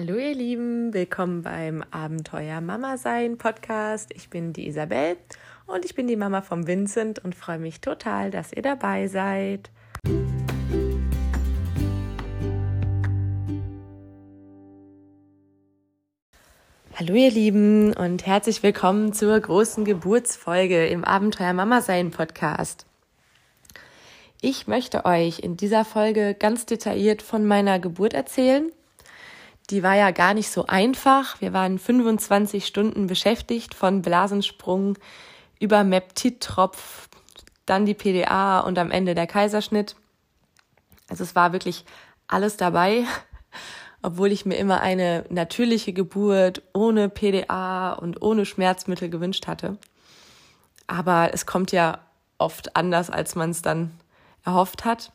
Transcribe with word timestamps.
Hallo 0.00 0.14
ihr 0.14 0.32
Lieben, 0.32 0.94
willkommen 0.94 1.42
beim 1.42 1.82
Abenteuer 1.90 2.60
Mama 2.60 2.98
sein 2.98 3.36
Podcast. 3.36 4.12
Ich 4.14 4.30
bin 4.30 4.52
die 4.52 4.68
Isabel 4.68 5.16
und 5.66 5.84
ich 5.84 5.96
bin 5.96 6.06
die 6.06 6.14
Mama 6.14 6.40
vom 6.40 6.68
Vincent 6.68 7.18
und 7.24 7.34
freue 7.34 7.58
mich 7.58 7.80
total, 7.80 8.30
dass 8.30 8.52
ihr 8.52 8.62
dabei 8.62 9.08
seid. 9.08 9.70
Hallo 16.94 17.14
ihr 17.14 17.32
Lieben 17.32 17.92
und 17.92 18.24
herzlich 18.24 18.62
willkommen 18.62 19.12
zur 19.12 19.40
großen 19.40 19.84
Geburtsfolge 19.84 20.86
im 20.86 21.04
Abenteuer 21.04 21.54
Mama 21.54 21.80
sein 21.80 22.12
Podcast. 22.12 22.86
Ich 24.40 24.68
möchte 24.68 25.04
euch 25.06 25.40
in 25.40 25.56
dieser 25.56 25.84
Folge 25.84 26.36
ganz 26.38 26.66
detailliert 26.66 27.20
von 27.20 27.44
meiner 27.44 27.80
Geburt 27.80 28.14
erzählen 28.14 28.70
die 29.70 29.82
war 29.82 29.94
ja 29.94 30.10
gar 30.10 30.34
nicht 30.34 30.50
so 30.50 30.66
einfach. 30.66 31.40
Wir 31.40 31.52
waren 31.52 31.78
25 31.78 32.66
Stunden 32.66 33.06
beschäftigt 33.06 33.74
von 33.74 34.02
Blasensprung 34.02 34.98
über 35.60 35.84
Meptid-Tropf, 35.84 37.08
dann 37.66 37.84
die 37.84 37.94
PDA 37.94 38.60
und 38.60 38.78
am 38.78 38.90
Ende 38.90 39.14
der 39.14 39.26
Kaiserschnitt. 39.26 39.96
Also 41.08 41.24
es 41.24 41.34
war 41.34 41.52
wirklich 41.52 41.84
alles 42.28 42.56
dabei, 42.56 43.04
obwohl 44.02 44.32
ich 44.32 44.46
mir 44.46 44.56
immer 44.56 44.80
eine 44.80 45.24
natürliche 45.28 45.92
Geburt 45.92 46.62
ohne 46.72 47.08
PDA 47.08 47.92
und 47.92 48.22
ohne 48.22 48.46
Schmerzmittel 48.46 49.10
gewünscht 49.10 49.46
hatte. 49.46 49.76
Aber 50.86 51.34
es 51.34 51.44
kommt 51.44 51.72
ja 51.72 51.98
oft 52.38 52.74
anders, 52.76 53.10
als 53.10 53.34
man 53.34 53.50
es 53.50 53.60
dann 53.60 53.92
erhofft 54.44 54.86
hat. 54.86 55.12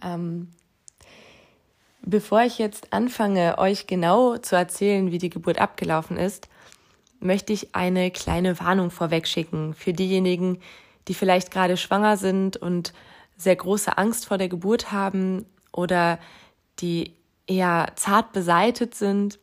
Ähm, 0.00 0.50
Bevor 2.04 2.42
ich 2.42 2.58
jetzt 2.58 2.92
anfange, 2.92 3.58
euch 3.58 3.86
genau 3.86 4.36
zu 4.36 4.56
erzählen, 4.56 5.12
wie 5.12 5.18
die 5.18 5.30
Geburt 5.30 5.60
abgelaufen 5.60 6.16
ist, 6.16 6.48
möchte 7.20 7.52
ich 7.52 7.76
eine 7.76 8.10
kleine 8.10 8.58
Warnung 8.58 8.90
vorwegschicken 8.90 9.74
für 9.74 9.92
diejenigen, 9.92 10.60
die 11.06 11.14
vielleicht 11.14 11.52
gerade 11.52 11.76
schwanger 11.76 12.16
sind 12.16 12.56
und 12.56 12.92
sehr 13.36 13.54
große 13.54 13.96
Angst 13.98 14.26
vor 14.26 14.36
der 14.36 14.48
Geburt 14.48 14.90
haben 14.90 15.46
oder 15.72 16.18
die 16.80 17.14
eher 17.46 17.92
zart 17.94 18.32
beseitet 18.32 18.96
sind. 18.96 19.38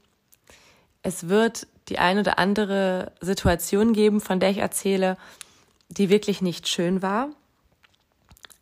Es 1.02 1.30
wird 1.30 1.66
die 1.88 1.98
ein 1.98 2.20
oder 2.20 2.40
andere 2.40 3.14
Situation 3.22 3.94
geben, 3.94 4.20
von 4.20 4.42
der 4.42 4.50
ich 4.50 4.58
erzähle, 4.58 5.18
die 5.88 6.10
wirklich 6.10 6.42
nicht 6.42 6.68
schön 6.68 7.02
war, 7.02 7.30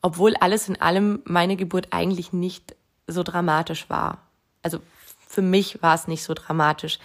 obwohl 0.04 0.36
alles 0.36 0.70
in 0.70 0.80
allem 0.80 1.22
meine 1.26 1.56
Geburt 1.56 1.88
eigentlich 1.92 2.32
nicht 2.32 2.77
so 3.08 3.24
dramatisch 3.24 3.90
war. 3.90 4.20
Also 4.62 4.80
für 5.28 5.42
mich 5.42 5.82
war 5.82 5.96
es 5.96 6.08
nicht 6.08 6.24
so 6.24 6.34
dramatisch. 6.34 7.00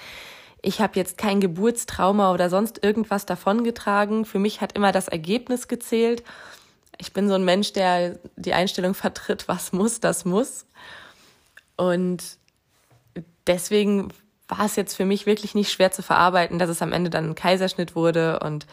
Ich 0.62 0.80
habe 0.80 0.96
jetzt 0.96 1.18
kein 1.18 1.40
Geburtstrauma 1.40 2.32
oder 2.32 2.48
sonst 2.48 2.82
irgendwas 2.84 3.26
davongetragen. 3.26 4.24
Für 4.24 4.38
mich 4.38 4.60
hat 4.60 4.72
immer 4.72 4.92
das 4.92 5.08
Ergebnis 5.08 5.66
gezählt. 5.66 6.22
Ich 6.98 7.12
bin 7.12 7.28
so 7.28 7.34
ein 7.34 7.44
Mensch, 7.44 7.72
der 7.72 8.18
die 8.36 8.54
Einstellung 8.54 8.94
vertritt, 8.94 9.46
was 9.48 9.72
muss, 9.72 10.00
das 10.00 10.24
muss. 10.24 10.66
Und 11.76 12.22
deswegen 13.46 14.12
war 14.48 14.66
es 14.66 14.76
jetzt 14.76 14.94
für 14.94 15.04
mich 15.04 15.26
wirklich 15.26 15.54
nicht 15.54 15.72
schwer 15.72 15.90
zu 15.90 16.02
verarbeiten, 16.02 16.58
dass 16.58 16.68
es 16.68 16.82
am 16.82 16.92
Ende 16.92 17.10
dann 17.10 17.30
ein 17.30 17.34
Kaiserschnitt 17.34 17.96
wurde. 17.96 18.40
Und 18.40 18.66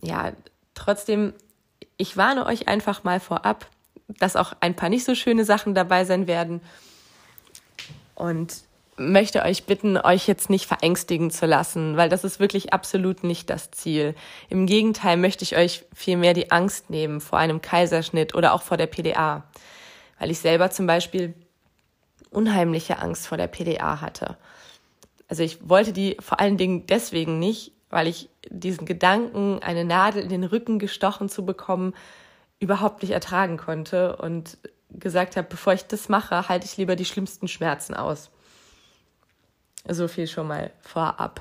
ja, 0.00 0.32
trotzdem, 0.74 1.34
ich 1.96 2.16
warne 2.16 2.46
euch 2.46 2.66
einfach 2.66 3.04
mal 3.04 3.20
vorab, 3.20 3.66
dass 4.18 4.36
auch 4.36 4.52
ein 4.60 4.74
paar 4.74 4.88
nicht 4.88 5.04
so 5.04 5.14
schöne 5.14 5.44
Sachen 5.44 5.74
dabei 5.74 6.04
sein 6.04 6.26
werden. 6.26 6.60
Und 8.14 8.52
möchte 9.00 9.42
euch 9.42 9.64
bitten, 9.64 9.96
euch 9.96 10.28
jetzt 10.28 10.50
nicht 10.50 10.66
verängstigen 10.66 11.30
zu 11.30 11.46
lassen, 11.46 11.96
weil 11.96 12.10
das 12.10 12.22
ist 12.22 12.38
wirklich 12.38 12.72
absolut 12.74 13.24
nicht 13.24 13.48
das 13.48 13.70
Ziel. 13.70 14.14
Im 14.50 14.66
Gegenteil 14.66 15.16
möchte 15.16 15.42
ich 15.42 15.56
euch 15.56 15.84
vielmehr 15.94 16.34
die 16.34 16.50
Angst 16.50 16.90
nehmen 16.90 17.20
vor 17.20 17.38
einem 17.38 17.62
Kaiserschnitt 17.62 18.34
oder 18.34 18.52
auch 18.52 18.62
vor 18.62 18.76
der 18.76 18.86
PDA, 18.86 19.44
weil 20.18 20.30
ich 20.30 20.38
selber 20.38 20.70
zum 20.70 20.86
Beispiel 20.86 21.34
unheimliche 22.30 22.98
Angst 22.98 23.26
vor 23.26 23.38
der 23.38 23.46
PDA 23.46 24.02
hatte. 24.02 24.36
Also 25.28 25.42
ich 25.42 25.68
wollte 25.68 25.92
die 25.92 26.16
vor 26.20 26.38
allen 26.38 26.58
Dingen 26.58 26.86
deswegen 26.86 27.38
nicht, 27.38 27.72
weil 27.88 28.06
ich 28.06 28.28
diesen 28.48 28.84
Gedanken, 28.84 29.60
eine 29.62 29.84
Nadel 29.84 30.22
in 30.22 30.28
den 30.28 30.44
Rücken 30.44 30.78
gestochen 30.78 31.28
zu 31.28 31.44
bekommen, 31.44 31.94
überhaupt 32.60 33.02
nicht 33.02 33.12
ertragen 33.12 33.56
konnte 33.56 34.16
und 34.16 34.58
gesagt 34.90 35.36
habe, 35.36 35.48
bevor 35.48 35.72
ich 35.72 35.86
das 35.86 36.08
mache, 36.08 36.48
halte 36.48 36.66
ich 36.66 36.76
lieber 36.76 36.94
die 36.94 37.04
schlimmsten 37.04 37.48
Schmerzen 37.48 37.94
aus. 37.94 38.30
So 39.88 40.08
viel 40.08 40.26
schon 40.26 40.46
mal 40.46 40.70
vorab. 40.82 41.40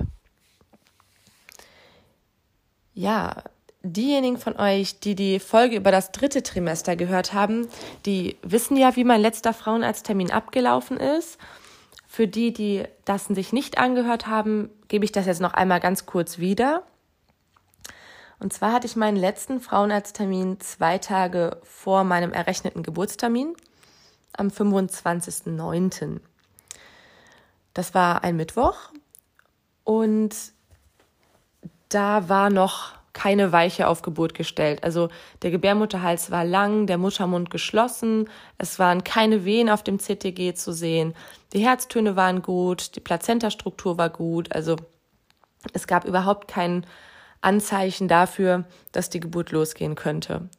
Ja, 2.93 3.43
diejenigen 3.81 4.37
von 4.37 4.57
euch, 4.57 4.99
die 4.99 5.15
die 5.15 5.39
Folge 5.39 5.75
über 5.75 5.91
das 5.91 6.11
dritte 6.11 6.43
Trimester 6.43 6.95
gehört 6.95 7.33
haben, 7.33 7.67
die 8.05 8.37
wissen 8.41 8.77
ja, 8.77 8.95
wie 8.95 9.03
mein 9.03 9.21
letzter 9.21 9.53
Frauenarzttermin 9.53 10.31
abgelaufen 10.31 10.97
ist. 10.97 11.37
Für 12.07 12.27
die, 12.27 12.53
die 12.53 12.83
das 13.05 13.25
sich 13.25 13.53
nicht 13.53 13.77
angehört 13.77 14.27
haben, 14.27 14.69
gebe 14.87 15.05
ich 15.05 15.11
das 15.11 15.25
jetzt 15.25 15.41
noch 15.41 15.53
einmal 15.53 15.79
ganz 15.79 16.05
kurz 16.05 16.39
wieder. 16.39 16.83
Und 18.39 18.53
zwar 18.53 18.71
hatte 18.71 18.87
ich 18.87 18.95
meinen 18.95 19.17
letzten 19.17 19.59
Frauenarzttermin 19.59 20.59
zwei 20.61 20.97
Tage 20.97 21.57
vor 21.63 22.03
meinem 22.03 22.31
errechneten 22.31 22.83
Geburtstermin 22.83 23.55
am 24.33 24.47
25.09. 24.47 26.21
Das 27.73 27.93
war 27.93 28.23
ein 28.23 28.37
Mittwoch 28.37 28.77
und 29.83 30.35
da 31.89 32.29
war 32.29 32.49
noch 32.49 32.93
keine 33.11 33.51
Weiche 33.51 33.87
auf 33.87 34.01
Geburt 34.01 34.33
gestellt. 34.33 34.83
Also 34.83 35.09
der 35.41 35.51
Gebärmutterhals 35.51 36.31
war 36.31 36.45
lang, 36.45 36.87
der 36.87 36.97
Muttermund 36.97 37.49
geschlossen, 37.49 38.29
es 38.57 38.79
waren 38.79 39.03
keine 39.03 39.43
Wehen 39.43 39.69
auf 39.69 39.83
dem 39.83 39.99
CTG 39.99 40.53
zu 40.53 40.71
sehen, 40.71 41.13
die 41.51 41.65
Herztöne 41.65 42.15
waren 42.15 42.41
gut, 42.41 42.95
die 42.95 43.01
Plazentastruktur 43.01 43.97
war 43.97 44.09
gut, 44.09 44.55
also 44.55 44.77
es 45.73 45.87
gab 45.87 46.05
überhaupt 46.05 46.47
keinen 46.47 46.85
Anzeichen 47.41 48.07
dafür, 48.07 48.65
dass 48.91 49.09
die 49.09 49.19
Geburt 49.19 49.51
losgehen 49.51 49.95
könnte. 49.95 50.49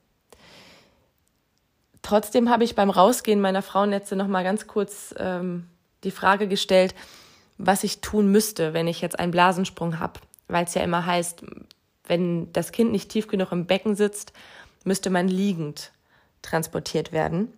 Trotzdem 2.02 2.50
habe 2.50 2.64
ich 2.64 2.74
beim 2.74 2.90
Rausgehen 2.90 3.40
meiner 3.40 3.62
Frauennetze 3.62 4.16
noch 4.16 4.26
mal 4.26 4.42
ganz 4.42 4.66
kurz 4.66 5.14
ähm, 5.18 5.68
die 6.02 6.10
Frage 6.10 6.48
gestellt, 6.48 6.94
was 7.58 7.84
ich 7.84 8.00
tun 8.00 8.32
müsste, 8.32 8.72
wenn 8.72 8.88
ich 8.88 9.00
jetzt 9.00 9.18
einen 9.18 9.32
Blasensprung 9.32 9.98
habe, 9.98 10.20
weil 10.48 10.64
es 10.64 10.74
ja 10.74 10.82
immer 10.82 11.04
heißt, 11.04 11.44
wenn 12.06 12.52
das 12.52 12.72
Kind 12.72 12.90
nicht 12.90 13.10
tief 13.10 13.28
genug 13.28 13.52
im 13.52 13.66
Becken 13.66 13.94
sitzt, 13.94 14.32
müsste 14.84 15.10
man 15.10 15.28
liegend 15.28 15.92
transportiert 16.42 17.12
werden. 17.12 17.52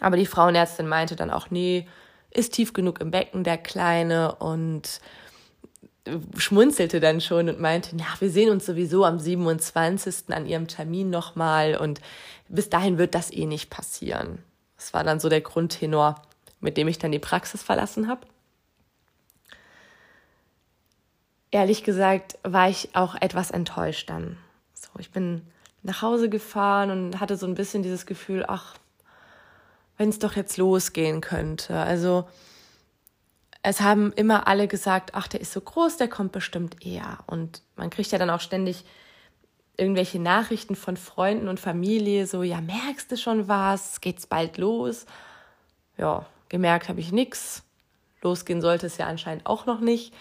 Aber 0.00 0.16
die 0.16 0.26
Frauenärztin 0.26 0.88
meinte 0.88 1.16
dann 1.16 1.30
auch, 1.30 1.50
nee, 1.50 1.86
ist 2.30 2.54
tief 2.54 2.72
genug 2.72 3.00
im 3.00 3.10
Becken, 3.10 3.44
der 3.44 3.58
Kleine, 3.58 4.36
und 4.36 5.00
schmunzelte 6.36 7.00
dann 7.00 7.20
schon 7.20 7.48
und 7.48 7.60
meinte, 7.60 7.94
na, 7.94 8.06
wir 8.18 8.30
sehen 8.30 8.50
uns 8.50 8.66
sowieso 8.66 9.04
am 9.04 9.18
27. 9.18 10.30
an 10.30 10.46
ihrem 10.46 10.66
Termin 10.66 11.10
nochmal 11.10 11.76
und 11.76 12.00
bis 12.48 12.70
dahin 12.70 12.98
wird 12.98 13.14
das 13.14 13.32
eh 13.32 13.46
nicht 13.46 13.70
passieren. 13.70 14.38
Das 14.76 14.94
war 14.94 15.04
dann 15.04 15.20
so 15.20 15.28
der 15.28 15.40
Grundtenor, 15.40 16.22
mit 16.60 16.76
dem 16.76 16.88
ich 16.88 16.98
dann 16.98 17.12
die 17.12 17.18
Praxis 17.18 17.62
verlassen 17.62 18.08
habe. 18.08 18.26
Ehrlich 21.50 21.84
gesagt 21.84 22.38
war 22.42 22.68
ich 22.68 22.94
auch 22.94 23.14
etwas 23.20 23.50
enttäuscht 23.50 24.08
dann. 24.08 24.38
So, 24.74 24.88
ich 24.98 25.10
bin 25.10 25.42
nach 25.82 26.02
Hause 26.02 26.28
gefahren 26.28 26.90
und 26.90 27.20
hatte 27.20 27.36
so 27.36 27.46
ein 27.46 27.54
bisschen 27.54 27.82
dieses 27.82 28.06
Gefühl, 28.06 28.44
ach, 28.46 28.76
wenn 29.96 30.08
es 30.08 30.18
doch 30.18 30.36
jetzt 30.36 30.56
losgehen 30.56 31.20
könnte. 31.20 31.76
Also 31.76 32.28
es 33.62 33.80
haben 33.80 34.12
immer 34.12 34.46
alle 34.46 34.68
gesagt, 34.68 35.10
ach, 35.14 35.28
der 35.28 35.40
ist 35.40 35.52
so 35.52 35.60
groß, 35.60 35.98
der 35.98 36.08
kommt 36.08 36.32
bestimmt 36.32 36.84
eher. 36.84 37.18
Und 37.26 37.62
man 37.76 37.90
kriegt 37.90 38.10
ja 38.10 38.18
dann 38.18 38.30
auch 38.30 38.40
ständig 38.40 38.84
irgendwelche 39.76 40.18
Nachrichten 40.18 40.76
von 40.76 40.96
Freunden 40.96 41.48
und 41.48 41.60
Familie, 41.60 42.26
so, 42.26 42.42
ja, 42.42 42.60
merkst 42.60 43.10
du 43.12 43.16
schon 43.16 43.48
was? 43.48 44.00
Geht's 44.00 44.26
bald 44.26 44.58
los? 44.58 45.06
Ja, 45.96 46.26
gemerkt 46.48 46.88
habe 46.88 47.00
ich 47.00 47.12
nichts. 47.12 47.62
Losgehen 48.22 48.60
sollte 48.60 48.86
es 48.86 48.98
ja 48.98 49.06
anscheinend 49.06 49.46
auch 49.46 49.66
noch 49.66 49.80
nicht. 49.80 50.14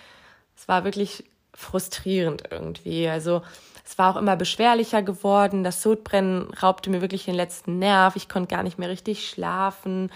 Es 0.56 0.68
war 0.68 0.83
wirklich 0.83 1.25
frustrierend 1.53 2.44
irgendwie. 2.51 3.07
Also 3.07 3.41
es 3.86 3.97
war 3.97 4.13
auch 4.13 4.19
immer 4.19 4.38
beschwerlicher 4.38 5.01
geworden. 5.01 5.63
Das 5.63 5.81
Sodbrennen 5.81 6.53
raubte 6.62 6.89
mir 6.89 7.01
wirklich 7.01 7.25
den 7.25 7.36
letzten 7.36 7.80
Nerv. 7.80 8.15
Ich 8.15 8.30
konnte 8.30 8.53
gar 8.53 8.63
nicht 8.63 8.80
mehr 8.80 8.89
richtig 8.89 9.27
schlafen 9.27 10.09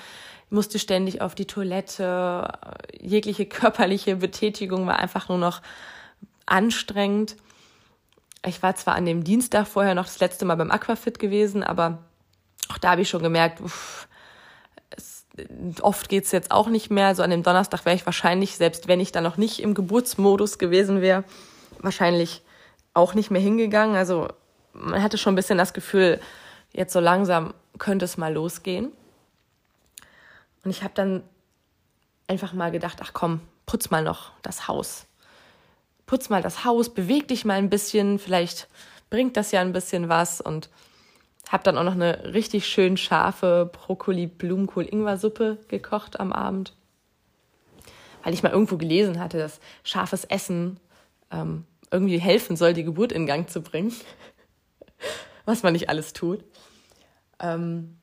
musste 0.53 0.79
ständig 0.79 1.21
auf 1.21 1.35
die 1.35 1.47
Toilette. 1.47 2.47
Jegliche 2.99 3.45
körperliche 3.45 4.15
Betätigung 4.15 4.87
war 4.87 4.99
einfach 4.99 5.27
nur 5.27 5.37
noch 5.37 5.61
anstrengend. 6.45 7.35
Ich 8.45 8.61
war 8.61 8.75
zwar 8.75 8.95
an 8.95 9.05
dem 9.05 9.23
Dienstag 9.23 9.67
vorher 9.67 9.95
noch 9.95 10.05
das 10.05 10.19
letzte 10.19 10.45
Mal 10.45 10.55
beim 10.55 10.71
Aquafit 10.71 11.17
gewesen, 11.19 11.63
aber 11.63 11.99
auch 12.69 12.77
da 12.77 12.91
habe 12.91 13.01
ich 13.01 13.09
schon 13.09 13.23
gemerkt, 13.23 13.61
uff, 13.61 14.07
es, 14.89 15.25
oft 15.81 16.09
geht's 16.09 16.31
jetzt 16.31 16.51
auch 16.51 16.67
nicht 16.67 16.89
mehr. 16.89 17.07
Also 17.07 17.23
an 17.23 17.29
dem 17.29 17.43
Donnerstag 17.43 17.85
wäre 17.85 17.95
ich 17.95 18.05
wahrscheinlich, 18.05 18.55
selbst 18.55 18.87
wenn 18.87 18.99
ich 18.99 19.11
da 19.11 19.21
noch 19.21 19.37
nicht 19.37 19.61
im 19.61 19.73
Geburtsmodus 19.73 20.57
gewesen 20.57 21.01
wäre, 21.01 21.23
wahrscheinlich 21.79 22.41
auch 22.93 23.13
nicht 23.13 23.31
mehr 23.31 23.41
hingegangen. 23.41 23.95
Also 23.95 24.27
man 24.73 25.01
hatte 25.01 25.17
schon 25.17 25.33
ein 25.33 25.37
bisschen 25.37 25.57
das 25.57 25.73
Gefühl, 25.73 26.19
jetzt 26.73 26.93
so 26.93 26.99
langsam 26.99 27.53
könnte 27.79 28.05
es 28.05 28.17
mal 28.17 28.33
losgehen. 28.33 28.91
Und 30.63 30.71
ich 30.71 30.83
habe 30.83 30.93
dann 30.93 31.23
einfach 32.27 32.53
mal 32.53 32.71
gedacht, 32.71 32.99
ach 33.01 33.13
komm, 33.13 33.41
putz 33.65 33.89
mal 33.89 34.03
noch 34.03 34.31
das 34.41 34.67
Haus. 34.67 35.05
Putz 36.05 36.29
mal 36.29 36.41
das 36.41 36.65
Haus, 36.65 36.93
beweg 36.93 37.27
dich 37.27 37.45
mal 37.45 37.57
ein 37.57 37.69
bisschen, 37.69 38.19
vielleicht 38.19 38.67
bringt 39.09 39.37
das 39.37 39.51
ja 39.51 39.61
ein 39.61 39.73
bisschen 39.73 40.09
was 40.09 40.41
und 40.41 40.69
habe 41.49 41.63
dann 41.63 41.77
auch 41.77 41.83
noch 41.83 41.93
eine 41.93 42.33
richtig 42.33 42.67
schön 42.67 42.97
scharfe 42.97 43.69
Brokkoli 43.71 44.27
Blumenkohl 44.27 44.85
Ingwer 44.85 45.17
Suppe 45.17 45.59
gekocht 45.67 46.19
am 46.19 46.33
Abend. 46.33 46.73
Weil 48.23 48.33
ich 48.33 48.43
mal 48.43 48.51
irgendwo 48.51 48.77
gelesen 48.77 49.19
hatte, 49.19 49.37
dass 49.37 49.59
scharfes 49.83 50.23
Essen 50.23 50.79
ähm, 51.29 51.65
irgendwie 51.91 52.19
helfen 52.19 52.55
soll, 52.55 52.73
die 52.73 52.83
Geburt 52.83 53.11
in 53.11 53.27
Gang 53.27 53.49
zu 53.49 53.61
bringen. 53.61 53.93
Was 55.45 55.61
man 55.61 55.73
nicht 55.73 55.89
alles 55.89 56.13
tut. 56.13 56.43
Ähm, 57.39 57.97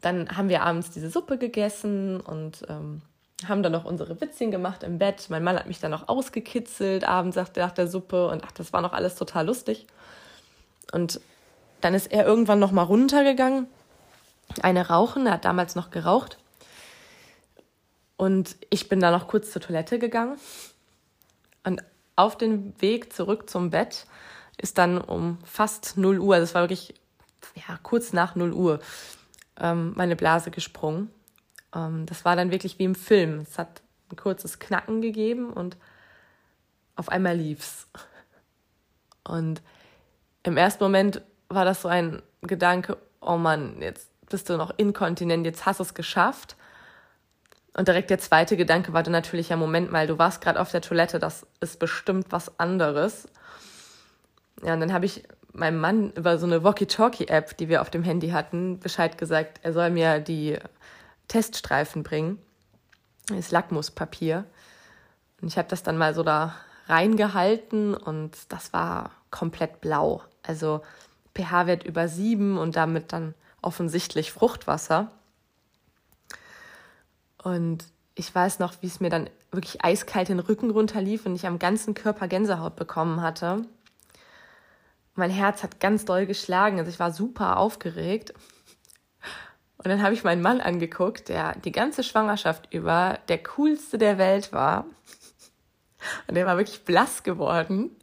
dann 0.00 0.36
haben 0.36 0.48
wir 0.48 0.62
abends 0.62 0.90
diese 0.90 1.10
Suppe 1.10 1.38
gegessen 1.38 2.20
und 2.20 2.62
ähm, 2.68 3.02
haben 3.46 3.62
dann 3.62 3.72
noch 3.72 3.84
unsere 3.84 4.20
Witzchen 4.20 4.50
gemacht 4.50 4.82
im 4.82 4.98
Bett. 4.98 5.26
Mein 5.28 5.44
Mann 5.44 5.56
hat 5.56 5.66
mich 5.66 5.80
dann 5.80 5.90
noch 5.90 6.08
ausgekitzelt 6.08 7.04
abends 7.04 7.36
nach 7.36 7.48
der 7.48 7.86
Suppe 7.86 8.28
und 8.28 8.44
ach, 8.44 8.52
das 8.52 8.72
war 8.72 8.80
noch 8.80 8.92
alles 8.92 9.14
total 9.14 9.46
lustig. 9.46 9.86
Und 10.92 11.20
dann 11.80 11.94
ist 11.94 12.12
er 12.12 12.26
irgendwann 12.26 12.58
noch 12.58 12.72
mal 12.72 12.82
runtergegangen, 12.82 13.66
eine 14.62 14.88
rauchen, 14.88 15.26
er 15.26 15.34
hat 15.34 15.44
damals 15.44 15.74
noch 15.74 15.90
geraucht. 15.90 16.38
Und 18.16 18.56
ich 18.68 18.88
bin 18.88 19.00
dann 19.00 19.14
noch 19.14 19.28
kurz 19.28 19.50
zur 19.50 19.62
Toilette 19.62 19.98
gegangen. 19.98 20.38
Und 21.64 21.82
auf 22.16 22.36
dem 22.36 22.74
Weg 22.80 23.12
zurück 23.12 23.48
zum 23.48 23.70
Bett 23.70 24.06
ist 24.58 24.76
dann 24.76 24.98
um 24.98 25.38
fast 25.44 25.96
0 25.96 26.18
Uhr, 26.18 26.34
also 26.34 26.44
es 26.44 26.54
war 26.54 26.62
wirklich 26.62 26.94
ja, 27.54 27.78
kurz 27.82 28.12
nach 28.12 28.34
0 28.34 28.52
Uhr, 28.52 28.80
ähm, 29.60 29.92
meine 29.96 30.16
Blase 30.16 30.50
gesprungen. 30.50 31.10
Ähm, 31.74 32.06
das 32.06 32.24
war 32.24 32.36
dann 32.36 32.50
wirklich 32.50 32.78
wie 32.78 32.84
im 32.84 32.94
Film. 32.94 33.40
Es 33.40 33.58
hat 33.58 33.82
ein 34.10 34.16
kurzes 34.16 34.58
Knacken 34.58 35.00
gegeben 35.00 35.52
und 35.52 35.76
auf 36.96 37.08
einmal 37.08 37.36
lief's. 37.36 37.88
Und 39.24 39.62
im 40.42 40.56
ersten 40.56 40.82
Moment 40.82 41.22
war 41.48 41.64
das 41.64 41.82
so 41.82 41.88
ein 41.88 42.22
Gedanke, 42.42 42.96
oh 43.20 43.36
Mann, 43.36 43.80
jetzt 43.80 44.10
bist 44.28 44.48
du 44.48 44.56
noch 44.56 44.72
inkontinent, 44.76 45.44
jetzt 45.44 45.66
hast 45.66 45.80
du 45.80 45.84
es 45.84 45.94
geschafft. 45.94 46.56
Und 47.74 47.86
direkt 47.88 48.10
der 48.10 48.18
zweite 48.18 48.56
Gedanke 48.56 48.92
war 48.92 49.02
dann 49.02 49.12
natürlich, 49.12 49.50
ja, 49.50 49.56
Moment 49.56 49.92
mal, 49.92 50.06
du 50.06 50.18
warst 50.18 50.40
gerade 50.40 50.60
auf 50.60 50.70
der 50.70 50.80
Toilette, 50.80 51.18
das 51.18 51.46
ist 51.60 51.78
bestimmt 51.78 52.26
was 52.30 52.58
anderes. 52.58 53.28
Ja, 54.62 54.74
und 54.74 54.80
dann 54.80 54.92
habe 54.92 55.06
ich 55.06 55.22
meinem 55.52 55.78
Mann 55.80 56.12
über 56.12 56.38
so 56.38 56.46
eine 56.46 56.62
Walkie-Talkie-App, 56.62 57.56
die 57.56 57.68
wir 57.68 57.82
auf 57.82 57.90
dem 57.90 58.02
Handy 58.02 58.30
hatten, 58.30 58.78
Bescheid 58.78 59.18
gesagt, 59.18 59.60
er 59.62 59.72
soll 59.72 59.90
mir 59.90 60.20
die 60.20 60.58
Teststreifen 61.28 62.02
bringen, 62.02 62.38
das 63.28 63.50
Lackmuspapier. 63.50 64.44
Und 65.40 65.48
ich 65.48 65.58
habe 65.58 65.68
das 65.68 65.82
dann 65.82 65.96
mal 65.96 66.14
so 66.14 66.22
da 66.22 66.54
reingehalten 66.86 67.94
und 67.94 68.36
das 68.48 68.72
war 68.72 69.10
komplett 69.30 69.80
blau. 69.80 70.22
Also 70.42 70.82
pH-Wert 71.34 71.84
über 71.84 72.08
sieben 72.08 72.58
und 72.58 72.76
damit 72.76 73.12
dann 73.12 73.34
offensichtlich 73.62 74.32
Fruchtwasser. 74.32 75.10
Und 77.42 77.84
ich 78.14 78.34
weiß 78.34 78.58
noch, 78.58 78.74
wie 78.82 78.86
es 78.86 79.00
mir 79.00 79.10
dann 79.10 79.30
wirklich 79.50 79.84
eiskalt 79.84 80.28
den 80.28 80.40
Rücken 80.40 80.70
runterlief 80.70 81.26
und 81.26 81.34
ich 81.34 81.46
am 81.46 81.58
ganzen 81.58 81.94
Körper 81.94 82.28
Gänsehaut 82.28 82.76
bekommen 82.76 83.22
hatte. 83.22 83.64
Mein 85.20 85.30
Herz 85.30 85.62
hat 85.62 85.80
ganz 85.80 86.06
doll 86.06 86.24
geschlagen, 86.24 86.78
also 86.78 86.90
ich 86.90 86.98
war 86.98 87.12
super 87.12 87.58
aufgeregt. 87.58 88.32
Und 89.76 89.86
dann 89.86 90.02
habe 90.02 90.14
ich 90.14 90.24
meinen 90.24 90.40
Mann 90.40 90.62
angeguckt, 90.62 91.28
der 91.28 91.56
die 91.56 91.72
ganze 91.72 92.02
Schwangerschaft 92.02 92.72
über 92.72 93.18
der 93.28 93.42
coolste 93.42 93.98
der 93.98 94.16
Welt 94.16 94.50
war. 94.54 94.86
Und 96.26 96.36
der 96.36 96.46
war 96.46 96.56
wirklich 96.56 96.86
blass 96.86 97.22
geworden 97.22 97.94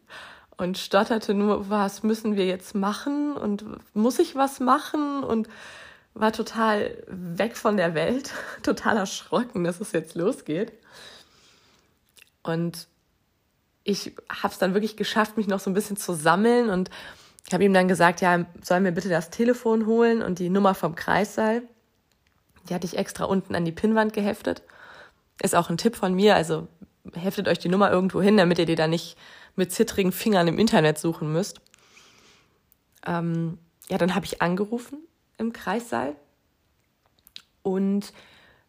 und 0.57 0.77
stotterte 0.77 1.33
nur, 1.33 1.71
was 1.71 2.03
müssen 2.03 2.35
wir 2.35 2.45
jetzt 2.45 2.75
machen 2.75 3.35
und 3.35 3.65
muss 3.95 4.19
ich 4.19 4.35
was 4.35 4.59
machen 4.59 5.23
und 5.23 5.49
war 6.13 6.31
total 6.31 7.03
weg 7.07 7.57
von 7.57 7.77
der 7.77 7.95
Welt, 7.95 8.31
total 8.61 8.97
erschrocken, 8.97 9.63
dass 9.63 9.81
es 9.81 9.91
jetzt 9.91 10.13
losgeht. 10.13 10.71
Und 12.43 12.87
ich 13.87 14.13
habe 14.29 14.51
es 14.51 14.59
dann 14.59 14.73
wirklich 14.73 14.97
geschafft, 14.97 15.37
mich 15.37 15.47
noch 15.47 15.61
so 15.61 15.69
ein 15.69 15.73
bisschen 15.73 15.95
zu 15.95 16.13
sammeln 16.13 16.69
und 16.69 16.89
habe 17.53 17.63
ihm 17.63 17.73
dann 17.73 17.87
gesagt, 17.87 18.19
ja, 18.19 18.45
soll 18.61 18.81
mir 18.81 18.91
bitte 18.91 19.07
das 19.07 19.29
Telefon 19.29 19.85
holen 19.85 20.21
und 20.21 20.39
die 20.39 20.49
Nummer 20.49 20.75
vom 20.75 20.93
Kreissaal. 20.93 21.61
Die 22.67 22.73
hatte 22.73 22.85
ich 22.85 22.97
extra 22.97 23.23
unten 23.23 23.55
an 23.55 23.63
die 23.63 23.71
Pinnwand 23.71 24.11
geheftet. 24.11 24.61
Ist 25.41 25.55
auch 25.55 25.69
ein 25.69 25.77
Tipp 25.77 25.95
von 25.95 26.13
mir, 26.13 26.35
also 26.35 26.67
heftet 27.13 27.47
euch 27.47 27.59
die 27.59 27.69
Nummer 27.69 27.89
irgendwo 27.89 28.21
hin, 28.21 28.35
damit 28.35 28.59
ihr 28.59 28.65
die 28.65 28.75
da 28.75 28.87
nicht 28.87 29.17
mit 29.55 29.71
zittrigen 29.71 30.11
Fingern 30.11 30.49
im 30.49 30.59
Internet 30.59 30.97
suchen 30.97 31.31
müsst. 31.31 31.61
Ähm, 33.05 33.57
ja, 33.87 33.97
dann 33.97 34.15
habe 34.15 34.25
ich 34.25 34.41
angerufen 34.41 34.99
im 35.37 35.53
Kreissaal 35.53 36.17
und 37.63 38.11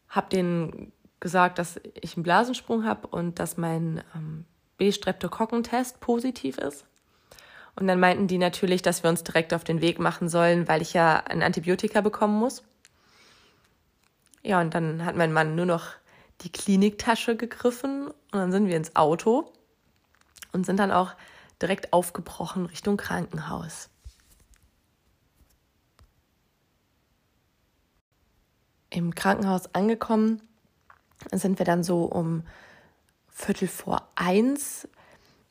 habe 0.08 0.28
denen 0.28 0.92
gesagt, 1.18 1.58
dass 1.58 1.80
ich 2.00 2.16
einen 2.16 2.22
Blasensprung 2.22 2.84
habe 2.84 3.08
und 3.08 3.40
dass 3.40 3.56
mein 3.56 4.04
ähm, 4.14 4.44
B-Streptokokkentest 4.78 6.00
positiv 6.00 6.58
ist. 6.58 6.84
Und 7.76 7.86
dann 7.86 8.00
meinten 8.00 8.26
die 8.26 8.38
natürlich, 8.38 8.82
dass 8.82 9.02
wir 9.02 9.10
uns 9.10 9.22
direkt 9.22 9.54
auf 9.54 9.62
den 9.62 9.80
Weg 9.80 9.98
machen 10.00 10.28
sollen, 10.28 10.66
weil 10.66 10.82
ich 10.82 10.94
ja 10.94 11.22
ein 11.26 11.42
Antibiotika 11.42 12.00
bekommen 12.00 12.38
muss. 12.38 12.64
Ja, 14.42 14.60
und 14.60 14.74
dann 14.74 15.04
hat 15.04 15.14
mein 15.14 15.32
Mann 15.32 15.54
nur 15.54 15.66
noch 15.66 15.90
die 16.40 16.50
Kliniktasche 16.50 17.36
gegriffen 17.36 18.08
und 18.08 18.14
dann 18.32 18.52
sind 18.52 18.66
wir 18.66 18.76
ins 18.76 18.96
Auto 18.96 19.52
und 20.52 20.66
sind 20.66 20.78
dann 20.78 20.90
auch 20.90 21.14
direkt 21.60 21.92
aufgebrochen 21.92 22.66
Richtung 22.66 22.96
Krankenhaus. 22.96 23.90
Im 28.90 29.14
Krankenhaus 29.14 29.74
angekommen 29.74 30.40
sind 31.32 31.58
wir 31.58 31.66
dann 31.66 31.84
so 31.84 32.04
um 32.04 32.44
Viertel 33.38 33.68
vor 33.68 34.02
eins. 34.16 34.88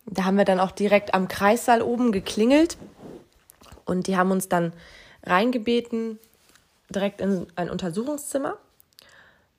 Da 0.06 0.26
haben 0.26 0.38
wir 0.38 0.46
dann 0.46 0.60
auch 0.60 0.72
direkt 0.72 1.14
am 1.14 1.28
Kreissaal 1.28 1.82
oben 1.82 2.12
geklingelt 2.12 2.78
und 3.86 4.08
die 4.08 4.18
haben 4.18 4.32
uns 4.32 4.50
dann 4.50 4.74
reingebeten, 5.24 6.20
direkt 6.90 7.22
in 7.22 7.48
ein 7.56 7.70
Untersuchungszimmer. 7.70 8.58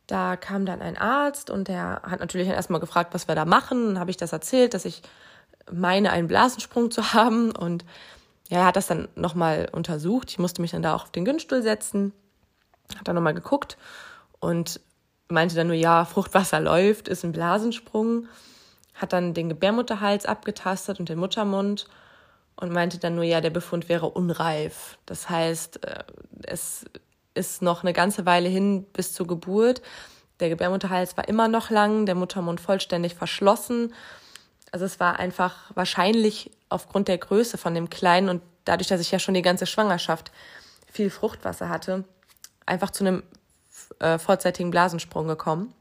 Da 0.06 0.36
kam 0.36 0.66
dann 0.66 0.82
ein 0.82 0.98
Arzt 0.98 1.50
und 1.50 1.68
der 1.68 2.02
hat 2.04 2.20
natürlich 2.20 2.48
erstmal 2.48 2.80
gefragt, 2.80 3.14
was 3.14 3.28
wir 3.28 3.34
da 3.34 3.46
machen. 3.46 3.88
Dann 3.88 3.98
habe 3.98 4.10
ich 4.10 4.16
das 4.18 4.32
erzählt, 4.32 4.74
dass 4.74 4.84
ich 4.84 5.02
meine, 5.70 6.12
einen 6.12 6.28
Blasensprung 6.28 6.90
zu 6.90 7.14
haben. 7.14 7.50
Und 7.50 7.84
ja, 8.48 8.58
er 8.58 8.66
hat 8.66 8.76
das 8.76 8.86
dann 8.86 9.08
nochmal 9.16 9.68
untersucht. 9.72 10.30
Ich 10.30 10.38
musste 10.38 10.62
mich 10.62 10.70
dann 10.70 10.82
da 10.82 10.94
auch 10.94 11.04
auf 11.04 11.12
den 11.12 11.24
Günststuhl 11.24 11.62
setzen, 11.62 12.12
hat 12.98 13.08
dann 13.08 13.14
nochmal 13.16 13.34
geguckt 13.34 13.76
und 14.40 14.80
meinte 15.28 15.54
dann 15.54 15.66
nur, 15.66 15.76
ja, 15.76 16.04
Fruchtwasser 16.04 16.60
läuft, 16.60 17.08
ist 17.08 17.24
ein 17.24 17.32
Blasensprung, 17.32 18.26
hat 18.94 19.12
dann 19.12 19.34
den 19.34 19.48
Gebärmutterhals 19.48 20.26
abgetastet 20.26 21.00
und 21.00 21.08
den 21.08 21.18
Muttermund 21.18 21.86
und 22.56 22.72
meinte 22.72 22.98
dann 22.98 23.14
nur, 23.14 23.24
ja, 23.24 23.40
der 23.40 23.50
Befund 23.50 23.88
wäre 23.88 24.06
unreif. 24.06 24.98
Das 25.06 25.30
heißt, 25.30 25.84
äh, 25.84 26.04
es 26.42 26.84
ist 27.34 27.62
noch 27.62 27.82
eine 27.82 27.92
ganze 27.92 28.26
Weile 28.26 28.48
hin 28.48 28.84
bis 28.92 29.12
zur 29.12 29.26
Geburt. 29.26 29.80
Der 30.40 30.48
Gebärmutterhals 30.48 31.16
war 31.16 31.28
immer 31.28 31.48
noch 31.48 31.70
lang, 31.70 32.06
der 32.06 32.14
Muttermund 32.14 32.60
vollständig 32.60 33.14
verschlossen. 33.14 33.94
Also 34.72 34.84
es 34.84 35.00
war 35.00 35.18
einfach 35.18 35.70
wahrscheinlich 35.74 36.50
aufgrund 36.68 37.08
der 37.08 37.18
Größe 37.18 37.58
von 37.58 37.74
dem 37.74 37.90
Kleinen 37.90 38.28
und 38.28 38.42
dadurch, 38.64 38.88
dass 38.88 39.00
ich 39.00 39.10
ja 39.10 39.18
schon 39.18 39.34
die 39.34 39.42
ganze 39.42 39.66
Schwangerschaft 39.66 40.30
viel 40.90 41.10
Fruchtwasser 41.10 41.68
hatte, 41.68 42.04
einfach 42.66 42.90
zu 42.90 43.04
einem 43.04 43.22
äh, 44.00 44.18
vorzeitigen 44.18 44.70
Blasensprung 44.70 45.26
gekommen. 45.26 45.74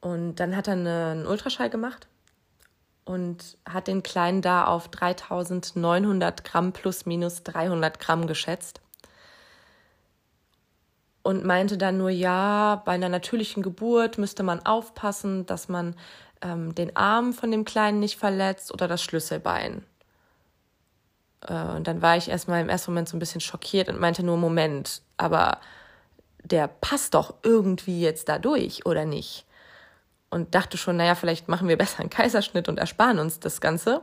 Und 0.00 0.36
dann 0.36 0.56
hat 0.56 0.68
er 0.68 0.74
einen 0.74 1.26
Ultraschall 1.26 1.70
gemacht 1.70 2.08
und 3.04 3.56
hat 3.66 3.86
den 3.86 4.02
Kleinen 4.02 4.42
da 4.42 4.66
auf 4.66 4.88
3900 4.88 6.44
Gramm 6.44 6.72
plus 6.72 7.06
minus 7.06 7.42
300 7.42 7.98
Gramm 7.98 8.26
geschätzt 8.26 8.80
und 11.24 11.44
meinte 11.44 11.78
dann 11.78 11.96
nur, 11.96 12.10
ja, 12.10 12.82
bei 12.84 12.92
einer 12.92 13.08
natürlichen 13.08 13.62
Geburt 13.62 14.18
müsste 14.18 14.42
man 14.42 14.64
aufpassen, 14.64 15.46
dass 15.46 15.68
man 15.68 15.96
ähm, 16.42 16.74
den 16.74 16.94
Arm 16.96 17.32
von 17.32 17.50
dem 17.50 17.64
Kleinen 17.64 17.98
nicht 17.98 18.18
verletzt 18.18 18.72
oder 18.72 18.86
das 18.86 19.02
Schlüsselbein. 19.02 19.84
Äh, 21.48 21.76
und 21.76 21.86
dann 21.86 22.02
war 22.02 22.16
ich 22.16 22.28
erstmal 22.28 22.60
im 22.60 22.68
ersten 22.68 22.90
Moment 22.90 23.08
so 23.08 23.16
ein 23.16 23.20
bisschen 23.20 23.40
schockiert 23.40 23.88
und 23.88 24.00
meinte 24.00 24.22
nur, 24.22 24.36
Moment, 24.36 25.02
aber 25.16 25.58
der 26.42 26.68
passt 26.68 27.14
doch 27.14 27.34
irgendwie 27.42 28.00
jetzt 28.00 28.28
da 28.28 28.38
durch, 28.38 28.86
oder 28.86 29.04
nicht? 29.04 29.46
Und 30.30 30.54
dachte 30.54 30.76
schon, 30.76 30.96
naja, 30.96 31.14
vielleicht 31.14 31.48
machen 31.48 31.68
wir 31.68 31.78
besser 31.78 32.00
einen 32.00 32.10
Kaiserschnitt 32.10 32.68
und 32.68 32.78
ersparen 32.78 33.18
uns 33.18 33.40
das 33.40 33.60
Ganze. 33.60 34.02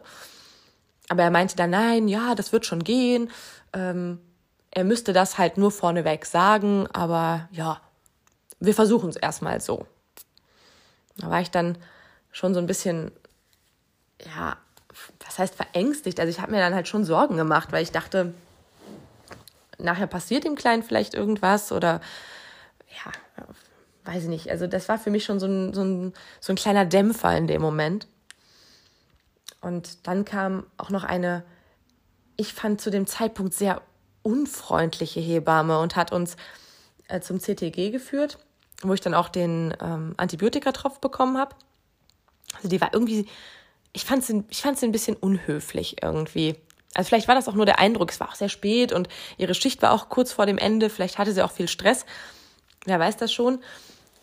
Aber 1.10 1.24
er 1.24 1.32
meinte 1.32 1.56
dann, 1.56 1.72
nein, 1.72 2.08
ja, 2.08 2.36
das 2.36 2.54
wird 2.54 2.66
schon 2.66 2.84
gehen. 2.84 3.30
Ähm, 3.74 4.20
er 4.72 4.86
müsste 4.86 5.12
das 5.12 5.38
halt 5.38 5.58
nur 5.58 5.72
vorneweg 5.72 6.26
sagen, 6.26 6.88
aber 6.94 7.50
ja, 7.52 7.82
wir 8.60 8.74
versuchen 8.74 9.10
es 9.10 9.18
erstmal 9.18 9.60
so. 9.60 9.86
Da 11.18 11.30
war 11.30 11.42
ich 11.42 11.52
dann 11.52 11.78
schon 12.32 12.54
so 12.54 12.60
ein 12.60 12.68
bisschen, 12.68 13.12
ja, 14.26 14.56
was 15.26 15.40
heißt 15.40 15.56
verängstigt? 15.56 16.20
Also 16.20 16.30
ich 16.30 16.40
habe 16.40 16.52
mir 16.52 16.60
dann 16.60 16.76
halt 16.76 16.88
schon 16.88 17.06
Sorgen 17.06 17.38
gemacht, 17.38 17.72
weil 17.72 17.84
ich 17.84 17.92
dachte, 17.92 18.34
nachher 19.78 20.08
passiert 20.08 20.44
dem 20.44 20.56
Kleinen 20.56 20.84
vielleicht 20.84 21.14
irgendwas 21.14 21.72
oder 21.72 22.02
ja, 22.90 23.12
weiß 24.06 24.24
ich 24.24 24.30
nicht. 24.30 24.50
Also 24.50 24.68
das 24.68 24.90
war 24.90 24.98
für 24.98 25.10
mich 25.10 25.24
schon 25.24 25.40
so 25.40 25.48
ein, 25.48 25.74
so 25.74 25.84
ein, 25.84 26.14
so 26.40 26.54
ein 26.54 26.56
kleiner 26.56 26.86
Dämpfer 26.86 27.36
in 27.36 27.48
dem 27.48 27.62
Moment. 27.62 28.08
Und 29.62 30.08
dann 30.08 30.26
kam 30.26 30.66
auch 30.78 30.90
noch 30.90 31.04
eine, 31.04 31.44
ich 32.36 32.54
fand 32.54 32.82
zu 32.82 32.90
dem 32.90 33.06
Zeitpunkt 33.06 33.54
sehr 33.54 33.82
unfreundliche 34.24 35.20
Hebamme 35.20 35.80
und 35.80 35.96
hat 35.96 36.12
uns 36.12 36.36
äh, 37.08 37.22
zum 37.22 37.40
CTG 37.40 37.92
geführt, 37.92 38.40
wo 38.82 38.94
ich 38.94 39.02
dann 39.02 39.14
auch 39.14 39.30
den 39.30 39.76
ähm, 39.82 40.14
Antibiotikatropf 40.18 41.00
bekommen 41.00 41.38
habe. 41.38 41.56
Also 42.56 42.70
die 42.70 42.82
war 42.82 42.94
irgendwie, 42.94 43.28
ich 43.94 44.06
fand 44.06 44.24
sie, 44.24 44.44
ich 44.50 44.62
fand 44.62 44.80
sie 44.80 44.86
ein 44.86 44.92
bisschen 44.92 45.16
unhöflich 45.16 46.02
irgendwie. 46.02 46.56
Also 46.94 47.08
vielleicht 47.08 47.28
war 47.28 47.36
das 47.36 47.48
auch 47.48 47.56
nur 47.56 47.66
der 47.66 47.80
Eindruck, 47.80 48.12
es 48.12 48.20
war 48.20 48.30
auch 48.30 48.36
sehr 48.36 48.50
spät 48.50 48.92
und 48.92 49.08
ihre 49.38 49.54
Schicht 49.54 49.82
war 49.82 49.94
auch 49.94 50.10
kurz 50.10 50.34
vor 50.34 50.46
dem 50.46 50.58
Ende, 50.58 50.90
vielleicht 50.90 51.18
hatte 51.18 51.32
sie 51.32 51.44
auch 51.44 51.52
viel 51.52 51.68
Stress, 51.68 52.06
wer 52.86 53.00
weiß 53.00 53.18
das 53.18 53.32
schon. 53.32 53.60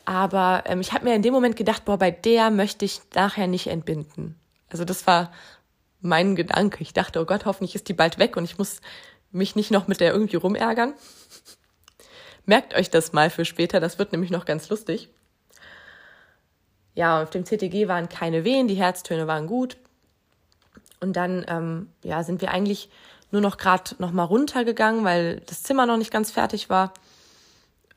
Aber 0.04 0.64
ähm, 0.66 0.80
ich 0.80 0.92
habe 0.92 1.04
mir 1.04 1.14
in 1.14 1.22
dem 1.22 1.34
Moment 1.34 1.56
gedacht, 1.56 1.84
boah, 1.84 1.98
bei 1.98 2.10
der 2.10 2.50
möchte 2.50 2.84
ich 2.84 3.00
nachher 3.14 3.46
nicht 3.46 3.66
entbinden. 3.66 4.38
Also 4.70 4.84
das 4.84 5.06
war 5.06 5.32
mein 6.00 6.37
Gedanke. 6.37 6.82
Ich 6.82 6.92
dachte, 6.92 7.20
oh 7.20 7.25
Gott, 7.25 7.44
hoffentlich 7.44 7.75
ist 7.75 7.88
die 7.88 7.94
bald 7.94 8.18
weg 8.18 8.37
und 8.37 8.44
ich 8.44 8.58
muss 8.58 8.80
mich 9.30 9.56
nicht 9.56 9.70
noch 9.70 9.88
mit 9.88 10.00
der 10.00 10.12
irgendwie 10.12 10.37
rumärgern. 10.37 10.94
Merkt 12.46 12.75
euch 12.75 12.88
das 12.88 13.12
mal 13.12 13.28
für 13.28 13.44
später, 13.44 13.80
das 13.80 13.98
wird 13.98 14.12
nämlich 14.12 14.30
noch 14.30 14.46
ganz 14.46 14.68
lustig. 14.70 15.10
Ja, 16.98 17.22
auf 17.22 17.30
dem 17.30 17.44
CTG 17.44 17.86
waren 17.86 18.08
keine 18.08 18.42
Wehen, 18.42 18.66
die 18.66 18.74
Herztöne 18.74 19.28
waren 19.28 19.46
gut. 19.46 19.76
Und 20.98 21.12
dann 21.12 21.44
ähm, 21.46 21.92
ja, 22.02 22.24
sind 22.24 22.40
wir 22.40 22.50
eigentlich 22.50 22.90
nur 23.30 23.40
noch 23.40 23.56
gerade 23.56 23.94
noch 23.98 24.10
mal 24.10 24.24
runtergegangen, 24.24 25.04
weil 25.04 25.38
das 25.46 25.62
Zimmer 25.62 25.86
noch 25.86 25.96
nicht 25.96 26.10
ganz 26.10 26.32
fertig 26.32 26.70
war. 26.70 26.92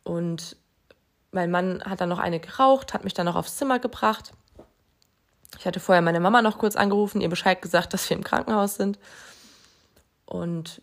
Und 0.04 0.56
mein 1.32 1.50
Mann 1.50 1.82
hat 1.84 2.00
dann 2.00 2.10
noch 2.10 2.20
eine 2.20 2.40
geraucht, 2.40 2.94
hat 2.94 3.04
mich 3.04 3.16
dann 3.16 3.26
noch 3.26 3.36
aufs 3.36 3.58
Zimmer 3.58 3.80
gebracht. 3.80 4.34
Ich 5.58 5.66
hatte 5.66 5.80
vorher 5.80 6.04
meine 6.04 6.20
Mama 6.20 6.44
noch 6.44 6.60
kurz 6.60 6.76
angerufen, 6.76 7.22
ihr 7.22 7.30
Bescheid 7.30 7.60
gesagt, 7.60 7.96
dass 7.96 8.08
wir 8.08 8.16
im 8.16 8.24
Krankenhaus 8.24 8.76
sind. 8.76 9.00
Und 10.28 10.80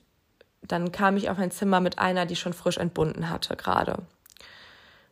dann 0.62 0.90
kam 0.90 1.16
ich 1.16 1.30
auf 1.30 1.38
ein 1.38 1.52
Zimmer 1.52 1.78
mit 1.78 2.00
einer, 2.00 2.26
die 2.26 2.34
schon 2.34 2.52
frisch 2.52 2.78
entbunden 2.78 3.30
hatte 3.30 3.54
gerade. 3.54 4.02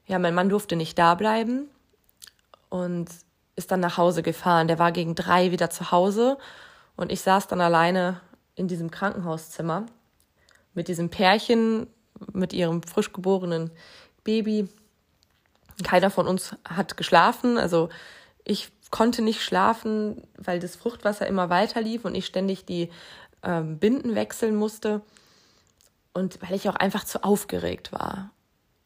Ja, 0.09 0.19
mein 0.19 0.35
Mann 0.35 0.49
durfte 0.49 0.75
nicht 0.75 0.99
da 0.99 1.15
bleiben 1.15 1.69
und 2.69 3.09
ist 3.57 3.71
dann 3.71 3.81
nach 3.81 3.97
Hause 3.97 4.23
gefahren. 4.23 4.69
Der 4.69 4.79
war 4.79 4.93
gegen 4.93 5.15
drei 5.15 5.51
wieder 5.51 5.71
zu 5.71 5.91
Hause 5.91 6.39
und 6.97 7.11
ich 7.11 7.21
saß 7.21 7.47
dann 7.49 7.61
alleine 7.61 8.21
in 8.55 8.69
diesem 8.69 8.91
Krankenhauszimmer 8.91 9.87
mit 10.77 10.89
diesem 10.89 11.09
Pärchen, 11.09 11.89
mit 12.33 12.53
ihrem 12.53 12.83
frisch 12.83 13.13
geborenen 13.13 13.71
Baby. 14.23 14.69
Keiner 15.83 16.11
von 16.11 16.29
uns 16.29 16.55
hat 16.69 16.97
geschlafen. 16.97 17.59
Also 17.59 17.89
ich 18.45 18.71
konnte 18.91 19.23
nicht 19.23 19.43
schlafen, 19.43 20.23
weil 20.37 20.61
das 20.61 20.77
Fruchtwasser 20.77 21.27
immer 21.27 21.51
weiter 21.51 21.81
lief 21.81 22.05
und 22.05 22.15
ich 22.15 22.27
ständig 22.27 22.67
die 22.67 22.91
ähm, 23.43 23.79
Binden 23.79 24.15
wechseln 24.15 24.55
musste 24.55 25.03
und 26.13 26.41
weil 26.43 26.55
ich 26.55 26.69
auch 26.69 26.77
einfach 26.77 27.05
zu 27.05 27.25
aufgeregt 27.25 27.93
war. 27.93 28.31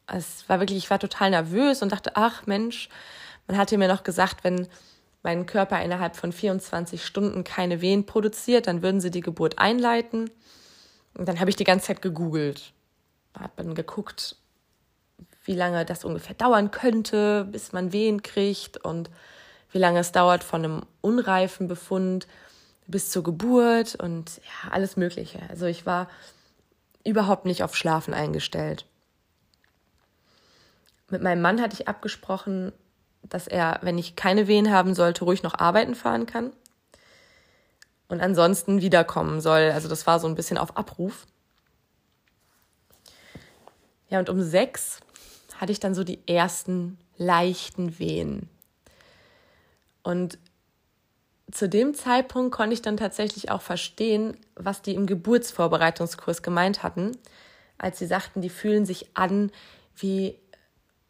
Es 0.07 0.47
war 0.49 0.59
wirklich, 0.59 0.77
ich 0.77 0.89
war 0.89 0.99
total 0.99 1.29
nervös 1.29 1.81
und 1.81 1.91
dachte, 1.91 2.15
ach 2.15 2.45
Mensch, 2.45 2.89
man 3.47 3.57
hatte 3.57 3.77
mir 3.77 3.87
noch 3.87 4.03
gesagt, 4.03 4.43
wenn 4.43 4.67
mein 5.23 5.45
Körper 5.45 5.81
innerhalb 5.81 6.15
von 6.15 6.31
24 6.31 7.05
Stunden 7.05 7.43
keine 7.43 7.81
Wehen 7.81 8.05
produziert, 8.05 8.67
dann 8.67 8.81
würden 8.81 9.01
sie 9.01 9.11
die 9.11 9.21
Geburt 9.21 9.59
einleiten. 9.59 10.31
Und 11.13 11.27
dann 11.27 11.39
habe 11.39 11.49
ich 11.49 11.55
die 11.55 11.63
ganze 11.63 11.87
Zeit 11.87 12.01
gegoogelt. 12.01 12.73
Habe 13.37 13.53
dann 13.57 13.75
geguckt, 13.75 14.35
wie 15.43 15.55
lange 15.55 15.85
das 15.85 16.05
ungefähr 16.05 16.35
dauern 16.35 16.71
könnte, 16.71 17.45
bis 17.45 17.71
man 17.71 17.93
Wehen 17.93 18.23
kriegt 18.23 18.77
und 18.77 19.09
wie 19.71 19.77
lange 19.77 19.99
es 19.99 20.11
dauert 20.11 20.43
von 20.43 20.63
einem 20.63 20.85
unreifen 21.01 21.67
Befund 21.67 22.27
bis 22.87 23.09
zur 23.09 23.23
Geburt 23.23 23.95
und 23.95 24.37
ja, 24.37 24.71
alles 24.71 24.97
Mögliche. 24.97 25.39
Also 25.49 25.65
ich 25.65 25.85
war 25.85 26.09
überhaupt 27.05 27.45
nicht 27.45 27.63
auf 27.63 27.75
Schlafen 27.75 28.13
eingestellt. 28.13 28.85
Mit 31.09 31.21
meinem 31.21 31.41
Mann 31.41 31.61
hatte 31.61 31.75
ich 31.79 31.87
abgesprochen, 31.87 32.71
dass 33.23 33.47
er, 33.47 33.79
wenn 33.81 33.97
ich 33.97 34.15
keine 34.15 34.47
Wehen 34.47 34.71
haben 34.71 34.93
sollte, 34.93 35.23
ruhig 35.23 35.43
noch 35.43 35.57
arbeiten 35.57 35.95
fahren 35.95 36.25
kann 36.25 36.51
und 38.07 38.21
ansonsten 38.21 38.81
wiederkommen 38.81 39.41
soll. 39.41 39.71
Also 39.71 39.87
das 39.87 40.05
war 40.05 40.19
so 40.19 40.27
ein 40.27 40.35
bisschen 40.35 40.57
auf 40.57 40.75
Abruf. 40.75 41.25
Ja, 44.09 44.19
und 44.19 44.29
um 44.29 44.41
sechs 44.41 44.99
hatte 45.55 45.71
ich 45.71 45.79
dann 45.79 45.95
so 45.95 46.03
die 46.03 46.19
ersten 46.27 46.97
leichten 47.17 47.99
Wehen. 47.99 48.49
Und 50.03 50.37
zu 51.51 51.69
dem 51.69 51.93
Zeitpunkt 51.93 52.53
konnte 52.53 52.73
ich 52.73 52.81
dann 52.81 52.97
tatsächlich 52.97 53.51
auch 53.51 53.61
verstehen, 53.61 54.37
was 54.55 54.81
die 54.81 54.95
im 54.95 55.05
Geburtsvorbereitungskurs 55.05 56.41
gemeint 56.41 56.83
hatten, 56.83 57.17
als 57.77 57.99
sie 57.99 58.07
sagten, 58.07 58.41
die 58.41 58.49
fühlen 58.49 58.85
sich 58.85 59.15
an 59.15 59.51
wie 59.95 60.37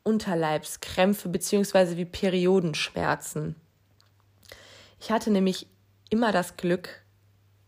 Unterleibskrämpfe 0.04 1.30
beziehungsweise 1.30 1.98
wie 1.98 2.06
Periodenschmerzen. 2.06 3.56
Ich 5.00 5.12
hatte 5.12 5.32
nämlich 5.32 5.68
immer 6.10 6.32
das 6.32 6.58
Glück, 6.58 7.02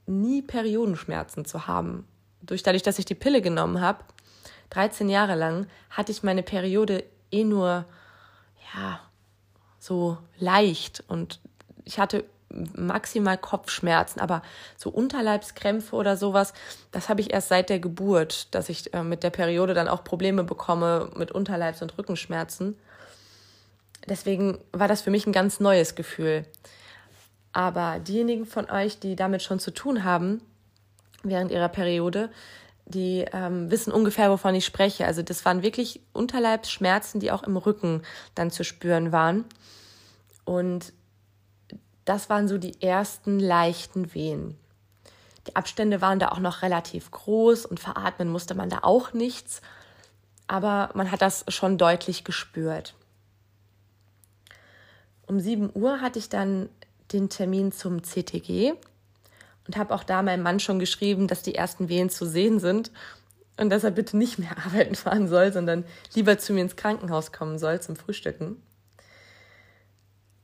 nie 0.06 0.42
Periodenschmerzen 0.42 1.46
zu 1.46 1.68
haben. 1.68 2.08
Durch 2.42 2.64
dadurch, 2.64 2.84
dass 2.84 3.00
ich 3.00 3.06
die 3.06 3.16
Pille 3.16 3.42
genommen 3.42 3.82
habe, 3.82 4.04
13 4.72 5.10
Jahre 5.10 5.36
lang, 5.36 5.68
hatte 5.90 6.12
ich 6.12 6.24
meine 6.24 6.44
Periode 6.44 7.04
eh 7.32 7.44
nur 7.44 7.86
ja 8.74 9.00
so 9.80 10.18
leicht 10.38 11.04
und 11.08 11.40
ich 11.84 12.00
hatte 12.00 12.26
maximal 12.76 13.38
Kopfschmerzen, 13.38 14.20
aber 14.20 14.42
so 14.78 14.90
Unterleibskrämpfe 14.90 15.96
oder 15.96 16.18
sowas, 16.18 16.54
das 16.92 17.10
habe 17.10 17.22
ich 17.22 17.34
erst 17.34 17.50
seit 17.50 17.70
der 17.70 17.80
Geburt, 17.80 18.54
dass 18.54 18.70
ich 18.70 18.94
äh, 18.94 19.04
mit 19.04 19.24
der 19.24 19.30
Periode 19.30 19.74
dann 19.74 19.88
auch 19.88 20.04
Probleme 20.04 20.44
bekomme 20.44 21.10
mit 21.16 21.32
Unterleibs- 21.32 21.82
und 21.82 21.98
Rückenschmerzen. 21.98 22.78
Deswegen 24.08 24.60
war 24.72 24.88
das 24.88 25.02
für 25.02 25.12
mich 25.12 25.26
ein 25.26 25.34
ganz 25.34 25.60
neues 25.60 25.96
Gefühl. 25.96 26.46
Aber 27.54 28.00
diejenigen 28.00 28.46
von 28.46 28.70
euch, 28.70 29.00
die 29.00 29.16
damit 29.16 29.44
schon 29.44 29.60
zu 29.60 29.72
tun 29.72 30.04
haben 30.04 30.42
während 31.24 31.52
ihrer 31.52 31.70
Periode, 31.70 32.30
die 32.86 33.26
ähm, 33.32 33.72
wissen 33.72 33.94
ungefähr, 33.94 34.30
wovon 34.30 34.56
ich 34.56 34.66
spreche. 34.66 35.06
Also 35.06 35.22
das 35.22 35.46
waren 35.46 35.64
wirklich 35.64 36.02
Unterleibsschmerzen, 36.12 37.20
die 37.20 37.32
auch 37.32 37.44
im 37.44 37.56
Rücken 37.56 38.02
dann 38.36 38.52
zu 38.52 38.64
spüren 38.64 39.12
waren. 39.12 39.46
Und 40.44 40.92
das 42.06 42.30
waren 42.30 42.48
so 42.48 42.58
die 42.58 42.82
ersten 42.82 43.40
leichten 43.40 44.14
Wehen. 44.14 44.58
Die 45.48 45.56
Abstände 45.56 46.02
waren 46.02 46.20
da 46.20 46.30
auch 46.30 46.40
noch 46.40 46.62
relativ 46.62 47.12
groß 47.12 47.66
und 47.66 47.80
veratmen 47.80 48.30
musste 48.30 48.56
man 48.56 48.70
da 48.70 48.80
auch 48.82 49.14
nichts, 49.14 49.62
aber 50.48 50.90
man 50.94 51.12
hat 51.12 51.22
das 51.22 51.46
schon 51.48 51.78
deutlich 51.78 52.24
gespürt. 52.24 52.96
Um 55.26 55.40
7 55.40 55.72
Uhr 55.74 56.02
hatte 56.02 56.20
ich 56.20 56.30
dann 56.30 56.70
den 57.12 57.30
Termin 57.30 57.72
zum 57.72 58.04
CTG 58.04 58.74
und 59.68 59.78
habe 59.78 59.94
auch 59.94 60.04
da 60.04 60.22
meinem 60.22 60.44
Mann 60.44 60.60
schon 60.60 60.80
geschrieben, 60.80 61.28
dass 61.28 61.44
die 61.44 61.56
ersten 61.56 61.90
Wehen 61.90 62.10
zu 62.10 62.26
sehen 62.26 62.60
sind 62.60 62.92
und 63.58 63.70
dass 63.70 63.84
er 63.84 63.92
bitte 63.92 64.18
nicht 64.18 64.40
mehr 64.40 64.58
arbeiten 64.66 64.96
fahren 64.96 65.28
soll, 65.28 65.54
sondern 65.54 65.86
lieber 66.14 66.38
zu 66.38 66.54
mir 66.54 66.62
ins 66.62 66.76
Krankenhaus 66.76 67.32
kommen 67.32 67.58
soll 67.58 67.82
zum 67.82 67.96
Frühstücken. 67.96 68.62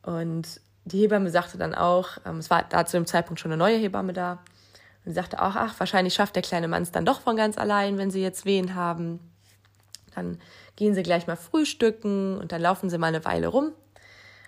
Und 0.02 0.62
die 0.86 1.00
Hebamme 1.00 1.30
sagte 1.30 1.58
dann 1.58 1.76
auch, 1.76 2.18
ähm, 2.26 2.38
es 2.38 2.50
war 2.50 2.64
da 2.64 2.86
zu 2.86 2.98
dem 2.98 3.06
Zeitpunkt 3.06 3.40
schon 3.40 3.52
eine 3.52 3.58
neue 3.58 3.78
Hebamme 3.78 4.14
da, 4.14 4.40
und 5.06 5.12
sie 5.12 5.16
sagte 5.16 5.42
auch, 5.42 5.56
ach, 5.56 5.80
wahrscheinlich 5.80 6.14
schafft 6.14 6.36
der 6.36 6.44
kleine 6.44 6.68
Mann 6.68 6.84
es 6.84 6.92
dann 6.92 7.06
doch 7.06 7.22
von 7.22 7.36
ganz 7.36 7.58
allein, 7.58 7.98
wenn 7.98 8.12
sie 8.12 8.22
jetzt 8.22 8.46
Wehen 8.46 8.76
haben. 8.76 9.20
Dann 10.16 10.40
gehen 10.76 10.94
sie 10.94 11.04
gleich 11.04 11.28
mal 11.28 11.38
frühstücken 11.38 12.38
und 12.38 12.52
dann 12.52 12.62
laufen 12.62 12.90
sie 12.90 12.98
mal 12.98 13.08
eine 13.08 13.26
Weile 13.26 13.48
rum 13.48 13.72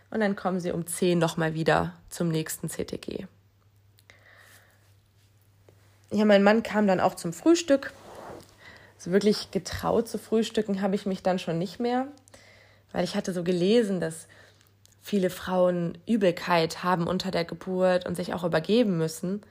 und 0.10 0.20
dann 0.20 0.36
kommen 0.36 0.60
sie 0.60 0.72
um 0.72 0.86
10 0.86 1.18
nochmal 1.18 1.54
wieder 1.54 1.94
zum 2.10 2.28
nächsten 2.28 2.70
CTG. 2.70 3.28
Ja, 6.12 6.26
mein 6.26 6.44
Mann 6.44 6.62
kam 6.62 6.88
dann 6.88 7.00
auch 7.00 7.16
zum 7.16 7.32
Frühstück, 7.32 7.94
so 8.98 9.12
wirklich 9.12 9.52
getraut 9.52 10.10
zu 10.10 10.18
frühstücken 10.18 10.82
habe 10.82 10.96
ich 10.96 11.06
mich 11.06 11.24
dann 11.24 11.40
schon 11.40 11.58
nicht 11.58 11.80
mehr, 11.80 12.08
weil 12.92 13.06
ich 13.06 13.16
hatte 13.16 13.34
so 13.34 13.44
gelesen, 13.44 14.02
dass 14.02 14.28
viele 15.01 15.29
Frauen 15.29 15.98
Übelkeit 16.08 16.84
haben 16.84 17.08
unter 17.08 17.31
der 17.31 17.46
Geburt 17.46 18.05
und 18.05 18.15
sich 18.15 18.34
auch 18.34 18.43
übergeben 18.43 18.98
müssen. 18.98 19.41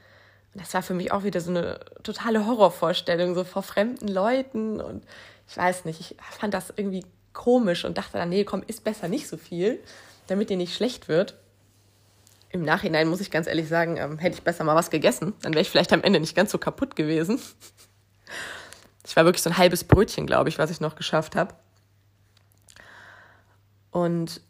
Und 0.54 0.60
das 0.60 0.72
war 0.74 0.82
für 0.82 0.94
mich 0.94 1.12
auch 1.12 1.24
wieder 1.24 1.40
so 1.40 1.50
eine 1.50 1.80
totale 2.02 2.46
Horrorvorstellung, 2.46 3.34
so 3.34 3.44
vor 3.44 3.62
fremden 3.62 4.08
Leuten. 4.08 4.80
Und 4.80 5.04
ich 5.48 5.56
weiß 5.56 5.84
nicht, 5.84 6.00
ich 6.00 6.16
fand 6.38 6.54
das 6.54 6.72
irgendwie 6.76 7.04
komisch 7.32 7.84
und 7.84 7.98
dachte 7.98 8.18
dann, 8.18 8.28
nee, 8.28 8.44
komm, 8.44 8.62
isst 8.66 8.84
besser 8.84 9.08
nicht 9.08 9.28
so 9.28 9.36
viel, 9.36 9.80
damit 10.28 10.50
dir 10.50 10.56
nicht 10.56 10.74
schlecht 10.74 11.08
wird. 11.08 11.36
Im 12.50 12.62
Nachhinein 12.62 13.08
muss 13.08 13.20
ich 13.20 13.30
ganz 13.30 13.46
ehrlich 13.46 13.68
sagen, 13.68 13.96
ähm, 13.96 14.18
hätte 14.18 14.36
ich 14.36 14.42
besser 14.42 14.64
mal 14.64 14.74
was 14.74 14.90
gegessen, 14.90 15.34
dann 15.42 15.52
wäre 15.52 15.62
ich 15.62 15.70
vielleicht 15.70 15.92
am 15.92 16.02
Ende 16.02 16.18
nicht 16.18 16.34
ganz 16.34 16.50
so 16.50 16.58
kaputt 16.58 16.96
gewesen. 16.96 17.40
Ich 19.06 19.16
war 19.16 19.24
wirklich 19.24 19.42
so 19.42 19.50
ein 19.50 19.58
halbes 19.58 19.84
Brötchen, 19.84 20.26
glaube 20.26 20.48
ich, 20.48 20.58
was 20.58 20.70
ich 20.70 20.80
noch 20.80 20.96
geschafft 20.96 21.36
habe. 21.36 21.54
Und 23.90 24.40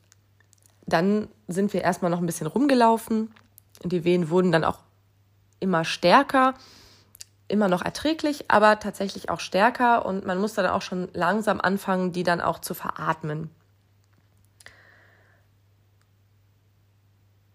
dann 0.93 1.29
sind 1.49 1.73
wir 1.73 1.83
erstmal 1.83 2.11
noch 2.11 2.19
ein 2.19 2.27
bisschen 2.27 2.47
rumgelaufen. 2.47 3.33
Die 3.85 4.05
Wehen 4.05 4.31
wurden 4.31 4.53
dann 4.53 4.65
auch 4.65 4.79
immer 5.59 5.85
stärker, 5.85 6.55
immer 7.49 7.69
noch 7.69 7.83
erträglich, 7.83 8.51
aber 8.51 8.79
tatsächlich 8.79 9.31
auch 9.31 9.41
stärker 9.41 10.07
und 10.07 10.27
man 10.27 10.39
musste 10.39 10.63
dann 10.63 10.73
auch 10.73 10.83
schon 10.83 11.09
langsam 11.13 11.61
anfangen, 11.61 12.13
die 12.13 12.23
dann 12.23 12.41
auch 12.41 12.59
zu 12.59 12.75
veratmen. 12.75 13.51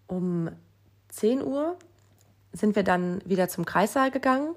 Um 0.08 0.50
10 1.10 1.44
Uhr 1.44 1.78
sind 2.54 2.76
wir 2.76 2.84
dann 2.84 3.22
wieder 3.26 3.50
zum 3.50 3.66
Kreissaal 3.66 4.12
gegangen 4.12 4.56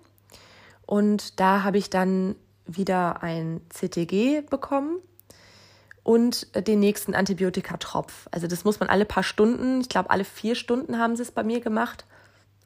und 0.87 1.41
da 1.41 1.63
habe 1.63 1.79
ich 1.79 1.91
dann 1.91 2.37
wieder 2.67 3.23
ein 3.23 3.61
CTG 3.71 4.43
bekommen 4.43 4.99
und 6.09 6.67
den 6.67 6.81
nächsten 6.81 7.15
Antibiotikatropf. 7.15 8.29
Also 8.31 8.47
das 8.47 8.65
muss 8.65 8.81
man 8.81 8.89
alle 8.89 9.05
paar 9.05 9.23
Stunden, 9.23 9.83
ich 9.83 9.91
glaube 9.91 10.09
alle 10.09 10.25
vier 10.25 10.55
Stunden 10.55 10.99
haben 10.99 11.17
sie 11.17 11.23
es 11.23 11.33
bei 11.33 11.43
mir 11.43 11.61
gemacht. 11.61 12.07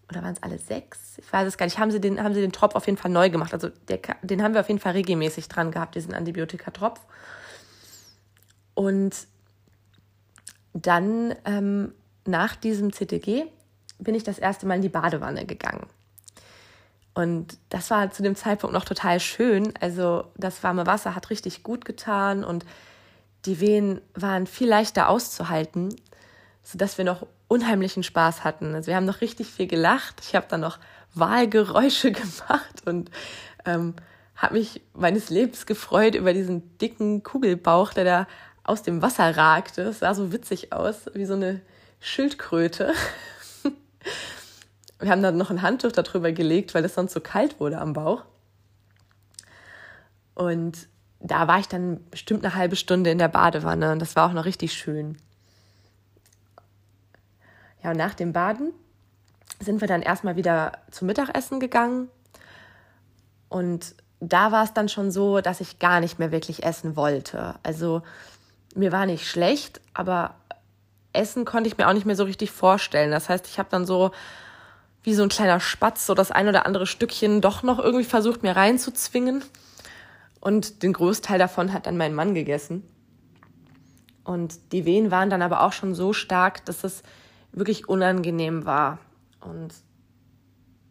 Oder 0.09 0.23
waren 0.23 0.33
es 0.33 0.41
alle 0.45 0.59
sechs? 0.59 1.19
Ich 1.19 1.33
weiß 1.33 1.49
es 1.49 1.59
gar 1.59 1.67
nicht. 1.67 1.77
Haben 1.77 1.91
sie 1.91 2.01
den, 2.01 2.23
haben 2.23 2.35
sie 2.35 2.41
den 2.41 2.53
Tropf 2.53 2.77
auf 2.77 2.87
jeden 2.87 2.99
Fall 2.99 3.11
neu 3.11 3.31
gemacht. 3.31 3.53
Also 3.53 3.71
der, 3.89 3.99
den 4.23 4.45
haben 4.45 4.55
wir 4.55 4.61
auf 4.61 4.69
jeden 4.69 4.79
Fall 4.79 4.93
regelmäßig 4.93 5.49
dran 5.49 5.73
gehabt, 5.73 5.97
diesen 5.97 6.15
Antibiotikatropf. 6.15 7.01
Und 8.75 9.27
dann 10.73 11.35
ähm, 11.45 11.95
nach 12.25 12.55
diesem 12.55 12.93
CTG 12.93 13.47
bin 13.99 14.15
ich 14.15 14.23
das 14.23 14.39
erste 14.39 14.67
Mal 14.67 14.77
in 14.77 14.83
die 14.83 14.89
Badewanne 14.89 15.47
gegangen. 15.47 15.89
Und 17.13 17.59
das 17.71 17.91
war 17.91 18.09
zu 18.13 18.23
dem 18.23 18.37
Zeitpunkt 18.37 18.73
noch 18.73 18.85
total 18.85 19.19
schön. 19.19 19.75
Also 19.81 20.27
das 20.37 20.63
warme 20.63 20.87
Wasser 20.87 21.17
hat 21.17 21.31
richtig 21.31 21.65
gut 21.65 21.85
getan 21.85 22.45
und 22.45 22.65
die 23.45 23.61
Wehen 23.61 24.01
waren 24.15 24.47
viel 24.47 24.69
leichter 24.69 25.09
auszuhalten, 25.09 25.95
sodass 26.63 26.99
wir 26.99 27.05
noch 27.05 27.27
unheimlichen 27.49 28.03
Spaß 28.03 28.45
hatten. 28.45 28.75
Also 28.75 28.87
wir 28.89 28.97
haben 28.97 29.05
noch 29.05 29.21
richtig 29.21 29.49
viel 29.49 29.67
gelacht. 29.67 30.21
Ich 30.23 30.35
habe 30.35 30.47
dann 30.49 30.61
noch 30.61 30.79
Wahlgeräusche 31.15 32.13
gemacht 32.13 32.83
und 32.87 33.11
ähm, 33.65 33.95
habe 34.37 34.55
mich 34.55 34.83
meines 34.95 35.31
Lebens 35.31 35.67
gefreut 35.67 36.15
über 36.15 36.33
diesen 36.33 36.79
dicken 36.79 37.23
Kugelbauch, 37.23 37.93
der 37.93 38.05
da 38.05 38.27
aus 38.65 38.83
dem 38.83 39.03
Wasser 39.03 39.37
ragte. 39.37 39.83
Es 39.83 39.99
sah 39.99 40.15
so 40.15 40.33
witzig 40.33 40.73
aus, 40.73 41.07
wie 41.15 41.27
so 41.27 41.35
eine 41.35 41.61
Schildkröte. 42.01 42.95
Wir 44.99 45.11
haben 45.11 45.23
dann 45.23 45.37
noch 45.37 45.51
ein 45.51 45.63
Handtuch 45.63 45.93
darüber 45.93 46.33
gelegt, 46.33 46.75
weil 46.75 46.85
es 46.85 46.95
sonst 46.95 47.13
so 47.13 47.21
kalt 47.21 47.61
wurde 47.61 47.79
am 47.79 47.93
Bauch. 47.93 48.25
Und 50.35 50.89
da 51.23 51.47
war 51.47 51.59
ich 51.59 51.69
dann 51.69 52.01
bestimmt 52.11 52.45
eine 52.45 52.55
halbe 52.55 52.77
Stunde 52.77 53.11
in 53.11 53.19
der 53.19 53.29
Badewanne 53.29 53.93
und 53.93 54.01
das 54.01 54.17
war 54.17 54.29
auch 54.29 54.33
noch 54.33 54.45
richtig 54.45 54.73
schön. 54.73 55.17
Ja, 57.83 57.91
und 57.91 57.97
nach 57.97 58.15
dem 58.15 58.33
Baden 58.33 58.73
sind 59.61 59.81
wir 59.81 59.89
dann 59.89 60.03
erstmal 60.03 60.37
wieder 60.37 60.73
zum 60.91 61.07
Mittagessen 61.07 61.61
gegangen. 61.61 62.09
Und 63.49 63.95
da 64.21 64.53
war 64.53 64.65
es 64.65 64.73
dann 64.73 64.89
schon 64.89 65.11
so, 65.11 65.41
dass 65.41 65.61
ich 65.61 65.79
gar 65.79 66.01
nicht 66.01 66.19
mehr 66.19 66.33
wirklich 66.33 66.65
essen 66.65 66.97
wollte. 66.97 67.57
Also 67.63 68.03
mir 68.75 68.93
war 68.93 69.07
nicht 69.07 69.29
schlecht, 69.29 69.81
aber 69.95 70.35
Essen 71.13 71.45
konnte 71.45 71.69
ich 71.69 71.77
mir 71.77 71.89
auch 71.89 71.93
nicht 71.93 72.07
mehr 72.07 72.17
so 72.17 72.25
richtig 72.25 72.51
vorstellen. 72.51 73.11
Das 73.11 73.29
heißt, 73.29 73.47
ich 73.47 73.59
habe 73.59 73.69
dann 73.71 73.85
so 73.85 74.11
wie 75.03 75.15
so 75.15 75.23
ein 75.23 75.29
kleiner 75.29 75.61
Spatz 75.61 76.07
so 76.07 76.15
das 76.15 76.31
ein 76.31 76.49
oder 76.49 76.67
andere 76.67 76.87
Stückchen 76.87 77.41
doch 77.41 77.63
noch 77.63 77.79
irgendwie 77.79 78.05
versucht, 78.05 78.43
mir 78.43 78.57
reinzuzwingen. 78.57 79.43
Und 80.43 80.83
den 80.83 80.93
Großteil 80.93 81.39
davon 81.39 81.73
hat 81.73 81.87
dann 81.87 81.97
mein 81.97 82.15
Mann 82.15 82.35
gegessen. 82.35 82.83
Und 84.25 84.73
die 84.73 84.85
Wehen 84.85 85.11
waren 85.11 85.31
dann 85.31 85.41
aber 85.41 85.63
auch 85.63 85.73
schon 85.73 85.95
so 85.95 86.13
stark, 86.13 86.65
dass 86.67 86.85
es 86.85 87.03
wirklich 87.53 87.89
unangenehm 87.89 88.67
war. 88.67 88.99
Und 89.41 89.73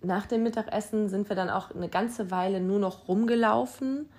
nach 0.01 0.25
dem 0.25 0.41
Mittagessen 0.41 1.09
sind 1.09 1.29
wir 1.29 1.35
dann 1.35 1.49
auch 1.49 1.69
eine 1.71 1.89
ganze 1.89 2.31
Weile 2.31 2.59
nur 2.59 2.79
noch 2.79 3.07
rumgelaufen. 3.07 4.09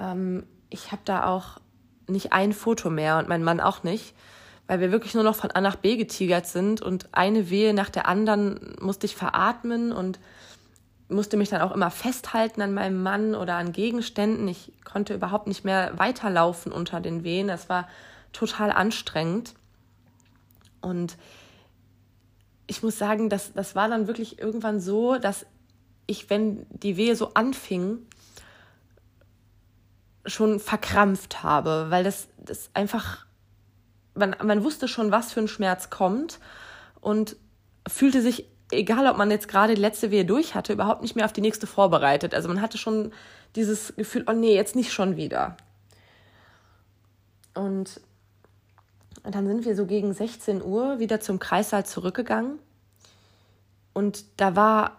Ähm, 0.00 0.44
ich 0.70 0.90
habe 0.90 1.02
da 1.04 1.26
auch 1.26 1.60
nicht 2.08 2.32
ein 2.32 2.52
Foto 2.52 2.90
mehr 2.90 3.18
und 3.18 3.28
mein 3.28 3.44
Mann 3.44 3.60
auch 3.60 3.84
nicht 3.84 4.14
weil 4.68 4.80
wir 4.80 4.92
wirklich 4.92 5.14
nur 5.14 5.24
noch 5.24 5.34
von 5.34 5.50
A 5.50 5.60
nach 5.60 5.76
B 5.76 5.96
getigert 5.96 6.46
sind 6.46 6.82
und 6.82 7.08
eine 7.12 7.50
Wehe 7.50 7.74
nach 7.74 7.88
der 7.88 8.06
anderen 8.06 8.76
musste 8.80 9.06
ich 9.06 9.16
veratmen 9.16 9.92
und 9.92 10.20
musste 11.08 11.36
mich 11.36 11.48
dann 11.48 11.62
auch 11.62 11.72
immer 11.72 11.90
festhalten 11.90 12.60
an 12.60 12.74
meinem 12.74 13.02
Mann 13.02 13.34
oder 13.34 13.54
an 13.54 13.72
Gegenständen. 13.72 14.46
Ich 14.48 14.72
konnte 14.84 15.14
überhaupt 15.14 15.46
nicht 15.46 15.64
mehr 15.64 15.98
weiterlaufen 15.98 16.72
unter 16.72 17.00
den 17.00 17.24
Wehen. 17.24 17.48
Das 17.48 17.68
war 17.68 17.88
total 18.32 18.70
anstrengend. 18.70 19.54
Und 20.80 21.16
ich 22.66 22.82
muss 22.82 22.98
sagen, 22.98 23.30
das, 23.30 23.52
das 23.54 23.74
war 23.74 23.88
dann 23.88 24.06
wirklich 24.06 24.38
irgendwann 24.38 24.80
so, 24.80 25.16
dass 25.16 25.46
ich, 26.06 26.28
wenn 26.30 26.66
die 26.70 26.96
Wehe 26.96 27.16
so 27.16 27.34
anfing, 27.34 27.98
schon 30.26 30.60
verkrampft 30.60 31.42
habe, 31.42 31.86
weil 31.88 32.04
das, 32.04 32.28
das 32.36 32.70
einfach 32.74 33.26
man, 34.18 34.36
man 34.44 34.64
wusste 34.64 34.88
schon, 34.88 35.10
was 35.10 35.32
für 35.32 35.40
ein 35.40 35.48
Schmerz 35.48 35.90
kommt 35.90 36.40
und 37.00 37.36
fühlte 37.86 38.20
sich, 38.20 38.46
egal 38.70 39.06
ob 39.06 39.16
man 39.16 39.30
jetzt 39.30 39.48
gerade 39.48 39.74
die 39.74 39.80
letzte 39.80 40.10
Wehe 40.10 40.24
durch 40.24 40.54
hatte, 40.54 40.72
überhaupt 40.72 41.02
nicht 41.02 41.16
mehr 41.16 41.24
auf 41.24 41.32
die 41.32 41.40
nächste 41.40 41.66
vorbereitet. 41.66 42.34
Also 42.34 42.48
man 42.48 42.60
hatte 42.60 42.78
schon 42.78 43.12
dieses 43.56 43.94
Gefühl, 43.96 44.24
oh 44.28 44.32
nee, 44.32 44.54
jetzt 44.54 44.76
nicht 44.76 44.92
schon 44.92 45.16
wieder. 45.16 45.56
Und 47.54 48.00
dann 49.24 49.46
sind 49.46 49.64
wir 49.64 49.74
so 49.74 49.86
gegen 49.86 50.12
16 50.12 50.62
Uhr 50.62 50.98
wieder 50.98 51.20
zum 51.20 51.38
Kreissaal 51.38 51.84
zurückgegangen. 51.84 52.58
Und 53.92 54.24
da 54.36 54.54
war 54.54 54.98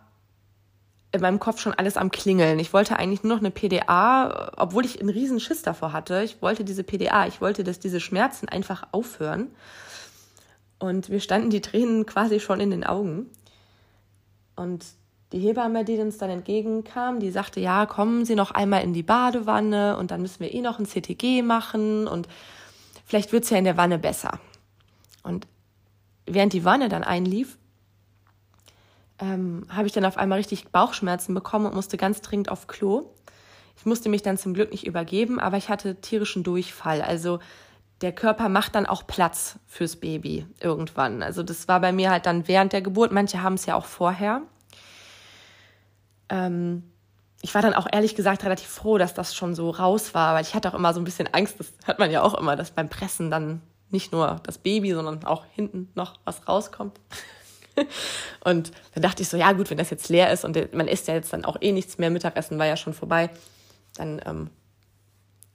in 1.12 1.22
meinem 1.22 1.40
Kopf 1.40 1.60
schon 1.60 1.74
alles 1.74 1.98
am 1.98 2.12
Klingeln. 2.12 2.60
Ich 2.60 2.74
wollte 2.74 2.98
eigentlich 2.98 3.24
nur 3.24 3.34
noch 3.34 3.42
eine 3.42 3.52
PDA, 3.52 4.52
obwohl 4.58 4.86
ich 4.86 5.00
einen 5.00 5.10
riesen 5.10 5.40
Schiss 5.40 5.64
davor 5.64 5.94
hatte. 5.94 6.22
Ich 6.24 6.42
wollte 6.42 6.64
diese 6.64 6.84
PDA, 6.84 7.26
ich 7.28 7.42
wollte, 7.42 7.64
dass 7.64 7.80
diese 7.80 8.00
Schmerzen 8.00 8.48
einfach 8.48 8.88
aufhören. 8.92 9.48
Und 10.78 11.10
wir 11.10 11.20
standen 11.20 11.50
die 11.50 11.62
Tränen 11.62 12.06
quasi 12.06 12.40
schon 12.40 12.60
in 12.60 12.70
den 12.70 12.86
Augen. 12.86 13.30
Und 14.60 14.86
die 15.32 15.40
Hebamme, 15.40 15.86
die 15.86 15.98
uns 15.98 16.18
dann 16.18 16.30
entgegenkam, 16.30 17.20
die 17.20 17.32
sagte, 17.32 17.60
ja, 17.60 17.86
kommen 17.86 18.26
Sie 18.26 18.36
noch 18.36 18.52
einmal 18.52 18.84
in 18.84 18.94
die 18.94 19.04
Badewanne 19.04 19.96
und 19.98 20.12
dann 20.12 20.22
müssen 20.22 20.42
wir 20.42 20.54
eh 20.54 20.62
noch 20.62 20.80
ein 20.80 20.86
CTG 20.86 21.44
machen 21.44 22.08
und 22.08 22.28
vielleicht 23.06 23.32
wird 23.32 23.46
es 23.46 23.50
ja 23.52 23.58
in 23.58 23.64
der 23.64 23.78
Wanne 23.78 24.00
besser. 24.00 24.40
Und 25.24 25.48
während 26.26 26.52
die 26.54 26.66
Wanne 26.66 26.90
dann 26.90 27.04
einlief, 27.04 27.58
ähm, 29.20 29.66
habe 29.70 29.88
ich 29.88 29.94
dann 29.94 30.06
auf 30.06 30.18
einmal 30.18 30.40
richtig 30.40 30.70
Bauchschmerzen 30.70 31.34
bekommen 31.34 31.68
und 31.68 31.76
musste 31.76 31.98
ganz 31.98 32.22
dringend 32.22 32.50
auf 32.50 32.68
Klo. 32.68 33.12
Ich 33.78 33.86
musste 33.86 34.10
mich 34.10 34.24
dann 34.24 34.38
zum 34.38 34.54
Glück 34.54 34.72
nicht 34.72 34.86
übergeben, 34.86 35.40
aber 35.40 35.58
ich 35.58 35.70
hatte 35.70 36.02
tierischen 36.02 36.44
Durchfall. 36.44 37.02
Also 37.02 37.40
der 38.02 38.12
Körper 38.14 38.50
macht 38.50 38.76
dann 38.76 38.86
auch 38.86 39.06
Platz 39.08 39.60
fürs 39.68 39.98
Baby 39.98 40.48
irgendwann. 40.62 41.22
Also 41.22 41.44
das 41.44 41.68
war 41.68 41.82
bei 41.82 41.92
mir 41.92 42.10
halt 42.10 42.26
dann 42.26 42.48
während 42.48 42.72
der 42.74 42.82
Geburt. 42.82 43.12
Manche 43.12 43.44
haben 43.44 43.56
es 43.56 43.66
ja 43.66 43.76
auch 43.76 43.86
vorher. 43.86 44.42
Ähm, 46.30 46.84
ich 47.42 47.54
war 47.56 47.62
dann 47.62 47.74
auch 47.74 47.88
ehrlich 47.92 48.16
gesagt 48.16 48.44
relativ 48.44 48.68
froh, 48.68 48.98
dass 48.98 49.14
das 49.14 49.36
schon 49.36 49.56
so 49.56 49.70
raus 49.70 50.14
war, 50.14 50.36
weil 50.36 50.44
ich 50.44 50.56
hatte 50.56 50.70
auch 50.70 50.78
immer 50.78 50.94
so 50.94 51.00
ein 51.00 51.06
bisschen 51.06 51.28
Angst, 51.34 51.60
das 51.60 51.72
hat 51.86 52.00
man 52.00 52.12
ja 52.12 52.22
auch 52.22 52.34
immer, 52.34 52.56
dass 52.56 52.72
beim 52.72 52.90
Pressen 52.90 53.32
dann 53.32 53.62
nicht 53.90 54.12
nur 54.12 54.40
das 54.44 54.58
Baby, 54.58 54.94
sondern 54.94 55.24
auch 55.24 55.46
hinten 55.54 55.90
noch 55.96 56.20
was 56.26 56.48
rauskommt. 56.48 57.00
und 58.44 58.72
dann 58.94 59.04
dachte 59.04 59.24
ich 59.24 59.30
so, 59.30 59.38
ja 59.38 59.52
gut, 59.54 59.70
wenn 59.70 59.78
das 59.78 59.90
jetzt 59.90 60.10
leer 60.10 60.32
ist 60.32 60.46
und 60.46 60.74
man 60.74 60.88
isst 60.88 61.08
ja 61.08 61.14
jetzt 61.14 61.34
dann 61.34 61.46
auch 61.46 61.58
eh 61.62 61.72
nichts 61.72 61.98
mehr, 61.98 62.10
Mittagessen 62.10 62.60
war 62.60 62.66
ja 62.66 62.78
schon 62.78 62.94
vorbei, 62.94 63.30
dann 63.96 64.22
ähm, 64.26 64.50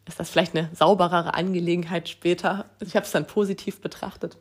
ist 0.06 0.20
das 0.20 0.30
vielleicht 0.30 0.56
eine 0.56 0.70
sauberere 0.74 1.34
Angelegenheit 1.34 2.08
später. 2.08 2.66
Also 2.78 2.86
ich 2.86 2.96
habe 2.96 3.06
es 3.06 3.12
dann 3.12 3.26
positiv 3.26 3.80
betrachtet. 3.80 4.36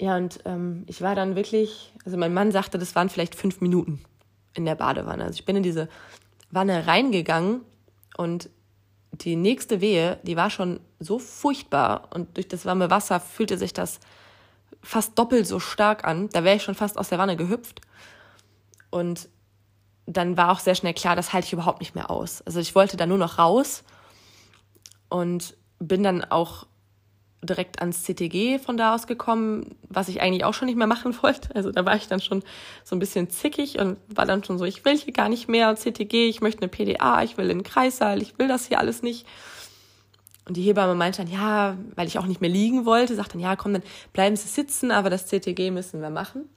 Ja, 0.00 0.16
und 0.16 0.40
ähm, 0.44 0.84
ich 0.86 1.02
war 1.02 1.14
dann 1.14 1.34
wirklich, 1.36 1.92
also 2.04 2.16
mein 2.16 2.34
Mann 2.34 2.52
sagte, 2.52 2.78
das 2.78 2.94
waren 2.94 3.08
vielleicht 3.08 3.34
fünf 3.34 3.60
Minuten. 3.60 4.00
in 4.54 4.64
der 4.64 4.74
Badewanne. 4.74 5.24
Also 5.24 5.38
ich 5.38 5.44
bin 5.44 5.56
in 5.56 5.62
diese 5.62 5.88
Wanne 6.50 6.86
reingegangen 6.86 7.62
und 8.16 8.50
die 9.12 9.36
nächste 9.36 9.80
Wehe, 9.80 10.18
die 10.24 10.36
war 10.36 10.50
schon 10.50 10.80
so 10.98 11.18
furchtbar 11.18 12.08
und 12.14 12.36
durch 12.36 12.48
das 12.48 12.66
warme 12.66 12.90
Wasser 12.90 13.20
fühlte 13.20 13.56
sich 13.56 13.72
das 13.72 14.00
fast 14.82 15.18
doppelt 15.18 15.46
so 15.46 15.60
stark 15.60 16.04
an. 16.04 16.28
Da 16.30 16.44
wäre 16.44 16.56
ich 16.56 16.62
schon 16.62 16.74
fast 16.74 16.98
aus 16.98 17.08
der 17.08 17.18
Wanne 17.18 17.36
gehüpft. 17.36 17.80
Und 18.90 19.28
dann 20.08 20.38
war 20.38 20.50
auch 20.50 20.60
sehr 20.60 20.74
schnell 20.74 20.94
klar, 20.94 21.16
das 21.16 21.32
halte 21.32 21.46
ich 21.46 21.52
überhaupt 21.52 21.80
nicht 21.80 21.94
mehr 21.94 22.10
aus. 22.10 22.40
Also 22.42 22.60
ich 22.60 22.74
wollte 22.74 22.96
da 22.96 23.06
nur 23.06 23.18
noch 23.18 23.38
raus 23.38 23.84
und 25.10 25.54
bin 25.78 26.02
dann 26.02 26.24
auch 26.24 26.66
direkt 27.42 27.80
ans 27.80 28.02
CTG 28.02 28.58
von 28.58 28.76
da 28.76 28.94
aus 28.94 29.06
gekommen, 29.06 29.76
was 29.88 30.08
ich 30.08 30.20
eigentlich 30.20 30.44
auch 30.44 30.54
schon 30.54 30.66
nicht 30.66 30.78
mehr 30.78 30.86
machen 30.86 31.14
wollte. 31.22 31.54
Also 31.54 31.70
da 31.70 31.84
war 31.84 31.94
ich 31.94 32.08
dann 32.08 32.20
schon 32.20 32.42
so 32.84 32.96
ein 32.96 32.98
bisschen 32.98 33.28
zickig 33.28 33.78
und 33.78 33.98
war 34.08 34.24
dann 34.24 34.42
schon 34.42 34.58
so, 34.58 34.64
ich 34.64 34.84
will 34.86 34.96
hier 34.96 35.12
gar 35.12 35.28
nicht 35.28 35.46
mehr 35.46 35.76
CTG, 35.76 36.28
ich 36.28 36.40
möchte 36.40 36.62
eine 36.62 36.68
PDA, 36.68 37.22
ich 37.22 37.36
will 37.36 37.50
einen 37.50 37.62
Kreissaal, 37.62 38.22
ich 38.22 38.38
will 38.38 38.48
das 38.48 38.66
hier 38.66 38.78
alles 38.78 39.02
nicht. 39.02 39.26
Und 40.46 40.56
die 40.56 40.62
Hebamme 40.62 40.94
meinte 40.94 41.22
dann, 41.22 41.30
ja, 41.30 41.76
weil 41.94 42.06
ich 42.06 42.18
auch 42.18 42.24
nicht 42.24 42.40
mehr 42.40 42.48
liegen 42.48 42.86
wollte, 42.86 43.14
sagt 43.14 43.34
dann, 43.34 43.40
ja, 43.40 43.56
komm, 43.56 43.74
dann 43.74 43.82
bleiben 44.14 44.36
Sie 44.36 44.48
sitzen, 44.48 44.90
aber 44.90 45.10
das 45.10 45.26
CTG 45.26 45.70
müssen 45.70 46.00
wir 46.00 46.08
machen, 46.08 46.48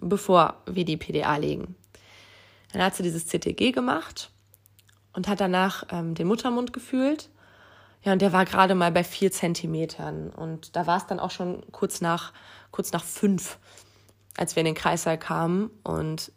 bevor 0.00 0.54
wir 0.64 0.86
die 0.86 0.96
PDA 0.96 1.36
legen. 1.36 1.76
Dann 2.72 2.82
hat 2.82 2.94
sie 2.94 3.02
dieses 3.02 3.26
CTG 3.26 3.72
gemacht 3.72 4.30
und 5.12 5.28
hat 5.28 5.40
danach 5.40 5.84
ähm, 5.90 6.14
den 6.14 6.26
Muttermund 6.26 6.72
gefühlt 6.72 7.30
ja, 8.06 8.12
und 8.12 8.22
der 8.22 8.32
war 8.32 8.44
gerade 8.44 8.76
mal 8.76 8.92
bei 8.92 9.02
vier 9.02 9.32
Zentimetern. 9.32 10.30
Und 10.30 10.76
da 10.76 10.86
war 10.86 10.96
es 10.96 11.06
dann 11.06 11.18
auch 11.18 11.32
schon 11.32 11.64
kurz 11.72 12.00
nach, 12.00 12.32
kurz 12.70 12.92
nach 12.92 13.02
fünf, 13.02 13.58
als 14.36 14.54
wir 14.54 14.60
in 14.60 14.66
den 14.66 14.76
Kreißsaal 14.76 15.18
kamen. 15.18 15.70
Und 15.82 16.30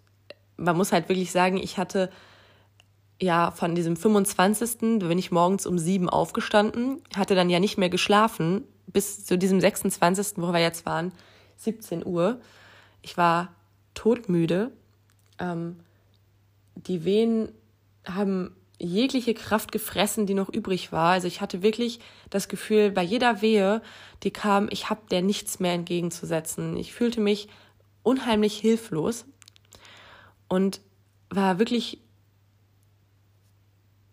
man 0.58 0.76
muss 0.76 0.92
halt 0.92 1.10
wirklich 1.10 1.32
sagen, 1.32 1.58
ich 1.58 1.78
hatte 1.78 2.10
ja 3.22 3.52
von 3.52 3.76
diesem 3.76 3.98
25. 3.98 5.00
da 5.00 5.06
bin 5.06 5.20
ich 5.20 5.30
morgens 5.30 5.68
um 5.68 5.78
sieben 5.78 6.10
aufgestanden, 6.10 7.04
hatte 7.15 7.36
dann 7.36 7.52
ja 7.52 7.60
nicht 7.60 7.78
mehr 7.78 7.89
geschlafen 7.89 8.63
bis 8.88 9.24
zu 9.24 9.38
diesem 9.38 9.62
26., 9.62 10.38
wo 10.38 10.52
wir 10.52 10.60
jetzt 10.60 10.88
waren, 10.88 11.12
17 11.58 12.04
Uhr. 12.04 12.42
Ich 13.04 13.15
war 13.15 13.54
todmüde. 13.94 14.72
Ähm, 15.38 15.82
die 16.88 17.06
Wehen 17.06 17.52
haben 18.06 18.56
jegliche 18.80 19.34
Kraft 19.34 19.72
gefressen, 19.72 20.26
die 20.26 20.34
noch 20.34 20.50
übrig 20.50 20.92
war. 20.92 21.12
Also 21.12 21.28
ich 21.28 21.42
hatte 21.42 21.62
wirklich 21.62 22.00
das 22.30 22.48
Gefühl, 22.48 22.92
bei 22.92 23.04
jeder 23.04 23.42
Wehe, 23.42 23.82
die 24.24 24.32
kam, 24.32 24.70
ich 24.72 24.89
habe 24.89 25.02
der 25.12 25.22
nichts 25.22 25.60
mehr 25.60 25.74
entgegenzusetzen. 25.74 26.78
Ich 26.78 26.94
fühlte 26.94 27.20
mich 27.20 27.50
unheimlich 28.04 28.58
hilflos 28.58 29.26
und 30.48 30.80
war 31.30 31.60
wirklich 31.60 32.02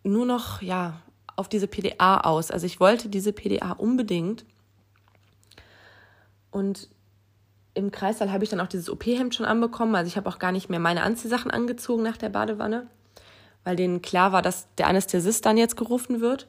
nur 0.03 0.25
noch 0.25 0.61
ja 0.61 1.01
auf 1.35 1.47
diese 1.47 1.67
PDA 1.67 2.21
aus. 2.21 2.51
Also 2.51 2.65
ich 2.65 2.79
wollte 2.79 3.09
diese 3.09 3.31
PDA 3.31 3.71
unbedingt 3.71 4.45
und 6.51 6.89
im 7.77 7.91
Kreissaal 7.91 8.31
habe 8.31 8.43
ich 8.43 8.49
dann 8.49 8.59
auch 8.59 8.67
dieses 8.67 8.89
OP-Hemd 8.89 9.35
schon 9.35 9.45
anbekommen. 9.45 9.95
Also 9.95 10.07
ich 10.07 10.17
habe 10.17 10.27
auch 10.29 10.39
gar 10.39 10.51
nicht 10.51 10.69
mehr 10.69 10.79
meine 10.79 11.03
Anziehsachen 11.03 11.51
angezogen 11.51 12.03
nach 12.03 12.17
der 12.17 12.29
Badewanne 12.29 12.87
weil 13.67 13.75
denen 13.75 14.01
klar 14.01 14.31
war, 14.31 14.41
dass 14.41 14.73
der 14.77 14.87
Anästhesist 14.87 15.45
dann 15.45 15.57
jetzt 15.57 15.75
gerufen 15.75 16.21
wird. 16.21 16.47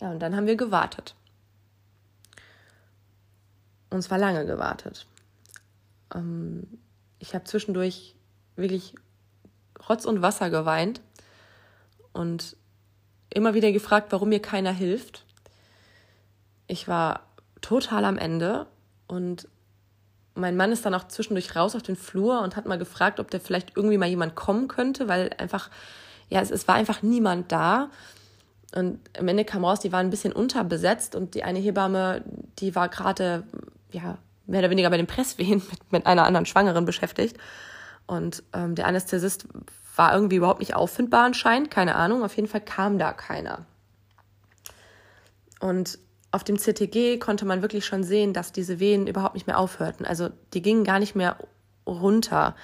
Ja, 0.00 0.10
und 0.12 0.18
dann 0.18 0.34
haben 0.34 0.46
wir 0.46 0.56
gewartet. 0.56 1.14
Und 3.90 4.00
zwar 4.00 4.16
lange 4.16 4.46
gewartet. 4.46 5.06
Ähm, 6.14 6.78
ich 7.18 7.34
habe 7.34 7.44
zwischendurch 7.44 8.14
wirklich 8.56 8.94
Rotz 9.90 10.06
und 10.06 10.22
Wasser 10.22 10.48
geweint 10.48 11.02
und 12.14 12.56
immer 13.28 13.52
wieder 13.52 13.70
gefragt, 13.70 14.10
warum 14.10 14.30
mir 14.30 14.40
keiner 14.40 14.72
hilft. 14.72 15.26
Ich 16.66 16.88
war 16.88 17.26
total 17.60 18.06
am 18.06 18.16
Ende 18.16 18.66
und 19.06 19.48
mein 20.38 20.56
Mann 20.56 20.72
ist 20.72 20.86
dann 20.86 20.94
auch 20.94 21.08
zwischendurch 21.08 21.54
raus 21.54 21.74
auf 21.74 21.82
den 21.82 21.96
Flur 21.96 22.40
und 22.42 22.56
hat 22.56 22.66
mal 22.66 22.78
gefragt, 22.78 23.20
ob 23.20 23.30
da 23.30 23.38
vielleicht 23.38 23.76
irgendwie 23.76 23.98
mal 23.98 24.08
jemand 24.08 24.34
kommen 24.34 24.68
könnte, 24.68 25.08
weil 25.08 25.30
einfach, 25.38 25.70
ja, 26.28 26.40
es, 26.40 26.50
es 26.50 26.68
war 26.68 26.76
einfach 26.76 27.02
niemand 27.02 27.52
da. 27.52 27.90
Und 28.74 29.00
am 29.18 29.28
Ende 29.28 29.44
kam 29.44 29.64
raus, 29.64 29.80
die 29.80 29.92
waren 29.92 30.06
ein 30.06 30.10
bisschen 30.10 30.32
unterbesetzt 30.32 31.14
und 31.14 31.34
die 31.34 31.42
eine 31.42 31.58
Hebamme, 31.58 32.22
die 32.58 32.74
war 32.74 32.88
gerade, 32.88 33.44
ja, 33.90 34.18
mehr 34.46 34.60
oder 34.60 34.70
weniger 34.70 34.90
bei 34.90 34.96
den 34.96 35.06
Presswehen 35.06 35.62
mit, 35.70 35.92
mit 35.92 36.06
einer 36.06 36.24
anderen 36.24 36.46
Schwangeren 36.46 36.84
beschäftigt. 36.84 37.36
Und 38.06 38.42
ähm, 38.52 38.74
der 38.74 38.86
Anästhesist 38.86 39.46
war 39.96 40.14
irgendwie 40.14 40.36
überhaupt 40.36 40.60
nicht 40.60 40.74
auffindbar 40.74 41.24
anscheinend, 41.24 41.70
keine 41.70 41.94
Ahnung. 41.96 42.24
Auf 42.24 42.36
jeden 42.36 42.48
Fall 42.48 42.60
kam 42.60 42.98
da 42.98 43.12
keiner. 43.12 43.66
Und 45.60 45.98
auf 46.30 46.44
dem 46.44 46.58
CTG 46.58 47.18
konnte 47.18 47.44
man 47.44 47.62
wirklich 47.62 47.86
schon 47.86 48.04
sehen, 48.04 48.32
dass 48.32 48.52
diese 48.52 48.80
Wehen 48.80 49.06
überhaupt 49.06 49.34
nicht 49.34 49.46
mehr 49.46 49.58
aufhörten. 49.58 50.04
Also 50.04 50.28
die 50.52 50.62
gingen 50.62 50.84
gar 50.84 50.98
nicht 50.98 51.14
mehr 51.14 51.36
runter. 51.86 52.54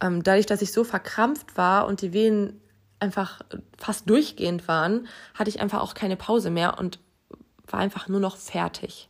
Ähm, 0.00 0.22
dadurch, 0.22 0.46
dass 0.46 0.62
ich 0.62 0.72
so 0.72 0.82
verkrampft 0.82 1.56
war 1.56 1.86
und 1.86 2.02
die 2.02 2.12
Wehen 2.12 2.60
einfach 2.98 3.40
fast 3.78 4.08
durchgehend 4.10 4.66
waren, 4.66 5.06
hatte 5.34 5.50
ich 5.50 5.60
einfach 5.60 5.80
auch 5.80 5.94
keine 5.94 6.16
Pause 6.16 6.50
mehr 6.50 6.78
und 6.78 6.98
war 7.66 7.80
einfach 7.80 8.08
nur 8.08 8.20
noch 8.20 8.36
fertig. 8.36 9.08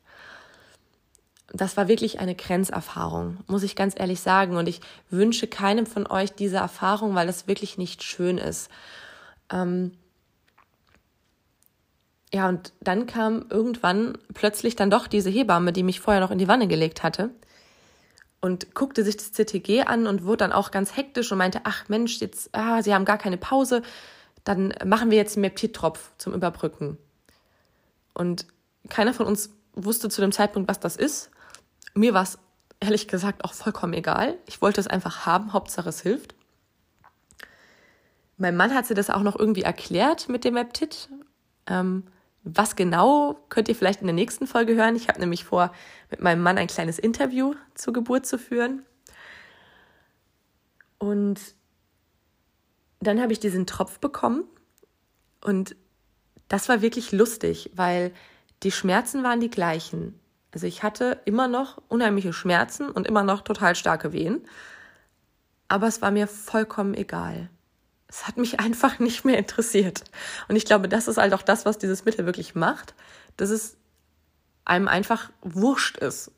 Das 1.53 1.77
war 1.77 1.89
wirklich 1.89 2.19
eine 2.19 2.35
Grenzerfahrung, 2.35 3.39
muss 3.47 3.63
ich 3.63 3.77
ganz 3.77 3.95
ehrlich 3.97 4.21
sagen. 4.21 4.57
Und 4.57 4.69
ich 4.69 4.81
wünsche 5.09 5.47
keinem 5.47 5.87
von 5.87 6.07
euch 6.07 6.33
diese 6.33 6.57
Erfahrung, 6.57 7.15
weil 7.15 7.27
das 7.27 7.47
wirklich 7.47 7.79
nicht 7.79 8.03
schön 8.03 8.39
ist. 8.39 8.69
Ähm, 9.51 9.93
ja, 12.35 12.49
und 12.49 12.73
dann 12.81 13.07
kam 13.07 13.47
irgendwann 13.49 14.19
plötzlich 14.35 14.75
dann 14.75 14.91
doch 14.91 15.07
diese 15.07 15.31
Hebamme, 15.31 15.73
die 15.73 15.85
mich 15.85 16.01
vorher 16.01 16.21
noch 16.21 16.33
in 16.33 16.39
die 16.39 16.49
Wanne 16.49 16.67
gelegt 16.67 17.05
hatte 17.05 17.31
und 18.41 18.75
guckte 18.75 19.05
sich 19.05 19.17
das 19.17 19.31
CTG 19.31 19.83
an 19.83 20.09
und 20.09 20.25
wurde 20.25 20.39
dann 20.39 20.53
auch 20.53 20.73
ganz 20.73 20.97
hektisch 20.97 21.31
und 21.31 21.39
meinte, 21.39 21.61
ach 21.63 21.89
Mensch, 21.89 22.19
jetzt, 22.19 22.51
ah, 22.51 22.83
Sie 22.83 22.93
haben 22.93 23.05
gar 23.05 23.19
keine 23.19 23.37
Pause, 23.37 23.83
dann 24.43 24.75
machen 24.85 25.13
wir 25.13 25.17
jetzt 25.17 25.37
einen 25.37 25.43
Meptid-Tropf 25.43 26.11
zum 26.19 26.35
Überbrücken. 26.35 26.99
Und 28.15 28.47
keiner 28.89 29.15
von 29.15 29.27
uns 29.27 29.51
wusste 29.75 30.09
zu 30.09 30.21
dem 30.21 30.33
Zeitpunkt, 30.33 30.69
was 30.69 30.81
das 30.81 30.97
ist. 30.97 31.31
Mir 31.95 32.15
war 32.15 32.25
es 32.25 32.41
ehrlich 32.81 33.07
gesagt 33.07 33.45
auch 33.45 33.53
vollkommen 33.53 33.93
egal. 33.93 34.37
Ich 34.47 34.61
wollte 34.61 34.81
es 34.81 34.89
einfach 34.89 35.25
haben, 35.25 35.53
Hauptsache 35.53 35.89
es 35.89 36.01
hilft. 36.01 36.35
Mein 38.39 38.57
Mann 38.57 38.75
hat 38.75 38.87
sie 38.87 38.95
das 38.95 39.09
auch 39.09 39.23
noch 39.23 39.39
irgendwie 39.39 39.63
erklärt 39.63 40.29
mit 40.29 40.43
dem 40.43 40.55
Meptid. 40.55 41.09
Ähm, 41.69 42.03
was 42.45 42.77
genau 42.77 43.41
könnt 43.49 43.69
ihr 43.69 43.75
vielleicht 43.75 44.03
in 44.03 44.07
der 44.07 44.15
nächsten 44.15 44.47
Folge 44.47 44.75
hören. 44.75 44.97
Ich 44.97 45.09
habe 45.09 45.19
nämlich 45.19 45.45
vor, 45.45 45.73
mit 46.11 46.21
meinem 46.21 46.43
Mann 46.43 46.59
ein 46.59 46.67
kleines 46.67 46.99
Interview 46.99 47.55
zur 47.75 47.95
Geburt 47.95 48.27
zu 48.27 48.39
führen. 48.39 48.85
Und 50.99 51.41
dann 53.01 53.21
habe 53.21 53.33
ich 53.33 53.41
diesen 53.41 53.67
Tropf 53.67 53.99
bekommen 53.99 54.45
und 55.43 55.77
das 56.49 56.69
war 56.69 56.83
wirklich 56.83 57.13
lustig, 57.13 57.71
weil 57.75 58.13
die 58.63 58.71
Schmerzen 58.71 59.23
waren 59.23 59.41
die 59.41 59.51
gleichen. 59.51 60.19
Also 60.53 60.67
ich 60.67 60.83
hatte 60.83 61.21
immer 61.25 61.49
noch 61.49 61.83
unheimliche 61.89 62.33
Schmerzen 62.33 62.89
und 62.91 63.07
immer 63.07 63.23
noch 63.23 63.43
total 63.43 63.75
starke 63.75 64.13
Wehen, 64.13 64.43
aber 65.69 65.87
es 65.87 66.01
war 66.01 66.11
mir 66.11 66.27
vollkommen 66.27 66.95
egal 66.95 67.51
es 68.15 68.29
hat 68.29 68.37
mich 68.37 68.61
einfach 68.61 69.01
nicht 69.01 69.25
mehr 69.25 69.39
interessiert. 69.39 70.05
Und 70.47 70.55
ich 70.55 70.65
glaube, 70.65 70.89
das 70.89 71.09
ist 71.09 71.17
halt 71.17 71.35
auch 71.35 71.43
das, 71.43 71.67
was 71.67 71.79
dieses 71.79 72.05
Mittel 72.05 72.27
wirklich 72.27 72.55
macht, 72.55 72.95
dass 73.37 73.51
es 73.51 73.77
einem 74.65 74.87
einfach 74.87 75.31
wurscht 75.43 75.99
ist. 75.99 76.31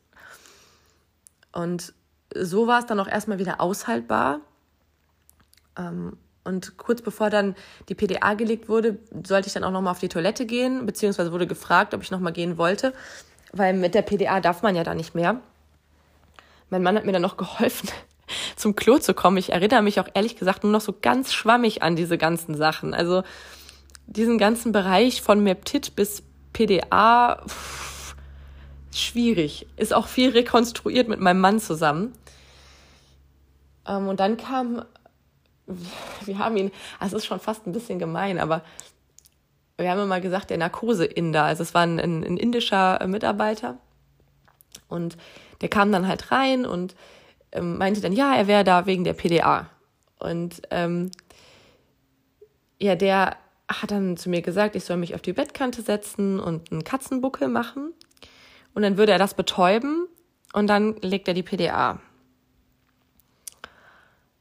Und 1.51 1.93
so 2.33 2.65
war 2.65 2.79
es 2.79 2.87
dann 2.87 2.99
auch 2.99 3.07
erstmal 3.07 3.37
wieder 3.37 3.61
aushaltbar. 3.61 4.39
Ähm, 5.77 6.17
und 6.43 6.77
kurz 6.77 7.03
bevor 7.03 7.29
dann 7.29 7.55
die 7.89 7.95
PDA 7.95 8.33
gelegt 8.33 8.69
wurde, 8.69 8.97
sollte 9.23 9.47
ich 9.47 9.53
dann 9.53 9.63
auch 9.63 9.71
nochmal 9.71 9.91
auf 9.91 9.99
die 9.99 10.09
Toilette 10.09 10.47
gehen, 10.47 10.87
beziehungsweise 10.87 11.31
wurde 11.31 11.45
gefragt, 11.45 11.93
ob 11.93 12.01
ich 12.01 12.09
nochmal 12.09 12.33
gehen 12.33 12.57
wollte, 12.57 12.91
weil 13.51 13.73
mit 13.75 13.93
der 13.93 14.01
PDA 14.01 14.41
darf 14.41 14.63
man 14.63 14.75
ja 14.75 14.83
da 14.83 14.95
nicht 14.95 15.13
mehr. 15.13 15.41
Mein 16.71 16.81
Mann 16.81 16.95
hat 16.95 17.05
mir 17.05 17.11
dann 17.11 17.21
noch 17.21 17.37
geholfen, 17.37 17.89
zum 18.55 18.75
Klo 18.75 18.97
zu 18.97 19.13
kommen. 19.13 19.37
Ich 19.37 19.51
erinnere 19.51 19.81
mich 19.81 19.99
auch 19.99 20.07
ehrlich 20.13 20.35
gesagt 20.35 20.63
nur 20.63 20.71
noch 20.71 20.81
so 20.81 20.93
ganz 21.01 21.33
schwammig 21.33 21.81
an 21.81 21.95
diese 21.95 22.17
ganzen 22.17 22.55
Sachen. 22.55 22.93
Also 22.93 23.23
diesen 24.05 24.37
ganzen 24.37 24.71
Bereich 24.71 25.21
von 25.21 25.43
Meptit 25.43 25.95
bis 25.95 26.23
PDA, 26.53 27.43
pff, 27.47 28.15
schwierig. 28.93 29.67
Ist 29.75 29.93
auch 29.93 30.07
viel 30.07 30.29
rekonstruiert 30.29 31.07
mit 31.07 31.19
meinem 31.19 31.41
Mann 31.41 31.59
zusammen. 31.59 32.13
Ähm, 33.85 34.07
und 34.07 34.19
dann 34.19 34.37
kam, 34.37 34.83
wir 36.25 36.39
haben 36.39 36.57
ihn, 36.57 36.71
also 36.99 37.17
es 37.17 37.23
ist 37.23 37.27
schon 37.27 37.39
fast 37.39 37.67
ein 37.67 37.73
bisschen 37.73 37.99
gemein, 37.99 38.39
aber 38.39 38.63
wir 39.77 39.91
haben 39.91 40.01
immer 40.01 40.19
gesagt, 40.19 40.49
der 40.49 40.57
Narkose-Inder. 40.57 41.43
Also 41.43 41.63
es 41.63 41.73
war 41.73 41.83
ein, 41.83 41.99
ein, 41.99 42.23
ein 42.23 42.37
indischer 42.37 43.05
Mitarbeiter. 43.05 43.77
Und 44.87 45.17
der 45.61 45.69
kam 45.69 45.91
dann 45.91 46.07
halt 46.07 46.31
rein 46.31 46.65
und 46.65 46.95
ähm, 47.51 47.77
meinte 47.77 48.01
dann, 48.01 48.13
ja, 48.13 48.35
er 48.35 48.47
wäre 48.47 48.63
da 48.63 48.85
wegen 48.85 49.03
der 49.03 49.13
PDA. 49.13 49.69
Und 50.19 50.61
ähm, 50.71 51.11
ja, 52.79 52.95
der 52.95 53.37
hat 53.69 53.91
dann 53.91 54.17
zu 54.17 54.29
mir 54.29 54.41
gesagt, 54.41 54.75
ich 54.75 54.85
soll 54.85 54.97
mich 54.97 55.15
auf 55.15 55.21
die 55.21 55.33
Bettkante 55.33 55.81
setzen 55.81 56.39
und 56.39 56.71
einen 56.71 56.83
Katzenbuckel 56.83 57.47
machen. 57.47 57.93
Und 58.73 58.81
dann 58.83 58.97
würde 58.97 59.11
er 59.11 59.19
das 59.19 59.33
betäuben 59.33 60.07
und 60.53 60.67
dann 60.67 60.95
legt 61.01 61.27
er 61.27 61.33
die 61.33 61.43
PDA. 61.43 61.99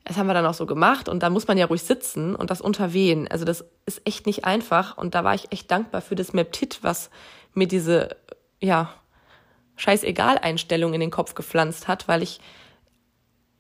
Das 0.05 0.17
haben 0.17 0.29
wir 0.29 0.35
dann 0.35 0.47
auch 0.47 0.55
so 0.55 0.67
gemacht 0.67 1.09
und 1.09 1.25
da 1.25 1.31
muss 1.31 1.49
man 1.49 1.59
ja 1.59 1.67
ruhig 1.67 1.83
sitzen 1.83 2.37
und 2.37 2.51
das 2.51 2.61
unterwehen. 2.61 3.27
Also 3.27 3.45
das 3.45 3.65
ist 3.87 4.03
echt 4.05 4.27
nicht 4.27 4.45
einfach 4.45 4.97
und 4.97 5.17
da 5.17 5.25
war 5.25 5.35
ich 5.35 5.51
echt 5.51 5.69
dankbar 5.71 6.01
für 6.01 6.15
das 6.15 6.33
Meptit, 6.33 6.79
was 6.83 7.11
mir 7.55 7.67
diese, 7.67 8.17
ja, 8.61 8.93
scheißegal-Einstellung 9.77 10.95
in 10.95 11.01
den 11.01 11.11
Kopf 11.11 11.35
gepflanzt 11.35 11.89
hat, 11.89 12.07
weil 12.07 12.23
ich 12.23 12.41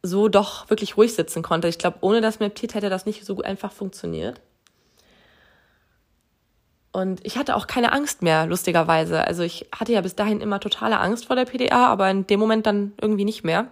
so 0.06 0.28
doch 0.28 0.70
wirklich 0.70 0.96
ruhig 0.96 1.14
sitzen 1.14 1.42
konnte. 1.42 1.68
Ich 1.68 1.78
glaube, 1.78 1.98
ohne 2.00 2.20
das 2.20 2.40
Meptit 2.40 2.74
hätte 2.74 2.90
das 2.90 3.06
nicht 3.06 3.24
so 3.24 3.42
einfach 3.42 3.72
funktioniert. 3.72 4.40
Und 6.92 7.24
ich 7.26 7.36
hatte 7.36 7.56
auch 7.56 7.66
keine 7.66 7.92
Angst 7.92 8.22
mehr, 8.22 8.46
lustigerweise. 8.46 9.26
Also 9.26 9.42
ich 9.42 9.68
hatte 9.70 9.92
ja 9.92 10.00
bis 10.00 10.14
dahin 10.14 10.40
immer 10.40 10.60
totale 10.60 10.98
Angst 10.98 11.26
vor 11.26 11.36
der 11.36 11.44
PDA, 11.44 11.88
aber 11.88 12.10
in 12.10 12.26
dem 12.26 12.40
Moment 12.40 12.64
dann 12.66 12.94
irgendwie 13.00 13.26
nicht 13.26 13.44
mehr. 13.44 13.68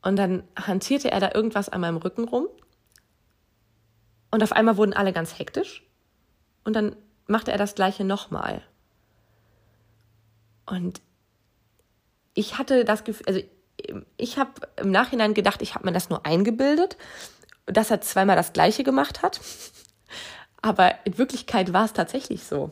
Und 0.00 0.16
dann 0.16 0.42
hantierte 0.56 1.10
er 1.10 1.20
da 1.20 1.32
irgendwas 1.34 1.68
an 1.68 1.82
meinem 1.82 1.98
Rücken 1.98 2.24
rum. 2.24 2.48
Und 4.30 4.42
auf 4.42 4.52
einmal 4.52 4.78
wurden 4.78 4.94
alle 4.94 5.12
ganz 5.12 5.38
hektisch. 5.38 5.82
Und 6.64 6.74
dann 6.74 6.96
machte 7.26 7.52
er 7.52 7.58
das 7.58 7.74
gleiche 7.74 8.04
nochmal. 8.04 8.62
Und 10.64 11.02
ich 12.38 12.56
hatte 12.56 12.84
das 12.84 13.02
Gefühl, 13.02 13.26
also 13.26 13.40
ich 14.16 14.38
habe 14.38 14.52
im 14.76 14.92
Nachhinein 14.92 15.34
gedacht, 15.34 15.60
ich 15.60 15.74
habe 15.74 15.86
mir 15.86 15.92
das 15.92 16.08
nur 16.08 16.24
eingebildet, 16.24 16.96
dass 17.66 17.90
er 17.90 18.00
zweimal 18.00 18.36
das 18.36 18.52
gleiche 18.52 18.84
gemacht 18.84 19.22
hat. 19.22 19.40
Aber 20.62 20.94
in 21.04 21.18
Wirklichkeit 21.18 21.72
war 21.72 21.84
es 21.84 21.92
tatsächlich 21.92 22.44
so. 22.44 22.70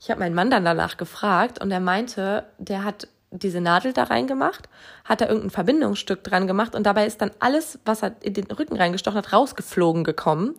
Ich 0.00 0.10
habe 0.10 0.20
meinen 0.20 0.34
Mann 0.34 0.50
dann 0.50 0.64
danach 0.64 0.96
gefragt 0.96 1.60
und 1.60 1.70
er 1.72 1.80
meinte, 1.80 2.46
der 2.58 2.84
hat 2.84 3.08
diese 3.30 3.60
Nadel 3.60 3.92
da 3.92 4.04
reingemacht, 4.04 4.68
hat 5.04 5.20
da 5.20 5.26
irgendein 5.26 5.50
Verbindungsstück 5.50 6.22
dran 6.22 6.46
gemacht 6.46 6.76
und 6.76 6.84
dabei 6.84 7.06
ist 7.06 7.20
dann 7.20 7.32
alles, 7.40 7.80
was 7.84 8.02
er 8.02 8.14
in 8.20 8.34
den 8.34 8.46
Rücken 8.46 8.76
reingestochen 8.76 9.18
hat, 9.18 9.32
rausgeflogen 9.32 10.04
gekommen. 10.04 10.54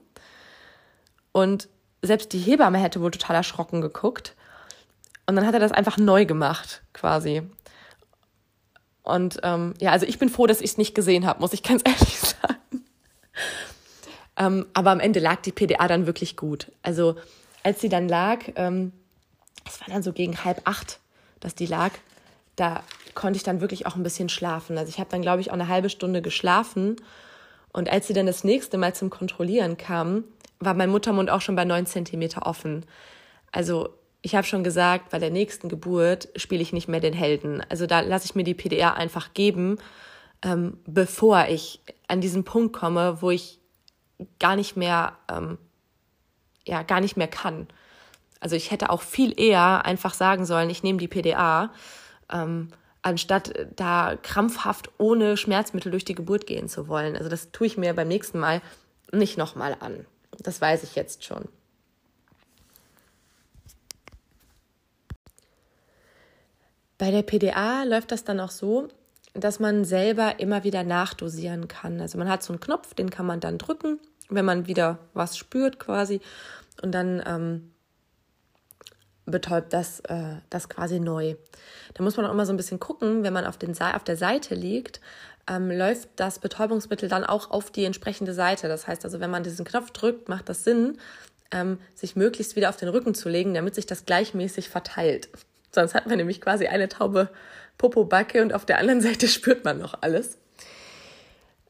Und 1.32 1.70
selbst 2.02 2.34
die 2.34 2.40
Hebamme 2.40 2.78
hätte 2.78 3.02
wohl 3.02 3.12
total 3.12 3.38
erschrocken 3.38 3.82
geguckt. 3.82 4.36
Und 5.28 5.38
dann 5.38 5.46
hat 5.46 5.54
er 5.54 5.60
das 5.60 5.72
einfach 5.72 5.98
neu 5.98 6.26
gemacht, 6.26 6.82
quasi. 6.94 7.44
Und 9.08 9.39
ähm, 9.43 9.74
ja, 9.80 9.91
also 9.91 10.06
ich 10.06 10.20
bin 10.20 10.28
froh, 10.28 10.48
dass 10.48 10.60
ich 10.60 10.72
es 10.72 10.78
nicht 10.78 10.93
gesehen 10.93 11.26
habe, 11.26 11.39
muss 11.39 11.54
ich 11.54 11.63
ganz 11.63 11.82
ehrlich 11.86 12.20
sagen. 12.20 12.86
Ähm, 14.36 14.65
aber 14.74 14.91
am 14.91 15.00
Ende 15.00 15.20
lag 15.20 15.41
die 15.41 15.54
PDA 15.54 15.88
dann 15.88 16.06
wirklich 16.06 16.36
gut. 16.36 16.72
Also 16.84 17.15
als 17.63 17.80
sie 17.80 17.89
dann 17.89 18.10
lag, 18.10 18.39
ähm, 18.56 18.91
es 19.65 19.80
war 19.80 19.88
dann 19.88 20.04
so 20.04 20.12
gegen 20.12 20.43
halb 20.43 20.62
acht, 20.65 21.00
dass 21.39 21.56
die 21.56 21.65
lag, 21.65 21.91
da 22.58 22.84
konnte 23.15 23.38
ich 23.38 23.43
dann 23.43 23.62
wirklich 23.62 23.86
auch 23.86 23.96
ein 23.96 24.04
bisschen 24.04 24.30
schlafen. 24.30 24.78
Also 24.78 24.89
ich 24.89 25.00
habe 25.00 25.10
dann, 25.10 25.22
glaube 25.22 25.41
ich, 25.41 25.50
auch 25.50 25.56
eine 25.56 25.70
halbe 25.70 25.89
Stunde 25.89 26.22
geschlafen. 26.22 26.98
Und 27.72 27.89
als 27.89 28.08
sie 28.08 28.13
dann 28.13 28.26
das 28.26 28.43
nächste 28.43 28.78
Mal 28.78 28.93
zum 28.93 29.10
Kontrollieren 29.10 29.78
kam, 29.78 30.26
war 30.60 30.74
mein 30.74 30.89
Muttermund 30.89 31.30
auch 31.30 31.41
schon 31.41 31.56
bei 31.56 31.65
neun 31.65 31.86
Zentimeter 31.86 32.46
offen. 32.46 32.86
Also 33.52 33.89
ich 34.28 34.36
habe 34.36 34.46
schon 34.46 34.66
gesagt, 34.66 35.12
bei 35.12 35.20
der 35.20 35.30
nächsten 35.30 35.70
Geburt 35.70 36.28
spiele 36.36 36.62
ich 36.62 36.74
nicht 36.74 36.90
mehr 36.90 37.00
den 37.00 37.13
Helden. 37.13 37.63
Also 37.70 37.88
da 37.88 38.02
lasse 38.02 38.26
ich 38.26 38.36
mir 38.36 38.44
die 38.44 38.54
PDR 38.54 38.96
einfach 38.98 39.34
geben, 39.34 39.78
ähm, 40.44 40.82
bevor 40.86 41.46
ich 41.48 41.80
an 42.10 42.20
diesen 42.20 42.44
Punkt 42.44 42.76
komme, 42.76 43.22
wo 43.22 43.32
ich 43.32 43.62
gar 44.38 44.58
nicht 44.58 44.76
mehr, 44.76 45.13
ähm, 45.32 45.58
ja, 46.66 46.84
gar 46.84 47.00
nicht 47.00 47.16
mehr 47.16 47.30
kann. 47.30 47.68
Also 48.42 48.58
ich 48.58 48.70
hätte 48.70 48.90
auch 48.90 49.02
viel 49.02 49.34
eher 49.40 49.86
einfach 49.86 50.13
sagen 50.13 50.46
sollen, 50.46 50.70
ich 50.70 50.84
nehme 50.84 51.00
die 51.00 51.08
PDA, 51.08 51.72
ähm, 52.30 52.68
anstatt 53.04 53.54
da 53.78 54.18
krampfhaft 54.22 54.90
ohne 54.98 55.38
Schmerzmittel 55.38 55.90
durch 55.90 56.04
die 56.04 56.16
Geburt 56.16 56.48
gehen 56.48 56.68
zu 56.68 56.90
wollen. 56.90 57.16
Also 57.16 57.30
das 57.30 57.54
tue 57.54 57.68
ich 57.68 57.78
mir 57.78 57.94
beim 57.94 58.10
nächsten 58.10 58.40
Mal 58.40 58.62
nicht 59.13 59.38
nochmal 59.38 59.78
an. 59.80 60.06
Das 60.38 60.60
weiß 60.60 60.84
ich 60.84 60.96
jetzt 60.96 61.24
schon. 61.24 61.48
Bei 66.97 67.12
der 67.12 67.21
PDA 67.21 67.83
läuft 67.83 68.12
das 68.12 68.23
dann 68.23 68.39
auch 68.39 68.51
so, 68.51 68.88
dass 69.33 69.60
man 69.60 69.86
selber 69.86 70.39
immer 70.39 70.63
wieder 70.63 70.83
nachdosieren 70.83 71.67
kann. 71.67 72.01
Also 72.01 72.17
man 72.17 72.29
hat 72.29 72.43
so 72.43 72.53
einen 72.53 72.60
Knopf, 72.60 72.93
den 72.95 73.10
kann 73.10 73.25
man 73.25 73.39
dann 73.39 73.57
drücken, 73.57 73.99
wenn 74.29 74.45
man 74.45 74.67
wieder 74.67 74.97
was 75.13 75.38
spürt 75.38 75.79
quasi. 75.79 76.21
Und 76.81 76.91
dann 76.91 77.21
ähm, 77.25 77.71
betäubt 79.25 79.73
das, 79.73 79.99
äh, 80.01 80.38
das 80.49 80.69
quasi 80.69 80.99
neu. 80.99 81.36
Da 81.93 82.03
muss 82.03 82.17
man 82.17 82.25
auch 82.25 82.31
immer 82.31 82.45
so 82.45 82.53
ein 82.53 82.57
bisschen 82.57 82.79
gucken, 82.79 83.23
wenn 83.23 83.33
man 83.33 83.45
auf, 83.45 83.57
den, 83.57 83.79
auf 83.79 84.03
der 84.03 84.17
Seite 84.17 84.55
liegt, 84.55 85.01
ähm, 85.49 85.69
läuft 85.69 86.10
das 86.15 86.39
Betäubungsmittel 86.39 87.10
dann 87.10 87.23
auch 87.23 87.51
auf 87.51 87.71
die 87.71 87.86
entsprechende 87.86 88.33
Seite. 88.33 88.67
Das 88.67 88.88
heißt 88.88 89.05
also, 89.05 89.19
wenn 89.19 89.29
man 89.29 89.43
diesen 89.43 89.65
Knopf 89.65 89.91
drückt, 89.91 90.29
macht 90.29 90.49
das 90.49 90.63
Sinn, 90.63 90.97
ähm, 91.51 91.79
sich 91.95 92.15
möglichst 92.15 92.55
wieder 92.55 92.69
auf 92.69 92.77
den 92.77 92.89
Rücken 92.89 93.13
zu 93.13 93.29
legen, 93.29 93.53
damit 93.53 93.75
sich 93.75 93.86
das 93.86 94.05
gleichmäßig 94.05 94.69
verteilt. 94.69 95.29
Sonst 95.78 95.94
hat 95.94 96.08
man 96.08 96.18
nämlich 96.18 96.42
quasi 96.42 96.66
eine 96.66 96.90
taube 96.90 97.30
Popobacke 97.78 98.42
und 98.42 98.52
auf 98.52 98.66
der 98.66 98.80
anderen 98.80 99.02
Seite 99.08 99.28
spürt 99.28 99.63
man 99.63 99.78
noch 99.78 100.02
alles. 100.02 100.40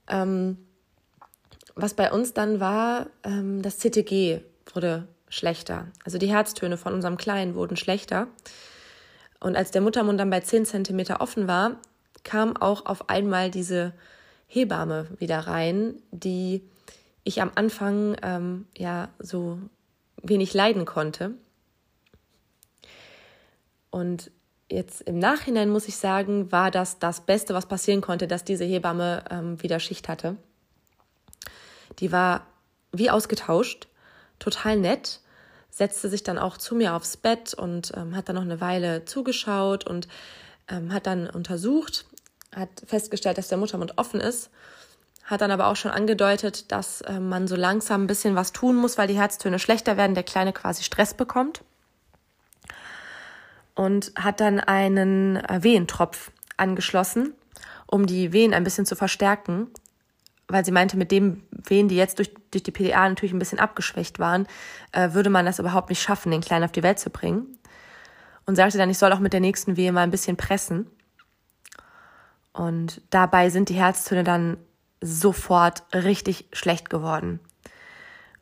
Ähm, 0.07 0.57
was 1.75 1.93
bei 1.93 2.11
uns 2.11 2.33
dann 2.33 2.61
war, 2.61 3.07
ähm, 3.23 3.61
das 3.61 3.79
CTG 3.79 4.39
wurde 4.73 5.07
schlechter. 5.27 5.87
Also 6.05 6.17
die 6.17 6.29
Herztöne 6.29 6.77
von 6.77 6.93
unserem 6.93 7.17
Kleinen 7.17 7.53
wurden 7.53 7.75
schlechter. 7.75 8.27
Und 9.41 9.57
als 9.57 9.71
der 9.71 9.81
Muttermund 9.81 10.19
dann 10.19 10.29
bei 10.29 10.39
10 10.39 10.65
cm 10.65 11.17
offen 11.19 11.47
war, 11.47 11.75
kam 12.23 12.55
auch 12.55 12.85
auf 12.85 13.09
einmal 13.09 13.51
diese 13.51 13.93
Hebamme 14.47 15.07
wieder 15.19 15.39
rein, 15.39 15.95
die 16.11 16.63
ich 17.25 17.41
am 17.41 17.51
Anfang 17.55 18.15
ähm, 18.23 18.67
ja 18.77 19.09
so 19.19 19.59
wenig 20.23 20.53
leiden 20.53 20.85
konnte. 20.85 21.33
Und 23.89 24.31
jetzt 24.69 25.01
im 25.01 25.19
Nachhinein 25.19 25.69
muss 25.69 25.87
ich 25.87 25.97
sagen, 25.97 26.51
war 26.51 26.71
das 26.71 26.99
das 26.99 27.21
Beste, 27.21 27.53
was 27.53 27.65
passieren 27.65 28.01
konnte, 28.01 28.27
dass 28.27 28.43
diese 28.43 28.65
Hebamme 28.65 29.23
ähm, 29.29 29.61
wieder 29.61 29.79
Schicht 29.79 30.09
hatte. 30.09 30.37
Die 31.99 32.11
war 32.11 32.47
wie 32.91 33.09
ausgetauscht 33.09 33.87
total 34.39 34.77
nett, 34.77 35.21
setzte 35.69 36.09
sich 36.09 36.23
dann 36.23 36.37
auch 36.37 36.57
zu 36.57 36.75
mir 36.75 36.93
aufs 36.93 37.17
Bett 37.17 37.53
und 37.53 37.91
ähm, 37.95 38.15
hat 38.15 38.29
dann 38.29 38.35
noch 38.35 38.43
eine 38.43 38.61
Weile 38.61 39.05
zugeschaut 39.05 39.85
und 39.85 40.07
ähm, 40.67 40.93
hat 40.93 41.07
dann 41.07 41.29
untersucht, 41.29 42.05
hat 42.55 42.69
festgestellt, 42.85 43.37
dass 43.37 43.47
der 43.47 43.57
Muttermund 43.57 43.97
offen 43.97 44.19
ist, 44.19 44.49
hat 45.23 45.41
dann 45.41 45.51
aber 45.51 45.67
auch 45.67 45.75
schon 45.75 45.91
angedeutet, 45.91 46.71
dass 46.71 47.01
äh, 47.01 47.19
man 47.19 47.47
so 47.47 47.55
langsam 47.55 48.03
ein 48.03 48.07
bisschen 48.07 48.35
was 48.35 48.53
tun 48.53 48.75
muss, 48.75 48.97
weil 48.97 49.07
die 49.07 49.17
Herztöne 49.17 49.59
schlechter 49.59 49.97
werden, 49.97 50.15
der 50.15 50.23
Kleine 50.23 50.53
quasi 50.53 50.83
Stress 50.83 51.13
bekommt. 51.13 51.61
Und 53.77 54.11
hat 54.17 54.41
dann 54.41 54.59
einen 54.59 55.37
äh, 55.37 55.63
Wehentropf 55.63 56.31
angeschlossen, 56.57 57.33
um 57.85 58.05
die 58.05 58.33
Wehen 58.33 58.53
ein 58.53 58.63
bisschen 58.63 58.85
zu 58.85 58.95
verstärken 58.95 59.69
weil 60.47 60.63
sie 60.63 60.71
meinte, 60.71 60.97
mit 60.97 61.11
dem 61.11 61.43
Wehen, 61.51 61.89
die 61.89 61.95
jetzt 61.95 62.19
durch, 62.19 62.33
durch 62.51 62.63
die 62.63 62.71
PDA 62.71 63.07
natürlich 63.07 63.33
ein 63.33 63.39
bisschen 63.39 63.59
abgeschwächt 63.59 64.19
waren, 64.19 64.47
äh, 64.93 65.11
würde 65.11 65.29
man 65.29 65.45
das 65.45 65.59
überhaupt 65.59 65.89
nicht 65.89 66.01
schaffen, 66.01 66.31
den 66.31 66.41
Kleinen 66.41 66.63
auf 66.63 66.71
die 66.71 66.83
Welt 66.83 66.99
zu 66.99 67.09
bringen. 67.09 67.57
Und 68.45 68.55
sagte 68.55 68.77
dann, 68.77 68.89
ich 68.89 68.97
soll 68.97 69.11
auch 69.11 69.19
mit 69.19 69.33
der 69.33 69.41
nächsten 69.41 69.75
Wehe 69.75 69.91
mal 69.91 70.03
ein 70.03 70.11
bisschen 70.11 70.37
pressen. 70.37 70.89
Und 72.53 73.01
dabei 73.09 73.49
sind 73.49 73.67
die 73.67 73.75
Herztöne 73.75 74.23
dann 74.23 74.57
sofort 75.01 75.83
richtig 75.93 76.45
schlecht 76.53 76.89
geworden. 76.89 77.41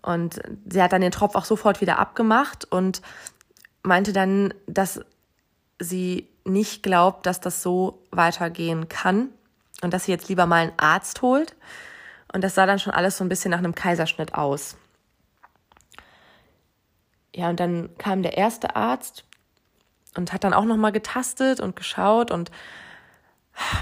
Und 0.03 0.39
sie 0.69 0.81
hat 0.81 0.93
dann 0.93 1.01
den 1.01 1.11
Tropf 1.11 1.35
auch 1.35 1.45
sofort 1.45 1.81
wieder 1.81 1.97
abgemacht 1.97 2.65
und 2.65 3.01
meinte 3.81 4.13
dann, 4.13 4.53
dass 4.67 5.01
sie 5.79 6.29
nicht 6.45 6.83
glaubt, 6.83 7.25
dass 7.25 7.39
das 7.39 7.61
so 7.61 8.03
weitergehen 8.11 8.87
kann 8.87 9.29
und 9.81 9.93
dass 9.93 10.05
sie 10.05 10.11
jetzt 10.11 10.29
lieber 10.29 10.45
mal 10.45 10.63
einen 10.63 10.79
Arzt 10.79 11.21
holt 11.21 11.55
und 12.33 12.43
das 12.43 12.55
sah 12.55 12.65
dann 12.65 12.79
schon 12.79 12.93
alles 12.93 13.17
so 13.17 13.23
ein 13.23 13.29
bisschen 13.29 13.51
nach 13.51 13.59
einem 13.59 13.75
Kaiserschnitt 13.75 14.35
aus. 14.35 14.77
Ja, 17.35 17.49
und 17.49 17.59
dann 17.59 17.89
kam 17.97 18.23
der 18.23 18.37
erste 18.37 18.75
Arzt 18.75 19.25
und 20.15 20.31
hat 20.31 20.43
dann 20.43 20.53
auch 20.53 20.65
nochmal 20.65 20.91
getastet 20.91 21.59
und 21.59 21.75
geschaut 21.75 22.31
und 22.31 22.51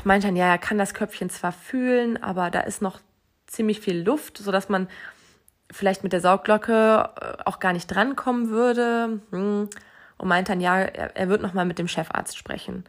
meinte 0.04 0.28
dann, 0.28 0.36
ja, 0.36 0.48
er 0.48 0.58
kann 0.58 0.78
das 0.78 0.94
Köpfchen 0.94 1.30
zwar 1.30 1.52
fühlen, 1.52 2.22
aber 2.22 2.50
da 2.50 2.62
ist 2.62 2.82
noch 2.82 3.00
ziemlich 3.48 3.80
viel 3.80 4.02
Luft, 4.02 4.38
sodass 4.38 4.70
man 4.70 4.88
vielleicht 5.72 6.04
mit 6.04 6.14
der 6.14 6.22
Saugglocke 6.22 7.10
äh, 7.20 7.44
auch 7.46 7.60
gar 7.60 7.74
nicht 7.74 7.88
drankommen 7.88 8.50
würde. 8.50 9.20
Hm. 9.32 9.70
Und 10.24 10.30
meint 10.30 10.48
dann, 10.48 10.62
ja, 10.62 10.78
er 10.78 11.28
wird 11.28 11.42
nochmal 11.42 11.66
mit 11.66 11.80
dem 11.80 11.90
Chefarzt 11.90 12.38
sprechen. 12.38 12.86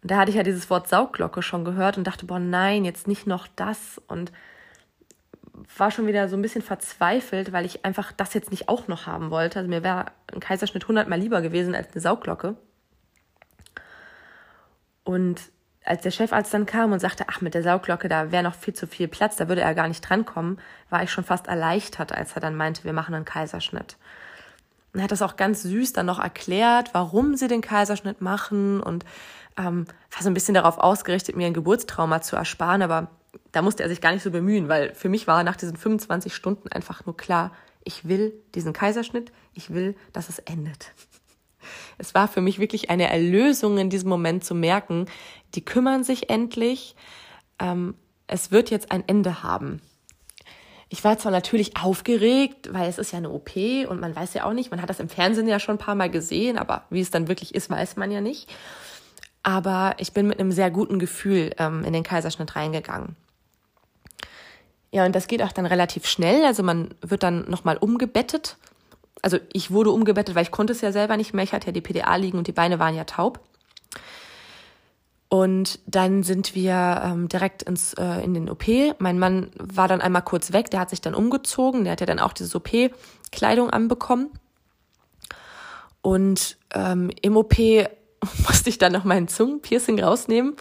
Und 0.00 0.10
da 0.10 0.16
hatte 0.16 0.30
ich 0.30 0.38
ja 0.38 0.42
dieses 0.42 0.70
Wort 0.70 0.88
Saugglocke 0.88 1.42
schon 1.42 1.66
gehört 1.66 1.98
und 1.98 2.06
dachte, 2.06 2.24
boah, 2.24 2.38
nein, 2.38 2.86
jetzt 2.86 3.06
nicht 3.06 3.26
noch 3.26 3.46
das. 3.56 4.00
Und 4.08 4.32
war 5.76 5.90
schon 5.90 6.06
wieder 6.06 6.30
so 6.30 6.36
ein 6.36 6.40
bisschen 6.40 6.62
verzweifelt, 6.62 7.52
weil 7.52 7.66
ich 7.66 7.84
einfach 7.84 8.10
das 8.10 8.32
jetzt 8.32 8.50
nicht 8.50 8.70
auch 8.70 8.88
noch 8.88 9.06
haben 9.06 9.30
wollte. 9.30 9.58
Also 9.58 9.68
mir 9.68 9.84
wäre 9.84 10.06
ein 10.32 10.40
Kaiserschnitt 10.40 10.88
hundertmal 10.88 11.18
lieber 11.18 11.42
gewesen 11.42 11.74
als 11.74 11.92
eine 11.92 12.00
Saugglocke. 12.00 12.56
Und 15.04 15.42
als 15.84 16.00
der 16.04 16.10
Chefarzt 16.10 16.54
dann 16.54 16.64
kam 16.64 16.92
und 16.92 17.00
sagte, 17.00 17.24
ach, 17.28 17.42
mit 17.42 17.52
der 17.52 17.62
Saugglocke, 17.62 18.08
da 18.08 18.32
wäre 18.32 18.44
noch 18.44 18.54
viel 18.54 18.72
zu 18.72 18.86
viel 18.86 19.08
Platz, 19.08 19.36
da 19.36 19.48
würde 19.48 19.60
er 19.60 19.74
gar 19.74 19.88
nicht 19.88 20.00
drankommen, 20.00 20.58
war 20.88 21.02
ich 21.02 21.10
schon 21.10 21.24
fast 21.24 21.48
erleichtert, 21.48 22.12
als 22.12 22.32
er 22.32 22.40
dann 22.40 22.56
meinte, 22.56 22.84
wir 22.84 22.94
machen 22.94 23.14
einen 23.14 23.26
Kaiserschnitt. 23.26 23.98
Und 24.96 25.02
hat 25.02 25.12
das 25.12 25.20
auch 25.20 25.36
ganz 25.36 25.62
süß 25.62 25.92
dann 25.92 26.06
noch 26.06 26.18
erklärt, 26.18 26.94
warum 26.94 27.36
sie 27.36 27.48
den 27.48 27.60
Kaiserschnitt 27.60 28.22
machen 28.22 28.80
und 28.80 29.04
ähm, 29.58 29.84
war 30.10 30.22
so 30.22 30.30
ein 30.30 30.32
bisschen 30.32 30.54
darauf 30.54 30.78
ausgerichtet, 30.78 31.36
mir 31.36 31.46
ein 31.46 31.52
Geburtstrauma 31.52 32.22
zu 32.22 32.34
ersparen, 32.34 32.80
aber 32.80 33.10
da 33.52 33.60
musste 33.60 33.82
er 33.82 33.90
sich 33.90 34.00
gar 34.00 34.12
nicht 34.12 34.22
so 34.22 34.30
bemühen, 34.30 34.70
weil 34.70 34.94
für 34.94 35.10
mich 35.10 35.26
war 35.26 35.44
nach 35.44 35.56
diesen 35.56 35.76
25 35.76 36.34
Stunden 36.34 36.72
einfach 36.72 37.04
nur 37.04 37.14
klar, 37.14 37.52
ich 37.84 38.08
will 38.08 38.32
diesen 38.54 38.72
Kaiserschnitt, 38.72 39.32
ich 39.52 39.74
will, 39.74 39.96
dass 40.14 40.30
es 40.30 40.38
endet. 40.38 40.92
Es 41.98 42.14
war 42.14 42.26
für 42.26 42.40
mich 42.40 42.58
wirklich 42.58 42.88
eine 42.88 43.10
Erlösung 43.10 43.76
in 43.76 43.90
diesem 43.90 44.08
Moment 44.08 44.44
zu 44.44 44.54
merken, 44.54 45.04
die 45.54 45.62
kümmern 45.62 46.04
sich 46.04 46.30
endlich, 46.30 46.96
ähm, 47.58 47.96
es 48.28 48.50
wird 48.50 48.70
jetzt 48.70 48.92
ein 48.92 49.04
Ende 49.06 49.42
haben. 49.42 49.82
Ich 50.88 51.02
war 51.02 51.18
zwar 51.18 51.32
natürlich 51.32 51.76
aufgeregt, 51.76 52.72
weil 52.72 52.88
es 52.88 52.98
ist 52.98 53.12
ja 53.12 53.18
eine 53.18 53.30
OP 53.30 53.56
und 53.88 54.00
man 54.00 54.14
weiß 54.14 54.34
ja 54.34 54.44
auch 54.44 54.52
nicht, 54.52 54.70
man 54.70 54.80
hat 54.80 54.88
das 54.88 55.00
im 55.00 55.08
Fernsehen 55.08 55.48
ja 55.48 55.58
schon 55.58 55.76
ein 55.76 55.78
paar 55.78 55.96
Mal 55.96 56.10
gesehen, 56.10 56.58
aber 56.58 56.84
wie 56.90 57.00
es 57.00 57.10
dann 57.10 57.26
wirklich 57.26 57.54
ist, 57.54 57.70
weiß 57.70 57.96
man 57.96 58.12
ja 58.12 58.20
nicht. 58.20 58.48
Aber 59.42 59.94
ich 59.98 60.12
bin 60.12 60.26
mit 60.26 60.38
einem 60.38 60.52
sehr 60.52 60.70
guten 60.70 60.98
Gefühl 60.98 61.52
ähm, 61.58 61.84
in 61.84 61.92
den 61.92 62.02
Kaiserschnitt 62.02 62.54
reingegangen. 62.54 63.16
Ja, 64.92 65.04
und 65.04 65.14
das 65.14 65.26
geht 65.26 65.42
auch 65.42 65.52
dann 65.52 65.66
relativ 65.66 66.06
schnell. 66.06 66.44
Also 66.44 66.62
man 66.62 66.94
wird 67.00 67.22
dann 67.22 67.50
nochmal 67.50 67.76
umgebettet. 67.76 68.56
Also 69.22 69.38
ich 69.52 69.70
wurde 69.70 69.90
umgebettet, 69.90 70.34
weil 70.34 70.44
ich 70.44 70.50
konnte 70.50 70.72
es 70.72 70.80
ja 70.80 70.92
selber 70.92 71.16
nicht 71.16 71.34
mehr. 71.34 71.44
Ich 71.44 71.52
hatte 71.52 71.66
ja 71.66 71.72
die 71.72 71.80
PDA 71.80 72.16
liegen 72.16 72.38
und 72.38 72.46
die 72.46 72.52
Beine 72.52 72.78
waren 72.78 72.94
ja 72.94 73.04
taub. 73.04 73.40
Und 75.28 75.80
dann 75.86 76.22
sind 76.22 76.54
wir 76.54 77.02
ähm, 77.04 77.28
direkt 77.28 77.64
ins, 77.64 77.94
äh, 77.94 78.22
in 78.22 78.34
den 78.34 78.48
OP. 78.48 78.64
Mein 78.98 79.18
Mann 79.18 79.50
war 79.58 79.88
dann 79.88 80.00
einmal 80.00 80.22
kurz 80.22 80.52
weg, 80.52 80.70
der 80.70 80.80
hat 80.80 80.90
sich 80.90 81.00
dann 81.00 81.14
umgezogen, 81.14 81.84
der 81.84 81.92
hat 81.92 82.00
ja 82.00 82.06
dann 82.06 82.20
auch 82.20 82.32
diese 82.32 82.56
OP-Kleidung 82.56 83.70
anbekommen. 83.70 84.30
Und 86.00 86.56
ähm, 86.72 87.10
im 87.22 87.36
OP 87.36 87.56
musste 88.46 88.70
ich 88.70 88.78
dann 88.78 88.92
noch 88.92 89.04
meinen 89.04 89.26
Zungenpiercing 89.26 90.00
rausnehmen 90.00 90.56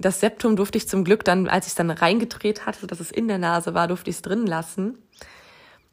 das 0.00 0.20
Septum 0.20 0.56
durfte 0.56 0.78
ich 0.78 0.88
zum 0.88 1.04
Glück 1.04 1.24
dann, 1.24 1.48
als 1.48 1.66
ich 1.66 1.72
es 1.72 1.76
dann 1.76 1.90
reingedreht 1.90 2.66
hatte, 2.66 2.86
dass 2.86 3.00
es 3.00 3.10
in 3.10 3.28
der 3.28 3.38
Nase 3.38 3.74
war, 3.74 3.86
durfte 3.86 4.10
ich 4.10 4.16
es 4.16 4.22
drin 4.22 4.46
lassen. 4.46 4.98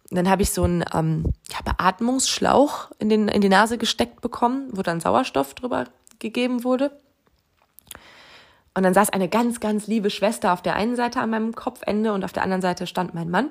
Dann 0.10 0.30
habe 0.30 0.42
ich 0.42 0.52
so 0.52 0.64
einen 0.64 0.86
ähm, 0.94 1.34
ja, 1.52 1.60
Beatmungsschlauch 1.66 2.92
in, 3.00 3.10
den, 3.10 3.28
in 3.28 3.42
die 3.42 3.50
Nase 3.50 3.78
gesteckt 3.78 4.22
bekommen, 4.22 4.70
wo 4.72 4.82
dann 4.82 5.02
Sauerstoff 5.02 5.54
drüber 5.54 5.86
gegeben 6.20 6.64
wurde. 6.64 6.92
Und 8.78 8.84
dann 8.84 8.94
saß 8.94 9.10
eine 9.10 9.28
ganz, 9.28 9.60
ganz 9.60 9.88
liebe 9.88 10.12
Schwester 10.12 10.54
auf 10.54 10.62
der 10.62 10.76
einen 10.76 10.96
Seite 10.96 11.20
an 11.20 11.32
meinem 11.32 11.56
Kopfende 11.56 12.14
und 12.14 12.24
auf 12.24 12.32
der 12.32 12.44
anderen 12.44 12.62
Seite 12.62 12.86
stand 12.86 13.16
mein 13.16 13.28
Mann. 13.28 13.50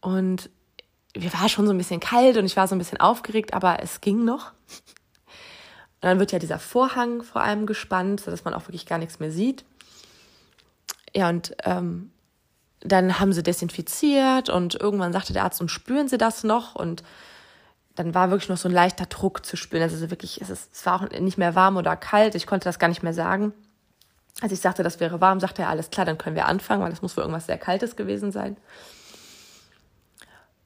Und 0.00 0.50
mir 1.16 1.32
war 1.32 1.48
schon 1.48 1.66
so 1.66 1.72
ein 1.72 1.78
bisschen 1.78 2.00
kalt 2.00 2.36
und 2.36 2.46
ich 2.46 2.56
war 2.56 2.66
so 2.66 2.74
ein 2.74 2.78
bisschen 2.78 2.98
aufgeregt, 2.98 3.54
aber 3.54 3.80
es 3.80 4.00
ging 4.00 4.24
noch. 4.24 4.50
Und 6.00 6.08
dann 6.08 6.18
wird 6.18 6.32
ja 6.32 6.40
dieser 6.40 6.58
Vorhang 6.58 7.22
vor 7.22 7.42
allem 7.42 7.64
gespannt, 7.64 8.20
sodass 8.22 8.42
man 8.42 8.54
auch 8.54 8.66
wirklich 8.66 8.86
gar 8.86 8.98
nichts 8.98 9.20
mehr 9.20 9.30
sieht. 9.30 9.64
Ja, 11.14 11.28
und 11.28 11.54
ähm, 11.62 12.10
dann 12.80 13.20
haben 13.20 13.32
sie 13.32 13.44
desinfiziert 13.44 14.48
und 14.48 14.74
irgendwann 14.74 15.12
sagte 15.12 15.32
der 15.32 15.44
Arzt, 15.44 15.60
und 15.60 15.70
spüren 15.70 16.08
Sie 16.08 16.18
das 16.18 16.42
noch? 16.42 16.74
Und 16.74 17.04
dann 18.00 18.14
war 18.14 18.30
wirklich 18.30 18.48
noch 18.48 18.56
so 18.56 18.66
ein 18.66 18.74
leichter 18.74 19.04
Druck 19.04 19.44
zu 19.44 19.58
spüren. 19.58 19.82
Also 19.82 20.10
wirklich, 20.10 20.40
es, 20.40 20.48
ist, 20.48 20.72
es 20.72 20.86
war 20.86 20.94
auch 21.02 21.10
nicht 21.10 21.36
mehr 21.36 21.54
warm 21.54 21.76
oder 21.76 21.96
kalt. 21.96 22.34
Ich 22.34 22.46
konnte 22.46 22.64
das 22.64 22.78
gar 22.78 22.88
nicht 22.88 23.02
mehr 23.02 23.12
sagen. 23.12 23.52
Als 24.40 24.52
ich 24.52 24.60
sagte, 24.60 24.82
das 24.82 25.00
wäre 25.00 25.20
warm, 25.20 25.38
sagte 25.38 25.62
er, 25.62 25.68
alles 25.68 25.90
klar, 25.90 26.06
dann 26.06 26.16
können 26.16 26.34
wir 26.34 26.46
anfangen, 26.46 26.82
weil 26.82 26.88
das 26.88 27.02
muss 27.02 27.14
wohl 27.16 27.24
irgendwas 27.24 27.44
sehr 27.44 27.58
Kaltes 27.58 27.96
gewesen 27.96 28.32
sein. 28.32 28.56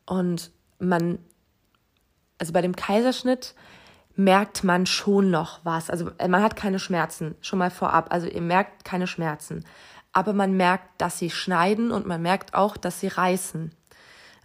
Und 0.07 0.53
man, 0.79 1.19
also 2.39 2.53
bei 2.53 2.63
dem 2.63 2.77
Kaiserschnitt, 2.77 3.57
merkt 4.15 4.63
man 4.63 4.87
schon 4.87 5.31
noch 5.31 5.59
was. 5.65 5.91
Also 5.91 6.13
äh, 6.19 6.29
man 6.29 6.41
hat 6.41 6.55
keine 6.55 6.79
Schmerzen, 6.79 7.35
schon 7.41 7.59
mal 7.59 7.71
vorab. 7.71 8.13
Also 8.13 8.29
ihr 8.29 8.43
merkt 8.43 8.85
keine 8.85 9.09
Schmerzen. 9.09 9.65
Aber 10.13 10.35
man 10.35 10.57
merkt, 10.57 11.01
dass 11.01 11.19
sie 11.19 11.31
schneiden 11.31 11.91
und 11.91 12.07
man 12.07 12.23
merkt 12.23 12.55
auch, 12.55 12.77
dass 12.77 13.01
sie 13.01 13.09
reißen. 13.09 13.75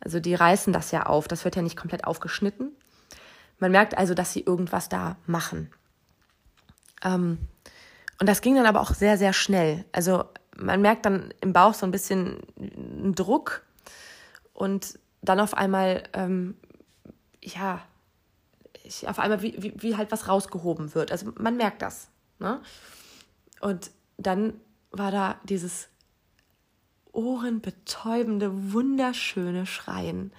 Also 0.02 0.20
die 0.20 0.34
reißen 0.34 0.74
das 0.74 0.92
ja 0.92 1.06
auf. 1.06 1.28
Das 1.28 1.46
wird 1.46 1.56
ja 1.56 1.62
nicht 1.62 1.78
komplett 1.78 2.06
aufgeschnitten. 2.06 2.72
Man 3.60 3.72
merkt 3.72 3.98
also, 3.98 4.14
dass 4.14 4.34
sie 4.34 4.42
irgendwas 4.42 4.90
da 4.90 5.18
machen. 5.26 5.72
Ähm, 7.04 7.40
und 8.20 8.28
das 8.28 8.42
ging 8.42 8.56
dann 8.56 8.66
aber 8.66 8.82
auch 8.82 8.94
sehr, 8.94 9.18
sehr 9.18 9.34
schnell. 9.34 9.86
Also 9.92 10.26
man 10.56 10.82
merkt 10.82 11.06
dann 11.06 11.34
im 11.42 11.54
Bauch 11.54 11.74
so 11.74 11.86
ein 11.86 11.92
bisschen 11.92 12.40
einen 12.58 13.16
Druck 13.16 13.64
und 14.54 15.00
dann 15.22 15.40
auf 15.40 15.54
einmal, 15.54 16.04
ähm, 16.14 16.56
ja, 17.42 17.82
ich, 18.84 19.08
auf 19.08 19.20
einmal 19.20 19.42
wie, 19.42 19.56
wie, 19.62 19.74
wie 19.78 19.96
halt 19.98 20.12
was 20.12 20.28
rausgehoben 20.28 20.96
wird. 20.96 21.12
Also 21.12 21.32
man 21.38 21.58
merkt 21.58 21.82
das. 21.82 22.10
Ne? 22.40 22.62
Und 23.62 23.92
dann 24.18 24.60
war 24.92 25.12
da 25.12 25.40
dieses 25.44 25.89
ohrenbetäubende, 27.12 28.74
wunderschöne 28.74 29.66
Schreien. 29.66 30.32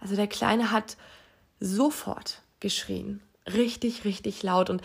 Also 0.00 0.16
der 0.16 0.26
Kleine 0.26 0.70
hat 0.70 0.96
sofort 1.60 2.42
geschrien. 2.60 3.22
Richtig, 3.46 4.04
richtig 4.04 4.42
laut. 4.42 4.70
Und 4.70 4.82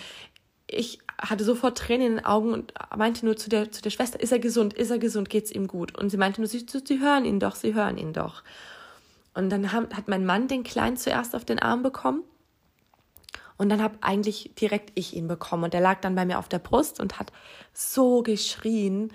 ich 0.68 1.00
hatte 1.18 1.44
sofort 1.44 1.78
Tränen 1.78 2.08
in 2.08 2.16
den 2.18 2.26
Augen 2.26 2.54
und 2.54 2.74
meinte 2.96 3.26
nur 3.26 3.36
zu 3.38 3.50
der, 3.50 3.72
zu 3.72 3.82
der 3.82 3.90
Schwester, 3.90 4.20
ist 4.20 4.32
er 4.32 4.40
gesund, 4.40 4.74
ist 4.74 4.90
er 4.90 5.00
gesund, 5.00 5.30
geht's 5.30 5.52
ihm 5.52 5.68
gut? 5.68 5.98
Und 5.98 6.10
sie 6.10 6.18
meinte 6.18 6.42
nur, 6.42 6.48
sie, 6.48 6.66
sie 6.68 7.00
hören 7.00 7.26
ihn 7.26 7.40
doch, 7.40 7.56
sie 7.56 7.74
hören 7.74 7.98
ihn 7.98 8.14
doch. 8.14 8.44
Und 9.34 9.50
dann 9.50 9.72
hat 9.72 10.08
mein 10.08 10.26
Mann 10.26 10.48
den 10.48 10.64
Kleinen 10.64 10.98
zuerst 10.98 11.36
auf 11.36 11.46
den 11.46 11.60
Arm 11.60 11.84
bekommen 11.84 12.24
und 13.62 13.70
dann 13.70 13.84
habe 13.84 14.00
eigentlich 14.02 14.56
direkt 14.60 14.92
ich 14.96 15.16
ihn 15.16 15.28
bekommen. 15.28 15.66
Und 15.66 15.76
der 15.76 15.82
lag 15.82 16.02
dann 16.02 16.16
bei 16.16 16.26
mir 16.26 16.40
auf 16.40 16.50
der 16.50 16.58
Brust 16.58 17.00
und 17.00 17.20
hat 17.20 17.32
so 17.74 18.24
geschrien. 18.24 19.14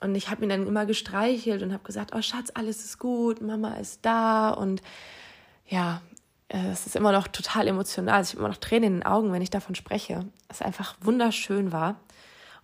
Und 0.00 0.14
ich 0.14 0.30
habe 0.30 0.42
ihn 0.42 0.48
dann 0.48 0.66
immer 0.66 0.86
gestreichelt 0.86 1.62
und 1.62 1.72
habe 1.72 1.82
gesagt, 1.84 2.14
oh 2.14 2.22
Schatz, 2.22 2.50
alles 2.54 2.84
ist 2.84 2.98
gut, 2.98 3.42
Mama 3.42 3.74
ist 3.74 4.00
da. 4.04 4.50
Und 4.50 4.82
ja, 5.66 6.00
es 6.48 6.86
ist 6.86 6.96
immer 6.96 7.12
noch 7.12 7.28
total 7.28 7.68
emotional. 7.68 8.22
Ich 8.22 8.30
habe 8.30 8.38
immer 8.38 8.48
noch 8.48 8.56
Tränen 8.56 8.84
in 8.84 8.94
den 9.00 9.06
Augen, 9.06 9.32
wenn 9.32 9.42
ich 9.42 9.50
davon 9.50 9.74
spreche. 9.74 10.26
Es 10.48 10.62
einfach 10.62 10.96
wunderschön 11.00 11.70
war. 11.70 12.00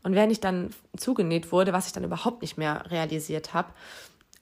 Und 0.03 0.14
während 0.14 0.33
ich 0.33 0.40
dann 0.40 0.70
zugenäht 0.96 1.53
wurde, 1.53 1.72
was 1.72 1.87
ich 1.87 1.92
dann 1.92 2.05
überhaupt 2.05 2.42
nicht 2.42 2.57
mehr 2.57 2.90
realisiert 2.90 3.55
habe, 3.55 3.68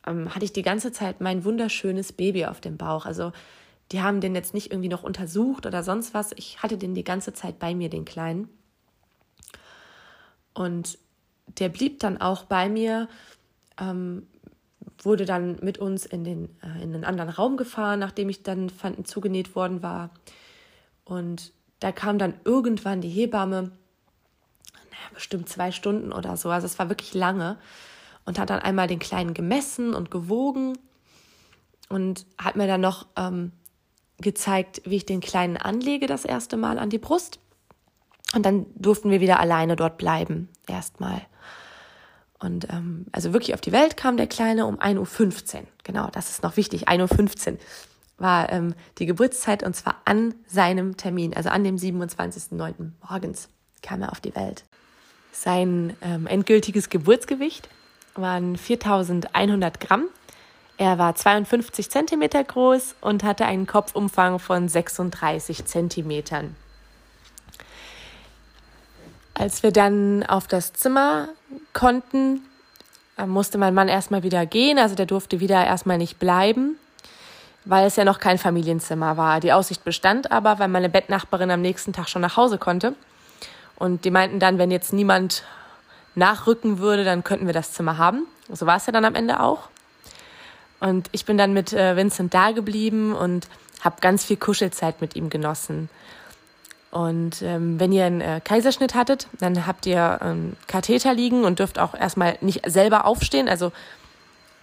ähm, 0.07 0.35
hatte 0.35 0.45
ich 0.45 0.53
die 0.53 0.63
ganze 0.63 0.93
Zeit 0.93 1.21
mein 1.21 1.45
wunderschönes 1.45 2.13
Baby 2.13 2.47
auf 2.47 2.61
dem 2.61 2.77
Bauch. 2.77 3.07
Also 3.07 3.33
die 3.93 4.03
haben 4.03 4.21
den 4.21 4.35
jetzt 4.35 4.55
nicht 4.55 4.71
irgendwie 4.71 4.89
noch 4.89 5.03
untersucht 5.03 5.67
oder 5.67 5.83
sonst 5.83 6.15
was. 6.15 6.33
Ich 6.37 6.63
hatte 6.63 6.79
den 6.79 6.95
die 6.95 7.05
ganze 7.05 7.33
Zeit 7.33 7.59
bei 7.59 7.75
mir, 7.75 7.91
den 7.91 8.05
Kleinen. 8.05 8.49
Und 10.55 10.99
der 11.47 11.69
blieb 11.69 12.01
dann 12.01 12.21
auch 12.21 12.45
bei 12.45 12.69
mir, 12.69 13.09
ähm, 13.79 14.27
wurde 15.03 15.25
dann 15.25 15.59
mit 15.63 15.79
uns 15.79 16.07
in 16.07 16.25
den, 16.25 16.45
äh, 16.63 16.83
in 16.83 16.95
einen 16.95 17.05
anderen 17.05 17.31
Raum 17.31 17.57
gefahren, 17.57 18.01
nachdem 18.01 18.29
ich 18.29 18.43
dann 18.43 18.71
fanden, 18.71 19.05
zugenäht 19.05 19.55
worden 19.55 19.83
war. 19.83 20.11
Und 21.05 21.53
da 21.81 21.93
kam 21.93 22.19
dann 22.19 22.35
irgendwann 22.45 23.01
die 23.01 23.09
Hebamme, 23.09 23.73
naja, 24.73 25.09
bestimmt 25.13 25.49
zwei 25.49 25.73
Stunden 25.73 26.13
oder 26.13 26.37
so, 26.37 26.51
also 26.51 26.67
es 26.67 26.79
war 26.79 26.89
wirklich 26.89 27.15
lange, 27.15 27.59
und 28.25 28.39
hat 28.39 28.51
dann 28.51 28.61
einmal 28.61 28.87
den 28.87 28.99
Kleinen 28.99 29.35
gemessen 29.35 29.95
und 29.95 30.11
gewogen 30.11 30.79
und 31.89 32.27
hat 32.39 32.57
mir 32.57 32.67
dann 32.67 32.81
noch 32.81 33.07
ähm, 33.17 33.53
gezeigt, 34.19 34.83
wie 34.85 34.97
ich 34.97 35.07
den 35.07 35.21
Kleinen 35.21 35.57
anlege 35.57 36.07
das 36.07 36.25
erste 36.25 36.57
Mal 36.57 36.79
an 36.79 36.91
die 36.91 36.99
Brust. 36.99 37.39
Und 38.35 38.45
dann 38.45 38.67
durften 38.75 39.11
wir 39.11 39.21
wieder 39.21 39.41
alleine 39.41 39.77
dort 39.77 39.99
bleiben, 39.99 40.49
erstmal. 40.67 41.23
Und 42.41 42.69
ähm, 42.71 43.07
also 43.13 43.33
wirklich 43.33 43.55
auf 43.55 43.61
die 43.61 43.73
Welt 43.73 43.97
kam 43.97 44.17
der 44.17 44.27
Kleine 44.27 44.67
um 44.67 44.79
1.15 44.79 45.55
Uhr. 45.55 45.63
Genau, 45.85 46.09
das 46.13 46.31
ist 46.31 46.43
noch 46.43 46.57
wichtig. 46.57 46.89
1.15 46.89 47.53
Uhr 47.53 47.59
war 48.19 48.51
ähm, 48.53 48.75
die 48.99 49.07
Geburtszeit 49.07 49.63
und 49.63 49.75
zwar 49.75 49.97
an 50.05 50.35
seinem 50.47 50.97
Termin, 50.97 51.35
also 51.35 51.49
an 51.49 51.65
dem 51.65 51.77
27.09. 51.77 52.93
morgens 53.09 53.49
kam 53.83 54.03
er 54.03 54.13
auf 54.13 54.21
die 54.21 54.35
Welt. 54.35 54.65
Sein 55.33 55.97
ähm, 56.01 56.27
endgültiges 56.27 56.91
Geburtsgewicht 56.91 57.69
waren 58.15 58.57
4100 58.57 59.81
Gramm 59.81 60.09
er 60.77 60.99
war 60.99 61.15
52 61.15 61.89
Zentimeter 61.89 62.43
groß 62.43 62.97
und 63.01 63.23
hatte 63.23 63.47
einen 63.47 63.67
Kopfumfang 63.67 64.41
von 64.41 64.69
36 64.69 65.65
Zentimetern. 65.67 66.57
Als 69.35 69.63
wir 69.63 69.73
dann 69.73 70.25
auf 70.25 70.47
das 70.47 70.73
Zimmer 70.73 71.29
konnten, 71.73 72.43
äh, 73.19 73.27
musste 73.27 73.59
mein 73.59 73.75
Mann 73.75 73.89
erstmal 73.89 74.23
wieder 74.23 74.47
gehen. 74.47 74.79
Also 74.79 74.95
der 74.95 75.07
durfte 75.07 75.41
wieder 75.41 75.65
erstmal 75.65 75.99
nicht 75.99 76.19
bleiben, 76.19 76.77
weil 77.65 77.87
es 77.87 77.97
ja 77.97 78.05
noch 78.05 78.21
kein 78.21 78.39
Familienzimmer 78.39 79.17
war. 79.17 79.41
Die 79.41 79.53
Aussicht 79.53 79.85
bestand 79.85 80.31
aber, 80.31 80.59
weil 80.59 80.69
meine 80.69 80.89
Bettnachbarin 80.89 81.51
am 81.51 81.61
nächsten 81.61 81.93
Tag 81.93 82.09
schon 82.09 82.23
nach 82.23 82.37
Hause 82.37 82.59
konnte. 82.59 82.95
Und 83.77 84.05
die 84.05 84.11
meinten 84.11 84.39
dann, 84.39 84.59
wenn 84.59 84.71
jetzt 84.71 84.93
niemand 84.93 85.43
nachrücken 86.15 86.79
würde, 86.79 87.05
dann 87.05 87.25
könnten 87.25 87.47
wir 87.47 87.53
das 87.53 87.73
Zimmer 87.73 87.99
haben. 87.99 88.27
So 88.49 88.67
war 88.67 88.77
es 88.77 88.87
ja 88.87 88.93
dann 88.93 89.05
am 89.05 89.17
Ende 89.17 89.41
auch. 89.41 89.69
Und 90.81 91.09
ich 91.13 91.25
bin 91.25 91.39
dann 91.39 91.53
mit 91.53 91.73
äh, 91.73 91.97
Vincent 91.97 92.35
da 92.35 92.53
geblieben 92.53 93.15
und 93.15 93.49
habe 93.81 93.97
ganz 94.01 94.25
viel 94.25 94.37
Kuschelzeit 94.37 95.01
mit 95.01 95.17
ihm 95.17 95.29
genossen. 95.29 95.89
Und 96.95 97.43
ähm, 97.43 97.81
wenn 97.81 97.91
ihr 97.91 98.05
einen 98.05 98.21
äh, 98.21 98.41
Kaiserschnitt 98.43 98.95
hattet, 98.95 99.27
dann 99.41 99.67
habt 99.67 99.85
ihr 99.85 100.21
ähm, 100.23 100.57
Katheter 100.69 101.13
liegen 101.13 101.43
und 101.43 101.59
dürft 101.59 101.81
auch 101.81 101.93
erstmal 101.93 102.39
nicht 102.41 102.71
selber 102.71 103.05
aufstehen. 103.05 103.49
Also 103.49 103.73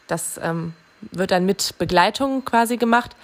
das 0.07 0.39
ähm, 0.41 0.73
wird 1.01 1.31
dann 1.31 1.45
mit 1.45 1.75
Begleitung 1.77 2.45
quasi 2.45 2.77
gemacht. 2.77 3.17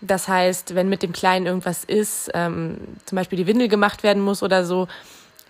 Das 0.00 0.26
heißt, 0.26 0.74
wenn 0.74 0.88
mit 0.88 1.04
dem 1.04 1.12
Kleinen 1.12 1.46
irgendwas 1.46 1.84
ist, 1.84 2.32
ähm, 2.34 2.78
zum 3.04 3.14
Beispiel 3.14 3.36
die 3.36 3.46
Windel 3.46 3.68
gemacht 3.68 4.02
werden 4.02 4.24
muss 4.24 4.42
oder 4.42 4.64
so, 4.64 4.88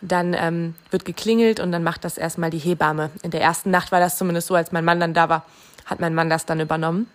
dann 0.02 0.34
ähm, 0.34 0.74
wird 0.90 1.06
geklingelt 1.06 1.61
und 1.61 1.72
dann 1.72 1.82
macht 1.82 2.04
das 2.04 2.18
erstmal 2.18 2.50
die 2.50 2.59
Hebamme. 2.59 3.09
In 3.22 3.30
der 3.30 3.40
ersten 3.40 3.70
Nacht 3.70 3.90
war 3.90 4.00
das 4.00 4.18
zumindest 4.18 4.48
so, 4.48 4.54
als 4.54 4.70
mein 4.70 4.84
Mann 4.84 5.00
dann 5.00 5.14
da 5.14 5.30
war, 5.30 5.46
hat 5.86 5.98
mein 5.98 6.14
Mann 6.14 6.28
das 6.28 6.44
dann 6.44 6.61
übernommen. 6.61 7.09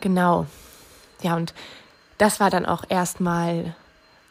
Genau. 0.00 0.46
Ja, 1.22 1.36
und 1.36 1.54
das 2.18 2.40
war 2.40 2.50
dann 2.50 2.66
auch 2.66 2.82
erstmal 2.88 3.76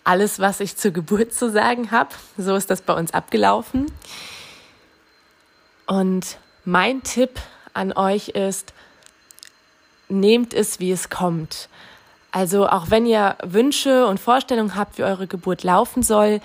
alles, 0.04 0.40
was 0.40 0.60
ich 0.60 0.76
zur 0.76 0.92
Geburt 0.92 1.34
zu 1.34 1.50
sagen 1.52 1.92
habe. 1.92 2.10
So 2.38 2.56
ist 2.56 2.70
das 2.70 2.82
bei 2.82 2.94
uns 2.94 3.14
abgelaufen. 3.14 3.92
Und 5.86 6.38
mein 6.66 7.04
Tipp 7.04 7.40
an 7.74 7.94
euch 7.94 8.30
ist, 8.30 8.74
nehmt 10.10 10.54
es, 10.54 10.80
wie 10.80 10.92
es 10.92 11.10
kommt. 11.10 11.70
Also 12.32 12.68
auch 12.68 12.90
wenn 12.90 13.06
ihr 13.06 13.38
Wünsche 13.44 14.08
und 14.08 14.20
Vorstellungen 14.20 14.76
habt, 14.76 14.98
wie 14.98 15.04
eure 15.04 15.28
Geburt 15.28 15.64
laufen 15.64 16.04
soll, 16.04 16.42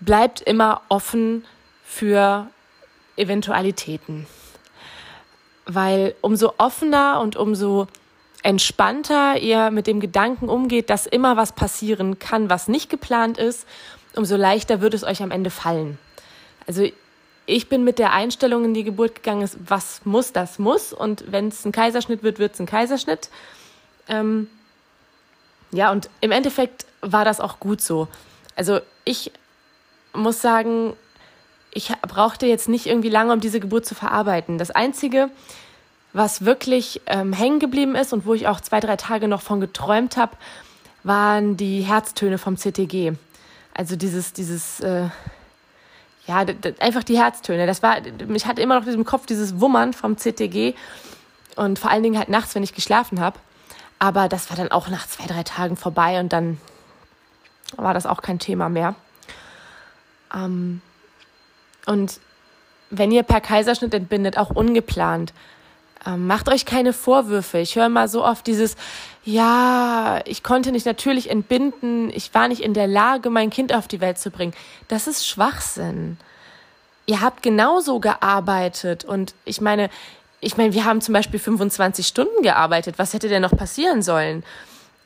bleibt 0.00 0.40
immer 0.40 0.82
offen 0.88 1.44
für 1.84 2.48
Eventualitäten. 3.16 4.26
Weil 5.66 6.14
umso 6.20 6.54
offener 6.58 7.20
und 7.20 7.36
umso 7.36 7.86
entspannter 8.46 9.40
ihr 9.40 9.72
mit 9.72 9.88
dem 9.88 9.98
Gedanken 9.98 10.48
umgeht, 10.48 10.88
dass 10.88 11.06
immer 11.06 11.36
was 11.36 11.50
passieren 11.50 12.20
kann, 12.20 12.48
was 12.48 12.68
nicht 12.68 12.88
geplant 12.88 13.38
ist, 13.38 13.66
umso 14.14 14.36
leichter 14.36 14.80
wird 14.80 14.94
es 14.94 15.02
euch 15.02 15.20
am 15.20 15.32
Ende 15.32 15.50
fallen. 15.50 15.98
Also 16.64 16.86
ich 17.46 17.68
bin 17.68 17.82
mit 17.82 17.98
der 17.98 18.12
Einstellung 18.12 18.64
in 18.64 18.72
die 18.72 18.84
Geburt 18.84 19.16
gegangen, 19.16 19.50
was 19.66 20.02
muss, 20.04 20.32
das 20.32 20.60
muss. 20.60 20.92
Und 20.92 21.24
wenn 21.32 21.48
es 21.48 21.64
ein 21.64 21.72
Kaiserschnitt 21.72 22.22
wird, 22.22 22.38
wird 22.38 22.54
es 22.54 22.60
ein 22.60 22.66
Kaiserschnitt. 22.66 23.30
Ähm, 24.08 24.48
ja, 25.72 25.90
und 25.90 26.08
im 26.20 26.30
Endeffekt 26.30 26.86
war 27.00 27.24
das 27.24 27.40
auch 27.40 27.58
gut 27.58 27.80
so. 27.80 28.06
Also 28.54 28.78
ich 29.04 29.32
muss 30.12 30.40
sagen, 30.40 30.92
ich 31.72 31.92
brauchte 32.02 32.46
jetzt 32.46 32.68
nicht 32.68 32.86
irgendwie 32.86 33.10
lange, 33.10 33.32
um 33.32 33.40
diese 33.40 33.58
Geburt 33.58 33.86
zu 33.86 33.96
verarbeiten. 33.96 34.56
Das 34.56 34.70
Einzige, 34.70 35.30
was 36.16 36.46
wirklich 36.46 37.02
ähm, 37.06 37.34
hängen 37.34 37.58
geblieben 37.58 37.94
ist 37.94 38.14
und 38.14 38.24
wo 38.24 38.32
ich 38.32 38.48
auch 38.48 38.62
zwei, 38.62 38.80
drei 38.80 38.96
Tage 38.96 39.28
noch 39.28 39.42
von 39.42 39.60
geträumt 39.60 40.16
habe, 40.16 40.34
waren 41.02 41.58
die 41.58 41.82
Herztöne 41.82 42.38
vom 42.38 42.56
CTG. 42.56 43.12
Also 43.74 43.96
dieses, 43.96 44.32
dieses, 44.32 44.80
äh, 44.80 45.08
ja, 46.26 46.44
einfach 46.80 47.04
die 47.04 47.18
Herztöne. 47.18 47.66
Das 47.66 47.82
war, 47.82 47.98
mich 48.26 48.46
hatte 48.46 48.62
immer 48.62 48.80
noch 48.80 48.86
im 48.86 49.04
Kopf 49.04 49.26
dieses 49.26 49.60
Wummern 49.60 49.92
vom 49.92 50.16
CTG 50.16 50.74
und 51.54 51.78
vor 51.78 51.90
allen 51.90 52.02
Dingen 52.02 52.18
halt 52.18 52.30
nachts, 52.30 52.54
wenn 52.54 52.62
ich 52.62 52.74
geschlafen 52.74 53.20
habe. 53.20 53.38
Aber 53.98 54.30
das 54.30 54.48
war 54.48 54.56
dann 54.56 54.70
auch 54.70 54.88
nach 54.88 55.06
zwei, 55.06 55.26
drei 55.26 55.42
Tagen 55.42 55.76
vorbei 55.76 56.18
und 56.18 56.32
dann 56.32 56.58
war 57.76 57.92
das 57.92 58.06
auch 58.06 58.22
kein 58.22 58.38
Thema 58.38 58.70
mehr. 58.70 58.94
Ähm, 60.34 60.80
und 61.84 62.20
wenn 62.88 63.12
ihr 63.12 63.22
per 63.22 63.42
Kaiserschnitt 63.42 63.92
entbindet, 63.92 64.38
auch 64.38 64.48
ungeplant, 64.48 65.34
ähm, 66.06 66.26
macht 66.26 66.48
euch 66.48 66.64
keine 66.64 66.92
Vorwürfe. 66.92 67.58
Ich 67.58 67.76
höre 67.76 67.88
mal 67.88 68.08
so 68.08 68.24
oft 68.24 68.46
dieses, 68.46 68.76
ja, 69.24 70.20
ich 70.24 70.42
konnte 70.42 70.72
nicht 70.72 70.86
natürlich 70.86 71.30
entbinden, 71.30 72.10
ich 72.10 72.32
war 72.32 72.48
nicht 72.48 72.62
in 72.62 72.74
der 72.74 72.86
Lage, 72.86 73.28
mein 73.30 73.50
Kind 73.50 73.74
auf 73.74 73.88
die 73.88 74.00
Welt 74.00 74.18
zu 74.18 74.30
bringen. 74.30 74.54
Das 74.88 75.06
ist 75.06 75.26
Schwachsinn. 75.26 76.16
Ihr 77.06 77.20
habt 77.20 77.42
genauso 77.42 78.00
gearbeitet 78.00 79.04
und 79.04 79.34
ich 79.44 79.60
meine, 79.60 79.90
ich 80.40 80.56
meine, 80.56 80.74
wir 80.74 80.84
haben 80.84 81.00
zum 81.00 81.12
Beispiel 81.14 81.40
25 81.40 82.06
Stunden 82.06 82.42
gearbeitet. 82.42 82.98
Was 82.98 83.14
hätte 83.14 83.28
denn 83.28 83.42
noch 83.42 83.56
passieren 83.56 84.02
sollen? 84.02 84.44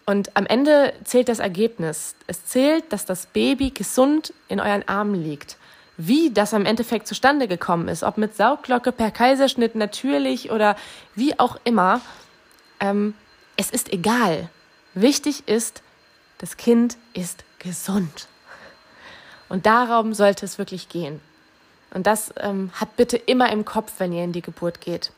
Und 0.07 0.37
am 0.37 0.45
Ende 0.47 0.93
zählt 1.05 1.29
das 1.29 1.39
Ergebnis. 1.39 2.15
Es 2.27 2.45
zählt, 2.45 2.93
dass 2.93 3.07
das 3.07 3.27
Baby 3.27 3.71
gesund 3.71 4.35
in 4.49 4.61
euren 4.61 4.87
Armen 4.89 5.15
liegt 5.15 5.57
wie 5.97 6.31
das 6.31 6.55
am 6.55 6.67
Endeffekt 6.67 7.07
zustande 7.07 7.49
gekommen 7.49 7.89
ist, 7.89 8.03
ob 8.03 8.17
mit 8.17 8.37
Saugglocke, 8.37 8.93
per 8.93 9.11
Kaiserschnitt 9.11 9.75
natürlich 9.75 10.51
oder 10.51 10.77
wie 11.15 11.39
auch 11.39 11.57
immer, 11.65 12.01
ähm, 12.81 13.15
es 13.57 13.71
ist 13.71 13.93
egal. 13.93 14.49
Wichtig 14.95 15.47
ist, 15.47 15.83
das 16.39 16.57
Kind 16.57 16.97
ist 17.13 17.45
gesund. 17.59 18.29
Und 19.49 19.67
darum 19.67 20.15
sollte 20.15 20.47
es 20.47 20.59
wirklich 20.59 20.89
gehen. 20.89 21.21
Und 21.93 22.07
das 22.07 22.33
ähm, 22.39 22.71
hat 22.75 22.97
bitte 22.97 23.17
immer 23.17 23.51
im 23.51 23.65
Kopf, 23.65 23.95
wenn 23.99 24.13
ihr 24.13 24.25
in 24.25 24.33
die 24.33 24.43
Geburt 24.43 24.81
geht. 24.81 25.13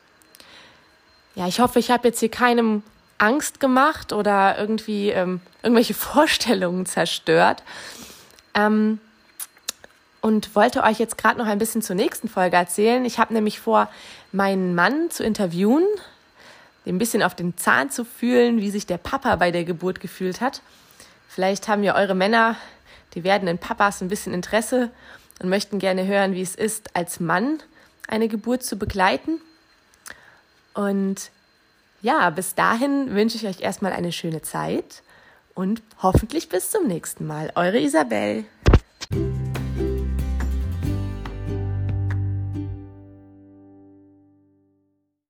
Ja, 1.35 1.47
ich 1.47 1.59
hoffe, 1.59 1.79
ich 1.79 1.91
habe 1.91 2.07
jetzt 2.07 2.19
hier 2.19 2.29
keinem 2.29 2.83
Angst 3.17 3.59
gemacht 3.59 4.11
oder 4.11 4.57
irgendwie 4.57 5.09
ähm, 5.09 5.39
irgendwelche 5.61 5.93
Vorstellungen 5.93 6.85
zerstört. 6.85 7.63
Ähm, 8.53 8.99
und 10.23 10.55
wollte 10.55 10.83
euch 10.83 10.99
jetzt 10.99 11.17
gerade 11.17 11.37
noch 11.37 11.47
ein 11.47 11.59
bisschen 11.59 11.81
zur 11.81 11.97
nächsten 11.97 12.29
Folge 12.29 12.55
erzählen. 12.55 13.03
Ich 13.03 13.19
habe 13.19 13.33
nämlich 13.33 13.59
vor, 13.59 13.89
meinen 14.31 14.73
Mann 14.73 15.11
zu 15.11 15.21
interviewen, 15.21 15.83
ein 16.85 16.97
bisschen 16.97 17.21
auf 17.21 17.35
den 17.35 17.57
Zahn 17.57 17.91
zu 17.91 18.05
fühlen, 18.05 18.61
wie 18.61 18.71
sich 18.71 18.85
der 18.85 18.97
Papa 18.97 19.35
bei 19.35 19.51
der 19.51 19.65
Geburt 19.65 19.99
gefühlt 19.99 20.39
hat. 20.39 20.61
Vielleicht 21.27 21.67
haben 21.67 21.83
ja 21.83 21.95
eure 21.95 22.15
Männer, 22.15 22.55
die 23.15 23.25
werdenden 23.25 23.57
Papas, 23.57 24.01
ein 24.01 24.07
bisschen 24.07 24.33
Interesse 24.33 24.91
und 25.41 25.49
möchten 25.49 25.77
gerne 25.77 26.07
hören, 26.07 26.33
wie 26.33 26.41
es 26.41 26.55
ist, 26.55 26.95
als 26.95 27.19
Mann 27.19 27.61
eine 28.07 28.29
Geburt 28.29 28.63
zu 28.63 28.77
begleiten. 28.77 29.41
Und 30.73 31.31
ja, 32.01 32.29
bis 32.29 32.55
dahin 32.55 33.13
wünsche 33.13 33.35
ich 33.35 33.45
euch 33.45 33.59
erstmal 33.59 33.91
eine 33.91 34.13
schöne 34.13 34.41
Zeit 34.41 35.03
und 35.53 35.81
hoffentlich 36.01 36.47
bis 36.47 36.71
zum 36.71 36.87
nächsten 36.87 37.27
Mal. 37.27 37.51
Eure 37.55 37.79
Isabel. 37.79 38.45